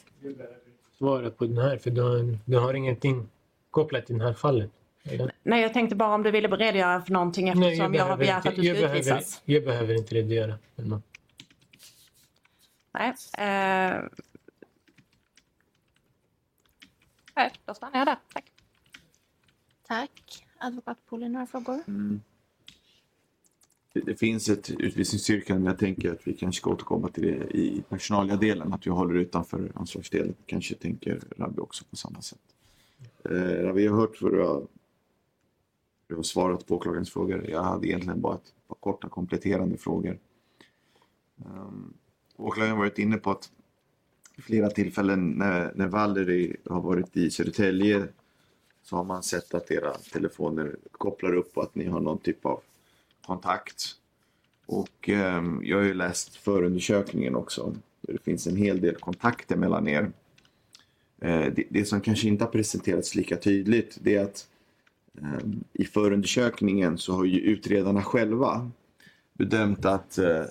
Svara 0.98 1.30
på 1.30 1.44
den 1.46 1.58
här, 1.58 1.78
för 1.78 1.90
du 1.90 2.00
har, 2.02 2.38
du 2.44 2.58
har 2.58 2.74
ingenting 2.74 3.28
kopplat 3.70 4.06
till 4.06 4.18
det 4.18 4.24
här 4.24 4.34
fallet. 4.34 4.70
Eller? 5.04 5.32
Nej, 5.42 5.62
jag 5.62 5.72
tänkte 5.72 5.96
bara 5.96 6.14
om 6.14 6.22
du 6.22 6.30
ville 6.30 6.48
redogöra 6.48 7.02
för 7.02 7.12
någonting 7.12 7.48
eftersom 7.48 7.94
jag, 7.94 8.04
har 8.04 8.16
begärt 8.16 8.46
att 8.46 8.56
du 8.56 8.62
jag 8.62 8.76
ska 8.76 8.82
behöver, 8.86 9.00
utvisas. 9.00 9.42
jag 9.44 9.64
behöver 9.64 9.94
inte 9.94 10.14
redogöra. 10.14 10.58
Nej. 12.92 13.14
Eh... 13.38 14.02
Nej, 17.34 17.52
då 17.64 17.74
stannar 17.74 17.98
jag 17.98 18.06
där. 18.06 18.18
Tack. 18.32 18.52
Tack. 19.86 20.46
Advokat 20.58 20.98
Poli, 21.06 21.28
några 21.28 21.46
frågor? 21.46 21.82
Det, 23.92 24.00
det 24.00 24.14
finns 24.14 24.48
ett 24.48 24.70
utvisningsyrkande 24.70 25.62
men 25.62 25.70
jag 25.70 25.78
tänker 25.78 26.12
att 26.12 26.28
vi 26.28 26.34
kanske 26.34 26.60
ska 26.60 26.70
återkomma 26.70 27.08
till 27.08 27.22
det 27.22 27.56
i 27.56 27.82
personalia 27.88 28.36
delen. 28.36 28.72
Att 28.72 28.86
vi 28.86 28.90
håller 28.90 29.14
utanför 29.14 29.72
ansvarsdelen. 29.74 30.34
Kanske 30.46 30.74
tänker 30.74 31.20
Rabbi 31.36 31.60
också 31.60 31.84
på 31.90 31.96
samma 31.96 32.22
sätt. 32.22 32.40
Eh, 33.24 33.64
Rabbi, 33.64 33.84
jag 33.84 33.92
har 33.92 34.00
hört 34.00 34.22
vad 34.22 34.32
du 34.32 34.42
har, 34.42 34.66
du 36.06 36.16
har 36.16 36.22
svarat 36.22 36.66
på 36.66 36.76
åklagarens 36.76 37.10
frågor. 37.10 37.50
Jag 37.50 37.62
hade 37.62 37.88
egentligen 37.88 38.20
bara 38.20 38.34
ett 38.34 38.54
par 38.68 38.74
korta 38.74 39.08
kompletterande 39.08 39.76
frågor. 39.76 40.18
Um, 41.36 41.94
åklagaren 42.36 42.76
har 42.76 42.78
varit 42.78 42.98
inne 42.98 43.16
på 43.16 43.30
att 43.30 43.50
flera 44.42 44.70
tillfällen 44.70 45.30
när, 45.30 45.72
när 45.74 45.86
Valerie 45.86 46.56
har 46.64 46.80
varit 46.80 47.16
i 47.16 47.30
Södertälje 47.30 48.08
så 48.82 48.96
har 48.96 49.04
man 49.04 49.22
sett 49.22 49.54
att 49.54 49.70
era 49.70 49.92
telefoner 49.92 50.76
kopplar 50.92 51.34
upp 51.34 51.56
och 51.56 51.62
att 51.62 51.74
ni 51.74 51.86
har 51.86 52.00
någon 52.00 52.18
typ 52.18 52.46
av 52.46 52.60
kontakt. 53.26 53.96
Och 54.66 55.08
eh, 55.08 55.42
jag 55.62 55.76
har 55.76 55.84
ju 55.84 55.94
läst 55.94 56.36
förundersökningen 56.36 57.36
också. 57.36 57.74
Det 58.00 58.22
finns 58.24 58.46
en 58.46 58.56
hel 58.56 58.80
del 58.80 58.94
kontakter 58.94 59.56
mellan 59.56 59.88
er. 59.88 60.12
Eh, 61.20 61.46
det, 61.54 61.64
det 61.68 61.84
som 61.84 62.00
kanske 62.00 62.28
inte 62.28 62.44
har 62.44 62.50
presenterats 62.50 63.14
lika 63.14 63.36
tydligt 63.36 63.98
det 64.02 64.16
är 64.16 64.24
att 64.24 64.48
eh, 65.18 65.48
i 65.72 65.84
förundersökningen 65.84 66.98
så 66.98 67.12
har 67.12 67.24
ju 67.24 67.40
utredarna 67.40 68.02
själva 68.02 68.70
bedömt 69.32 69.84
att 69.84 70.18
eh, 70.18 70.44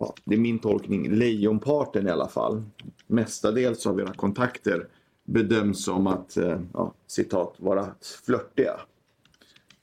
ja, 0.00 0.14
det 0.24 0.34
är 0.34 0.38
min 0.38 0.58
tolkning, 0.58 1.10
lejonparten 1.10 2.06
i 2.06 2.10
alla 2.10 2.28
fall, 2.28 2.62
mestadels 3.06 3.86
av 3.86 4.00
era 4.00 4.12
kontakter 4.12 4.86
bedöms 5.24 5.84
som 5.84 6.06
att, 6.06 6.36
eh, 6.36 6.60
ja, 6.72 6.94
citat, 7.06 7.54
vara 7.58 7.94
flörtiga. 8.24 8.80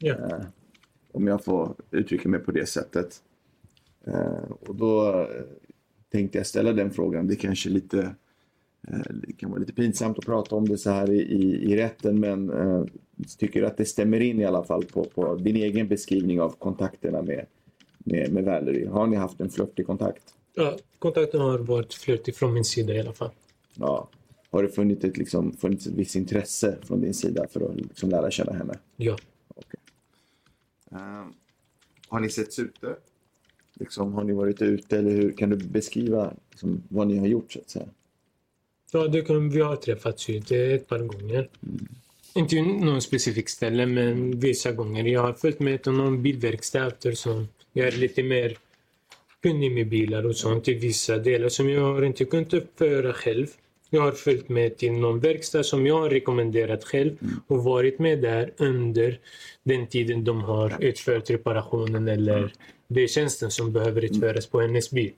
Eh, 0.04 0.46
om 1.12 1.28
jag 1.28 1.44
får 1.44 1.76
uttrycka 1.92 2.30
mig 2.30 2.40
på 2.40 2.52
det 2.52 2.66
sättet. 2.66 3.24
Eh, 4.08 4.52
och 4.60 4.76
då 4.76 5.20
eh, 5.22 5.28
tänkte 6.12 6.38
jag 6.38 6.48
ställa 6.48 6.74
den 6.74 6.92
frågan. 6.92 7.28
Det 7.28 7.36
kanske 7.36 7.70
är 7.70 7.72
lite, 7.72 8.16
det 9.10 9.34
kan 9.34 9.50
vara 9.50 9.60
lite 9.60 9.74
pinsamt 9.74 10.20
att 10.20 10.26
prata 10.26 10.56
om 10.56 10.68
det 10.68 10.78
så 10.78 10.90
här 10.90 11.12
i, 11.12 11.22
i, 11.22 11.72
i 11.72 11.78
rätten 11.78 12.20
men 12.20 12.50
eh, 12.50 12.84
tycker 13.38 13.64
att 13.64 13.78
det 13.78 13.86
stämmer 13.86 14.20
in 14.20 14.40
i 14.40 14.46
alla 14.46 14.64
fall 14.64 14.86
på, 14.86 15.04
på 15.04 15.36
din 15.36 15.56
egen 15.56 15.88
beskrivning 15.88 16.42
av 16.42 16.50
kontakterna 16.50 17.22
med, 17.22 17.46
med, 18.08 18.32
med 18.34 18.44
Valerie. 18.44 18.90
Har 18.90 19.08
ni 19.08 19.16
haft 19.16 19.42
en 19.42 19.50
flörtig 19.50 19.86
kontakt? 19.86 20.24
Ja, 20.54 20.78
kontakten 21.00 21.42
har 21.42 21.58
varit 21.58 21.94
flörtig 21.94 22.36
från 22.36 22.54
min 22.54 22.66
sida 22.66 22.94
i 22.94 23.00
alla 23.00 23.14
fall. 23.14 23.32
Ja. 23.74 24.10
Har 24.50 24.64
det 24.64 24.70
funnits 24.70 25.06
ett, 25.06 25.18
liksom, 25.18 25.54
funnits 25.54 25.88
ett 25.88 25.94
visst 25.94 26.16
intresse 26.16 26.78
från 26.84 27.02
din 27.02 27.14
sida 27.14 27.48
för 27.48 27.70
att 27.70 27.76
liksom, 27.76 28.10
lära 28.10 28.32
känna 28.32 28.54
henne? 28.54 28.80
Ja. 28.96 29.18
Okej. 29.48 29.80
Eh, 30.92 31.26
har 32.08 32.20
ni 32.20 32.30
setts 32.30 32.60
ute? 32.60 32.96
Liksom, 33.74 34.14
har 34.14 34.24
ni 34.24 34.34
varit 34.34 34.62
ute 34.62 34.98
eller 34.98 35.12
hur? 35.12 35.32
Kan 35.32 35.50
du 35.50 35.56
beskriva 35.56 36.34
liksom, 36.52 36.84
vad 36.90 37.08
ni 37.08 37.18
har 37.18 37.28
gjort 37.28 37.52
så 37.52 37.60
att 37.60 37.70
säga? 37.70 37.88
Ja, 38.92 39.08
det 39.08 39.22
kan, 39.22 39.50
vi 39.50 39.62
har 39.62 39.76
träffats 39.76 40.30
ute 40.30 40.58
ett 40.58 40.88
par 40.88 41.00
gånger. 41.00 41.50
Inte 42.36 42.56
i 42.56 42.62
någon 42.62 43.02
specifik 43.02 43.50
ställe, 43.50 43.86
men 43.86 44.40
vissa 44.40 44.72
gånger. 44.72 45.04
Jag 45.04 45.22
har 45.22 45.34
följt 45.34 45.60
med 45.60 45.84
till 45.84 45.92
någon 45.92 46.24
bilverkstad 46.24 46.88
eftersom 46.88 47.48
jag 47.74 47.88
är 47.88 47.92
lite 47.92 48.24
mer 48.24 48.58
kunnig 49.44 49.72
med 49.72 49.90
bilar 49.90 50.26
och 50.26 50.36
sånt 50.36 50.68
i 50.68 50.74
vissa 50.74 51.18
delar 51.18 51.50
som 51.50 51.70
jag 51.70 51.82
har 51.82 52.02
inte 52.04 52.26
kunnat 52.26 52.54
uppföra 52.54 53.14
själv. 53.14 53.48
Jag 53.90 54.02
har 54.02 54.12
följt 54.12 54.50
med 54.50 54.78
till 54.78 54.92
någon 54.92 55.20
verkstad 55.20 55.64
som 55.64 55.88
jag 55.88 56.00
har 56.00 56.10
rekommenderat 56.10 56.84
själv 56.84 57.18
och 57.48 57.64
varit 57.64 58.00
med 58.00 58.22
där 58.22 58.54
under 58.58 59.20
den 59.64 59.88
tiden 59.88 60.24
de 60.24 60.42
har 60.42 60.84
utfört 60.84 61.30
reparationen 61.30 62.08
eller 62.08 62.54
det 62.88 63.02
är 63.04 63.08
tjänsten 63.08 63.52
som 63.52 63.72
behöver 63.72 64.06
utföras 64.06 64.48
på 64.48 64.62
hennes 64.62 64.92
bil. 64.92 65.12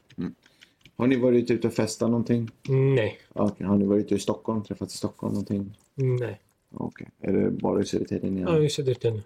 Har 0.97 1.07
ni 1.07 1.15
varit 1.15 1.51
ute 1.51 1.67
och 1.67 1.73
festat 1.73 2.09
någonting? 2.09 2.51
Nej, 2.69 3.19
Okej. 3.33 3.67
Har 3.67 3.77
ni 3.77 3.85
varit 3.85 4.05
ute 4.05 4.15
i 4.15 4.19
Stockholm? 4.19 4.63
Träffats 4.63 4.93
i 4.93 4.97
Stockholm 4.97 5.33
någonting? 5.33 5.77
nej. 5.95 6.39
Okej. 6.73 7.07
Är 7.21 7.33
det 7.33 7.51
bara 7.51 7.81
i 7.81 7.85
Södertälje 7.85 8.29
ni 8.29 8.41
har? 8.41 8.57
Ja, 8.57 8.63
i 8.63 8.69
Södertälje. 8.69 9.21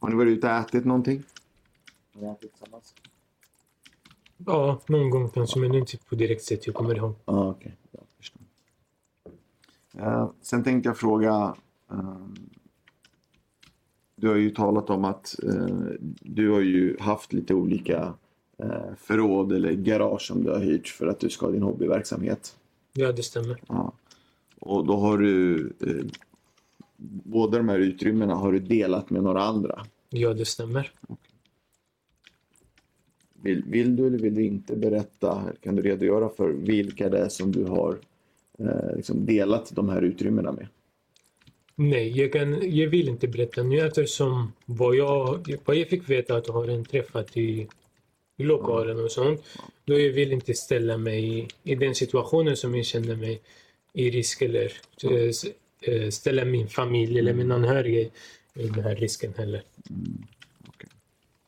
Har 0.00 0.08
ni 0.08 0.14
varit 0.14 0.38
ute 0.38 0.46
och 0.46 0.52
ätit 0.52 0.84
någonting? 0.84 1.22
Har 2.14 2.22
ni 2.22 2.28
ätit 2.28 2.52
tillsammans? 2.52 2.94
Ja, 4.46 4.80
någon 4.86 5.10
gång 5.10 5.30
kanske, 5.30 5.58
men 5.58 5.74
inte 5.74 5.98
på 5.98 6.14
direkt 6.14 6.42
sätt 6.42 6.66
jag 6.66 6.74
kommer 6.74 6.94
ihåg. 6.94 7.14
Ja, 7.24 7.48
okej. 7.48 7.76
Jag 7.90 8.02
förstår. 8.16 8.42
Eh, 9.98 10.30
sen 10.40 10.64
tänkte 10.64 10.88
jag 10.88 10.98
fråga. 10.98 11.54
Eh, 11.90 12.26
du 14.16 14.28
har 14.28 14.36
ju 14.36 14.50
talat 14.50 14.90
om 14.90 15.04
att 15.04 15.36
eh, 15.42 15.76
du 16.20 16.50
har 16.50 16.60
ju 16.60 16.96
haft 17.00 17.32
lite 17.32 17.54
olika 17.54 18.14
eh, 18.58 18.94
förråd 18.98 19.52
eller 19.52 19.72
garage 19.72 20.22
som 20.22 20.44
du 20.44 20.50
har 20.50 20.60
hyrt 20.60 20.88
för 20.88 21.06
att 21.06 21.20
du 21.20 21.30
ska 21.30 21.46
ha 21.46 21.52
din 21.52 21.62
hobbyverksamhet. 21.62 22.56
Ja, 22.92 23.12
det 23.12 23.22
stämmer. 23.22 23.60
Ja. 23.68 23.92
Och 24.60 24.86
då 24.86 24.96
har 24.96 25.18
du 25.18 25.58
eh, 25.80 26.06
båda 27.24 27.58
de 27.58 27.68
här 27.68 27.78
utrymmena 27.78 28.34
har 28.34 28.52
du 28.52 28.58
delat 28.58 29.10
med 29.10 29.22
några 29.22 29.42
andra. 29.42 29.86
Ja, 30.10 30.34
det 30.34 30.44
stämmer. 30.44 30.92
Vill, 33.42 33.64
vill 33.66 33.96
du 33.96 34.06
eller 34.06 34.18
vill 34.18 34.34
du 34.34 34.44
inte 34.44 34.76
berätta? 34.76 35.42
Kan 35.60 35.76
du 35.76 35.82
redogöra 35.82 36.28
för 36.28 36.48
vilka 36.48 37.08
det 37.08 37.18
är 37.18 37.28
som 37.28 37.52
du 37.52 37.64
har 37.64 37.98
eh, 38.58 38.96
liksom 38.96 39.26
delat 39.26 39.74
de 39.74 39.88
här 39.88 40.02
utrymmena 40.02 40.52
med? 40.52 40.68
Nej, 41.74 42.18
jag, 42.18 42.32
kan, 42.32 42.76
jag 42.76 42.88
vill 42.88 43.08
inte 43.08 43.28
berätta 43.28 43.62
nu 43.62 43.78
eftersom 43.80 44.52
vad 44.66 44.96
jag, 44.96 45.56
vad 45.64 45.76
jag 45.76 45.88
fick 45.88 46.10
veta 46.10 46.36
att 46.36 46.46
jag 46.46 46.54
har 46.54 46.68
en 46.68 46.84
träffat 46.84 47.36
i, 47.36 47.68
i 48.36 48.42
lokalen 48.42 49.04
och 49.04 49.10
sånt. 49.10 49.44
Då 49.84 49.98
jag 49.98 50.12
vill 50.12 50.32
inte 50.32 50.54
ställa 50.54 50.96
mig 50.96 51.38
i, 51.38 51.48
i 51.62 51.74
den 51.74 51.94
situationen 51.94 52.56
som 52.56 52.74
jag 52.74 52.84
känner 52.84 53.16
mig 53.16 53.40
i 53.92 54.10
risk 54.10 54.42
eller 54.42 54.72
eh, 55.02 55.32
ställa 56.10 56.44
min 56.44 56.68
familj 56.68 57.18
eller 57.18 57.34
min 57.34 57.52
anhöriga 57.52 58.10
i 58.54 58.68
den 58.68 58.84
här 58.84 58.96
risken 58.96 59.34
heller. 59.36 59.62
okej. 60.68 60.88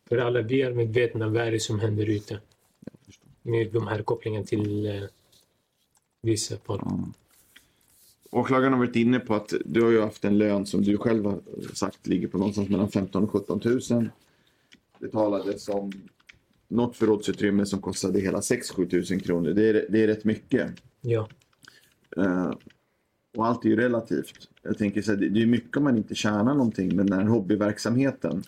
För 0.08 0.18
alla 0.18 0.42
vi 0.42 0.62
är 0.62 0.72
medvetna 0.72 1.28
vad 1.28 1.42
är 1.42 1.52
det 1.52 1.60
som 1.60 1.80
händer 1.80 2.06
ute. 2.06 2.40
Med 3.42 3.72
de 3.72 3.86
här 3.86 4.02
kopplingen 4.02 4.44
till 4.44 4.86
eh, 4.86 5.02
vissa 6.22 6.56
folk. 6.64 6.82
Åklagaren 8.30 8.72
har 8.72 8.80
varit 8.80 8.96
inne 8.96 9.20
på 9.20 9.34
att 9.34 9.52
du 9.64 9.82
har 9.82 9.90
ju 9.90 10.00
haft 10.00 10.24
en 10.24 10.38
lön 10.38 10.66
som 10.66 10.82
du 10.82 10.98
själv 10.98 11.24
har 11.24 11.40
sagt 11.74 12.06
ligger 12.06 12.28
på 12.28 12.38
någonstans 12.38 12.68
mellan 12.68 12.90
15 12.90 13.24
och 13.24 13.30
17 13.30 13.60
000. 13.64 14.08
Det 14.98 15.08
talades 15.08 15.68
om 15.68 15.92
något 16.68 16.96
förrådsutrymme 16.96 17.66
som 17.66 17.80
kostade 17.80 18.20
hela 18.20 18.40
6-7 18.40 19.12
000 19.12 19.20
kronor. 19.20 19.50
Det 19.50 19.68
är, 19.68 19.86
det 19.88 20.02
är 20.02 20.06
rätt 20.06 20.24
mycket. 20.24 20.70
Ja. 21.00 21.28
Eh, 22.16 22.52
och 23.36 23.46
allt 23.46 23.64
är 23.64 23.68
ju 23.68 23.76
relativt. 23.76 24.48
Jag 24.62 24.78
tänker 24.78 25.02
så 25.02 25.10
här, 25.12 25.18
det 25.18 25.42
är 25.42 25.46
mycket 25.46 25.76
om 25.76 25.84
man 25.84 25.96
inte 25.96 26.14
tjänar 26.14 26.54
någonting, 26.54 26.96
men 26.96 27.06
den 27.06 27.18
här 27.18 27.26
hobbyverksamheten. 27.26 28.42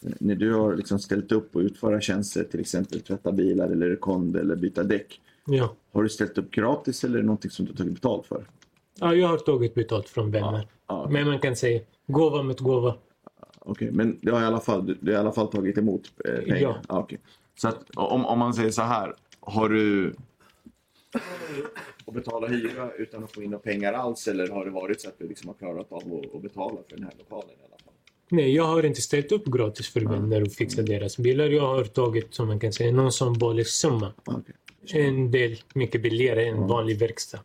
När 0.00 0.34
du 0.34 0.54
har 0.54 0.76
liksom 0.76 0.98
ställt 0.98 1.32
upp 1.32 1.56
och 1.56 1.60
utföra 1.60 2.00
tjänster, 2.00 2.44
till 2.44 2.60
exempel 2.60 3.00
tvätta 3.00 3.32
bilar 3.32 3.68
eller 3.68 3.88
rekond 3.88 4.36
eller 4.36 4.56
byta 4.56 4.82
däck. 4.82 5.20
ja. 5.46 5.74
Har 5.92 6.02
du 6.02 6.08
ställt 6.08 6.38
upp 6.38 6.50
gratis 6.50 7.04
eller 7.04 7.14
är 7.18 7.20
det 7.22 7.26
någonting 7.26 7.50
som 7.50 7.64
du 7.64 7.72
har 7.72 7.76
tagit 7.76 7.92
betalt 7.94 8.26
för? 8.26 8.44
Ja, 9.00 9.14
jag 9.14 9.28
har 9.28 9.38
tagit 9.38 9.74
betalt 9.74 10.08
från 10.08 10.30
vänner. 10.30 10.66
Ja, 10.86 11.08
Men 11.10 11.26
man 11.26 11.38
kan 11.38 11.56
säga 11.56 11.80
gåva 12.06 12.42
mot 12.42 12.60
gåva. 12.60 12.94
Okej, 13.58 13.90
men 13.92 14.18
det 14.22 14.30
har 14.30 14.42
i 14.42 14.44
alla 14.44 14.60
fall, 14.60 14.86
du, 14.86 14.96
du 15.00 15.10
har 15.12 15.18
i 15.18 15.20
alla 15.20 15.32
fall 15.32 15.48
tagit 15.48 15.78
emot 15.78 16.12
eh, 16.24 16.34
pengar? 16.44 16.60
Ja. 16.88 16.98
okej. 16.98 17.18
Så 17.56 17.68
att 17.68 17.90
om, 17.94 18.26
om 18.26 18.38
man 18.38 18.54
säger 18.54 18.70
så 18.70 18.82
här, 18.82 19.14
har 19.40 19.68
du 19.68 20.14
att 22.06 22.14
betala 22.14 22.46
hyra 22.48 22.92
utan 22.98 23.24
att 23.24 23.32
få 23.32 23.42
in 23.42 23.50
några 23.50 23.62
pengar 23.62 23.92
alls 23.92 24.28
eller 24.28 24.48
har 24.48 24.64
det 24.64 24.70
varit 24.70 25.00
så 25.00 25.08
att 25.08 25.18
du 25.18 25.28
liksom 25.28 25.48
har 25.48 25.54
klarat 25.54 25.92
av 25.92 26.24
att, 26.34 26.42
betala 26.42 26.76
för 26.88 26.96
den 26.96 27.04
här 27.04 27.12
lokalen 27.18 27.50
i 27.50 27.64
alla 27.68 27.78
fall? 27.84 27.94
Nej, 28.28 28.54
jag 28.54 28.64
har 28.64 28.82
inte 28.86 29.00
ställt 29.02 29.32
upp 29.32 29.44
gratis 29.46 29.88
för 29.88 30.00
vänner 30.00 30.42
och 30.42 30.52
fixat 30.52 30.86
deras 30.86 31.18
bilar. 31.18 31.44
Jag 31.48 31.66
har 31.66 31.84
tagit, 31.84 32.34
som 32.34 32.48
man 32.48 32.60
kan 32.60 32.72
säga, 32.72 32.92
någon 32.92 33.12
symbolisk 33.12 33.70
summa. 33.70 34.12
Okej. 34.24 34.54
En 34.92 35.30
del 35.30 35.62
mycket 35.74 36.02
billigare 36.02 36.46
än 36.48 36.66
vanlig 36.66 36.98
verkstad. 36.98 37.38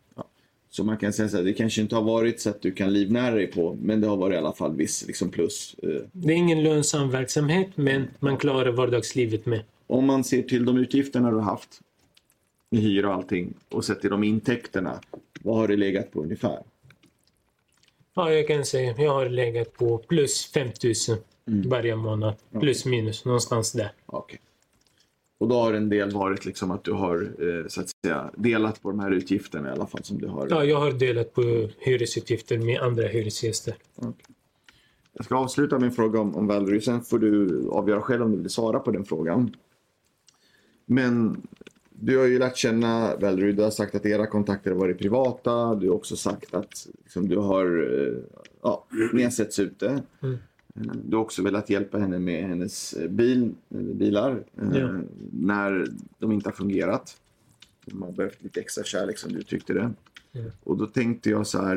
Så 0.70 0.84
man 0.84 0.96
kan 0.96 1.12
säga 1.12 1.28
så 1.28 1.36
här, 1.36 1.44
det 1.44 1.52
kanske 1.52 1.80
inte 1.80 1.94
har 1.94 2.02
varit 2.02 2.40
så 2.40 2.50
att 2.50 2.62
du 2.62 2.72
kan 2.72 2.92
livnära 2.92 3.34
dig 3.34 3.46
på, 3.46 3.76
men 3.82 4.00
det 4.00 4.06
har 4.06 4.16
varit 4.16 4.34
i 4.34 4.38
alla 4.38 4.52
fall 4.52 4.76
viss 4.76 5.06
liksom 5.06 5.30
plus. 5.30 5.76
Eh, 5.82 5.88
Det 6.12 6.32
är 6.32 6.36
ingen 6.36 6.62
lönsam 6.62 7.10
verksamhet, 7.10 7.68
men 7.74 8.08
man 8.20 8.36
klarar 8.36 8.70
vardagslivet 8.72 9.46
med. 9.46 9.62
om 9.86 10.06
man 10.06 10.24
ser 10.24 10.42
till 10.42 10.64
de 10.64 10.78
utgifterna 10.78 11.30
du 11.30 11.36
har 11.36 11.42
haft, 11.42 11.80
med 12.70 12.80
hyra 12.80 13.08
och 13.08 13.14
allting, 13.14 13.54
och 13.68 13.84
sett 13.84 14.00
till 14.00 14.10
de 14.10 14.24
intäkterna, 14.24 15.00
vad 15.42 15.56
har 15.56 15.68
det 15.68 15.76
legat 15.76 16.12
på 16.12 16.22
ungefär? 16.22 16.62
Ja, 18.14 18.32
jag 18.32 18.46
kan 18.46 18.64
säga 18.64 18.94
jag 18.98 19.10
har 19.10 19.28
legat 19.28 19.72
på 19.72 19.98
plus 19.98 20.46
5 20.52 20.68
000 20.84 21.18
varje 21.68 21.96
månad. 21.96 22.34
Plus 22.60 22.84
minus, 22.84 23.24
någonstans 23.24 23.72
där. 23.72 23.92
Okej. 24.06 24.40
Och 25.38 25.48
då 25.48 25.54
har 25.54 25.72
en 25.72 25.88
del 25.88 26.10
varit 26.10 26.44
liksom 26.44 26.70
att 26.70 26.84
du 26.84 26.92
har 26.92 27.22
eh, 27.22 27.66
så 27.68 27.80
att 27.80 27.90
säga 28.04 28.30
delat 28.36 28.82
på 28.82 28.90
de 28.90 29.00
här 29.00 29.10
utgifterna 29.10 29.68
i 29.68 29.72
alla 29.72 29.86
fall 29.86 30.04
som 30.04 30.18
du 30.18 30.26
har. 30.26 30.46
Ja, 30.50 30.64
jag 30.64 30.80
har 30.80 30.92
delat 30.92 31.34
på 31.34 31.68
hyresutgifter 31.78 32.58
med 32.58 32.80
andra 32.80 33.06
hyresgäster. 33.06 33.74
Okej. 33.96 34.34
Jag 35.12 35.24
ska 35.24 35.36
avsluta 35.36 35.78
min 35.78 35.92
fråga 35.92 36.20
om, 36.20 36.36
om 36.36 36.46
Valerie, 36.46 36.80
sen 36.80 37.02
får 37.02 37.18
du 37.18 37.68
avgöra 37.68 38.00
själv 38.00 38.22
om 38.22 38.32
du 38.32 38.38
vill 38.38 38.50
svara 38.50 38.78
på 38.78 38.90
den 38.90 39.04
frågan. 39.04 39.54
Men 40.86 41.42
du 42.00 42.18
har 42.18 42.24
ju 42.26 42.38
lärt 42.38 42.56
känna 42.56 43.16
Valerie, 43.16 43.52
du 43.52 43.62
har 43.62 43.70
sagt 43.70 43.94
att 43.94 44.06
era 44.06 44.26
kontakter 44.26 44.70
har 44.70 44.78
varit 44.78 44.98
privata. 44.98 45.74
Du 45.74 45.88
har 45.88 45.94
också 45.96 46.16
sagt 46.16 46.54
att 46.54 46.88
liksom, 47.04 47.28
du 47.28 47.36
har, 47.36 47.66
eh, 47.66 48.14
ja, 48.62 48.84
ni 49.12 49.22
har 49.22 49.30
setts 49.30 49.58
ute. 49.58 50.02
Mm. 50.22 50.34
Eh, 50.74 50.82
Du 51.04 51.16
har 51.16 51.22
också 51.24 51.42
velat 51.42 51.70
hjälpa 51.70 51.98
henne 51.98 52.18
med 52.18 52.48
hennes 52.48 52.92
eh, 52.92 53.10
bil, 53.10 53.54
eller 53.70 53.94
bilar 53.94 54.44
eh, 54.56 54.78
Ja. 54.78 55.00
när 55.32 55.86
de 56.18 56.32
inte 56.32 56.48
har 56.48 56.54
fungerat. 56.54 57.16
De 57.84 58.02
har 58.02 58.12
behövt 58.12 58.42
lite 58.42 58.60
extra 58.60 58.84
kärlek 58.84 59.18
som 59.18 59.32
du 59.32 59.42
tyckte 59.42 59.72
det. 59.72 59.90
Mm. 60.32 60.50
Och 60.64 60.76
då 60.76 60.86
tänkte 60.86 61.30
jag 61.30 61.46
så 61.46 61.62
här, 61.62 61.76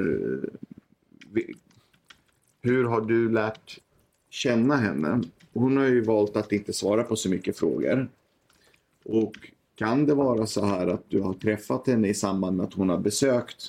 eh, 1.33 1.41
hur 2.61 2.83
har 2.83 3.01
du 3.01 3.29
lärt 3.31 3.79
känna 4.29 4.75
henne? 4.75 5.21
Hon 5.53 5.77
har 5.77 5.85
ju 5.85 6.01
valt 6.01 6.35
att 6.35 6.51
inte 6.51 6.73
svara 6.73 7.03
på 7.03 7.15
så 7.15 7.29
mycket 7.29 7.57
frågor. 7.57 8.09
Och 9.05 9.33
kan 9.85 10.05
det 10.05 10.13
vara 10.13 10.45
så 10.45 10.65
här 10.65 10.87
att 10.87 11.03
du 11.09 11.21
har 11.21 11.33
träffat 11.33 11.87
henne 11.87 12.07
i 12.07 12.13
samband 12.13 12.57
med 12.57 12.65
att 12.65 12.73
hon 12.73 12.89
har 12.89 12.97
besökt 12.97 13.65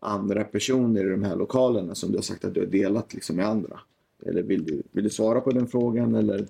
andra 0.00 0.44
personer 0.44 1.06
i 1.06 1.10
de 1.10 1.22
här 1.22 1.36
lokalerna 1.36 1.94
som 1.94 2.10
du 2.10 2.18
har 2.18 2.22
sagt 2.22 2.44
att 2.44 2.54
du 2.54 2.60
har 2.60 2.66
delat 2.66 3.14
liksom 3.14 3.36
med 3.36 3.46
andra? 3.46 3.80
Eller 4.26 4.42
vill 4.42 4.64
du, 4.64 4.82
vill 4.92 5.04
du 5.04 5.10
svara 5.10 5.40
på 5.40 5.50
den 5.50 5.66
frågan? 5.68 6.14
Eller? 6.14 6.46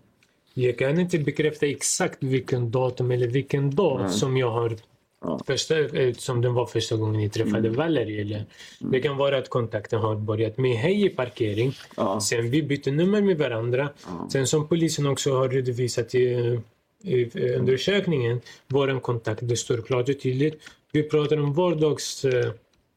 Jag 0.54 0.78
kan 0.78 1.00
inte 1.00 1.18
bekräfta 1.18 1.66
exakt 1.66 2.22
vilken 2.22 2.70
datum 2.70 3.10
eller 3.10 3.28
vilken 3.28 3.74
dag 3.74 4.00
Nej. 4.00 4.10
som 4.10 4.36
jag 4.36 4.50
har 4.50 4.76
Ja. 5.24 5.40
första, 5.46 5.78
eh, 5.80 6.14
som 6.14 6.40
den 6.40 6.54
var 6.54 6.66
första 6.66 6.96
gången 6.96 7.22
jag 7.22 7.32
träffade 7.32 7.70
Valerie. 7.70 8.20
Eller. 8.20 8.44
Det 8.78 9.00
kan 9.00 9.16
vara 9.16 9.38
att 9.38 9.48
kontakten 9.48 10.00
har 10.00 10.16
börjat 10.16 10.58
med 10.58 10.76
hej 10.76 11.04
i 11.06 11.08
parkering. 11.08 11.72
Ja. 11.96 12.20
Sen 12.20 12.50
vi 12.50 12.62
bytte 12.62 12.90
nummer 12.90 13.22
med 13.22 13.38
varandra. 13.38 13.88
Ja. 14.06 14.28
Sen 14.32 14.46
som 14.46 14.68
polisen 14.68 15.06
också 15.06 15.32
har 15.32 15.48
redovisat 15.48 16.14
i, 16.14 16.60
i 17.02 17.54
undersökningen, 17.56 18.40
vår 18.68 19.00
kontakt, 19.00 19.40
det 19.42 19.56
står 19.56 19.78
klart 19.78 20.08
och 20.08 20.20
tydligt. 20.20 20.62
Vi 20.92 21.02
pratar 21.02 21.40
om 21.40 21.54
vardags, 21.54 22.24
eh, 22.24 22.52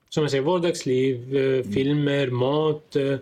som 0.10 0.24
jag 0.24 0.32
säger, 0.32 0.44
vardagsliv, 0.44 1.38
eh, 1.38 1.64
filmer, 1.64 2.28
mat, 2.28 2.96
eh, 2.96 3.18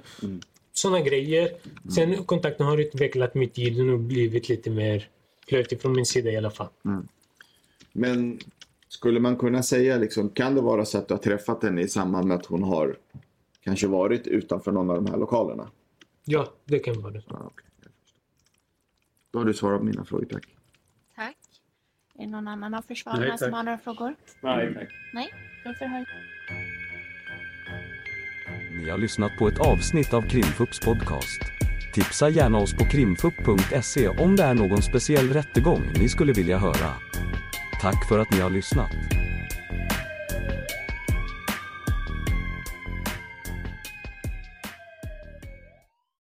sådana 0.73 1.01
grejer. 1.01 1.51
Sen 1.95 2.23
kontakten 2.23 2.65
har 2.65 2.77
utvecklat 2.77 3.35
med 3.35 3.53
tiden 3.53 3.89
och 3.89 3.99
blivit 3.99 4.49
lite 4.49 4.69
mer 4.69 5.09
flörtig 5.47 5.81
från 5.81 5.93
min 5.93 6.05
sida 6.05 6.31
i 6.31 6.37
alla 6.37 6.51
fall. 6.51 6.67
Men 7.91 8.39
skulle 8.87 9.19
man 9.19 9.37
kunna 9.37 9.63
säga, 9.63 9.97
liksom, 9.97 10.29
kan 10.29 10.55
det 10.55 10.61
vara 10.61 10.85
så 10.85 10.97
att 10.97 11.07
du 11.07 11.13
har 11.13 11.21
träffat 11.21 11.63
henne 11.63 11.81
i 11.81 11.87
samband 11.87 12.27
med 12.27 12.37
att 12.37 12.45
hon 12.45 12.63
har 12.63 12.97
kanske 13.63 13.87
varit 13.87 14.27
utanför 14.27 14.71
någon 14.71 14.89
av 14.89 14.95
de 14.95 15.05
här 15.05 15.17
lokalerna? 15.17 15.67
Ja, 16.25 16.53
det 16.65 16.79
kan 16.79 17.01
vara 17.01 17.13
det. 17.13 17.23
Jag 17.27 17.37
förstår. 17.37 17.51
Då 19.31 19.39
har 19.39 19.45
du 19.45 19.53
svarat 19.53 19.79
på 19.79 19.85
mina 19.85 20.05
frågor. 20.05 20.25
Tack. 20.25 20.47
Är 22.23 22.27
det 22.27 22.31
någon 22.31 22.47
annan 22.47 22.73
av 22.73 22.81
försvararna 22.81 23.25
Nej, 23.25 23.37
som 23.37 23.53
har 23.53 23.63
några 23.63 23.77
frågor? 23.77 24.15
Nej, 24.41 24.73
tack. 24.73 24.89
Nej, 25.13 25.33
då 25.63 25.73
förhör 25.73 26.05
Ni 28.71 28.89
har 28.89 28.97
lyssnat 28.97 29.31
på 29.39 29.47
ett 29.47 29.59
avsnitt 29.59 30.13
av 30.13 30.21
Krimfupps 30.21 30.79
podcast. 30.79 31.41
Tipsa 31.93 32.29
gärna 32.29 32.57
oss 32.57 32.73
på 32.73 32.85
krimfupp.se 32.85 34.07
om 34.07 34.35
det 34.35 34.43
är 34.43 34.53
någon 34.53 34.81
speciell 34.81 35.33
rättegång 35.33 35.81
ni 35.99 36.09
skulle 36.09 36.33
vilja 36.33 36.57
höra. 36.57 36.93
Tack 37.81 38.07
för 38.09 38.19
att 38.19 38.31
ni 38.31 38.39
har 38.39 38.49
lyssnat. 38.49 39.22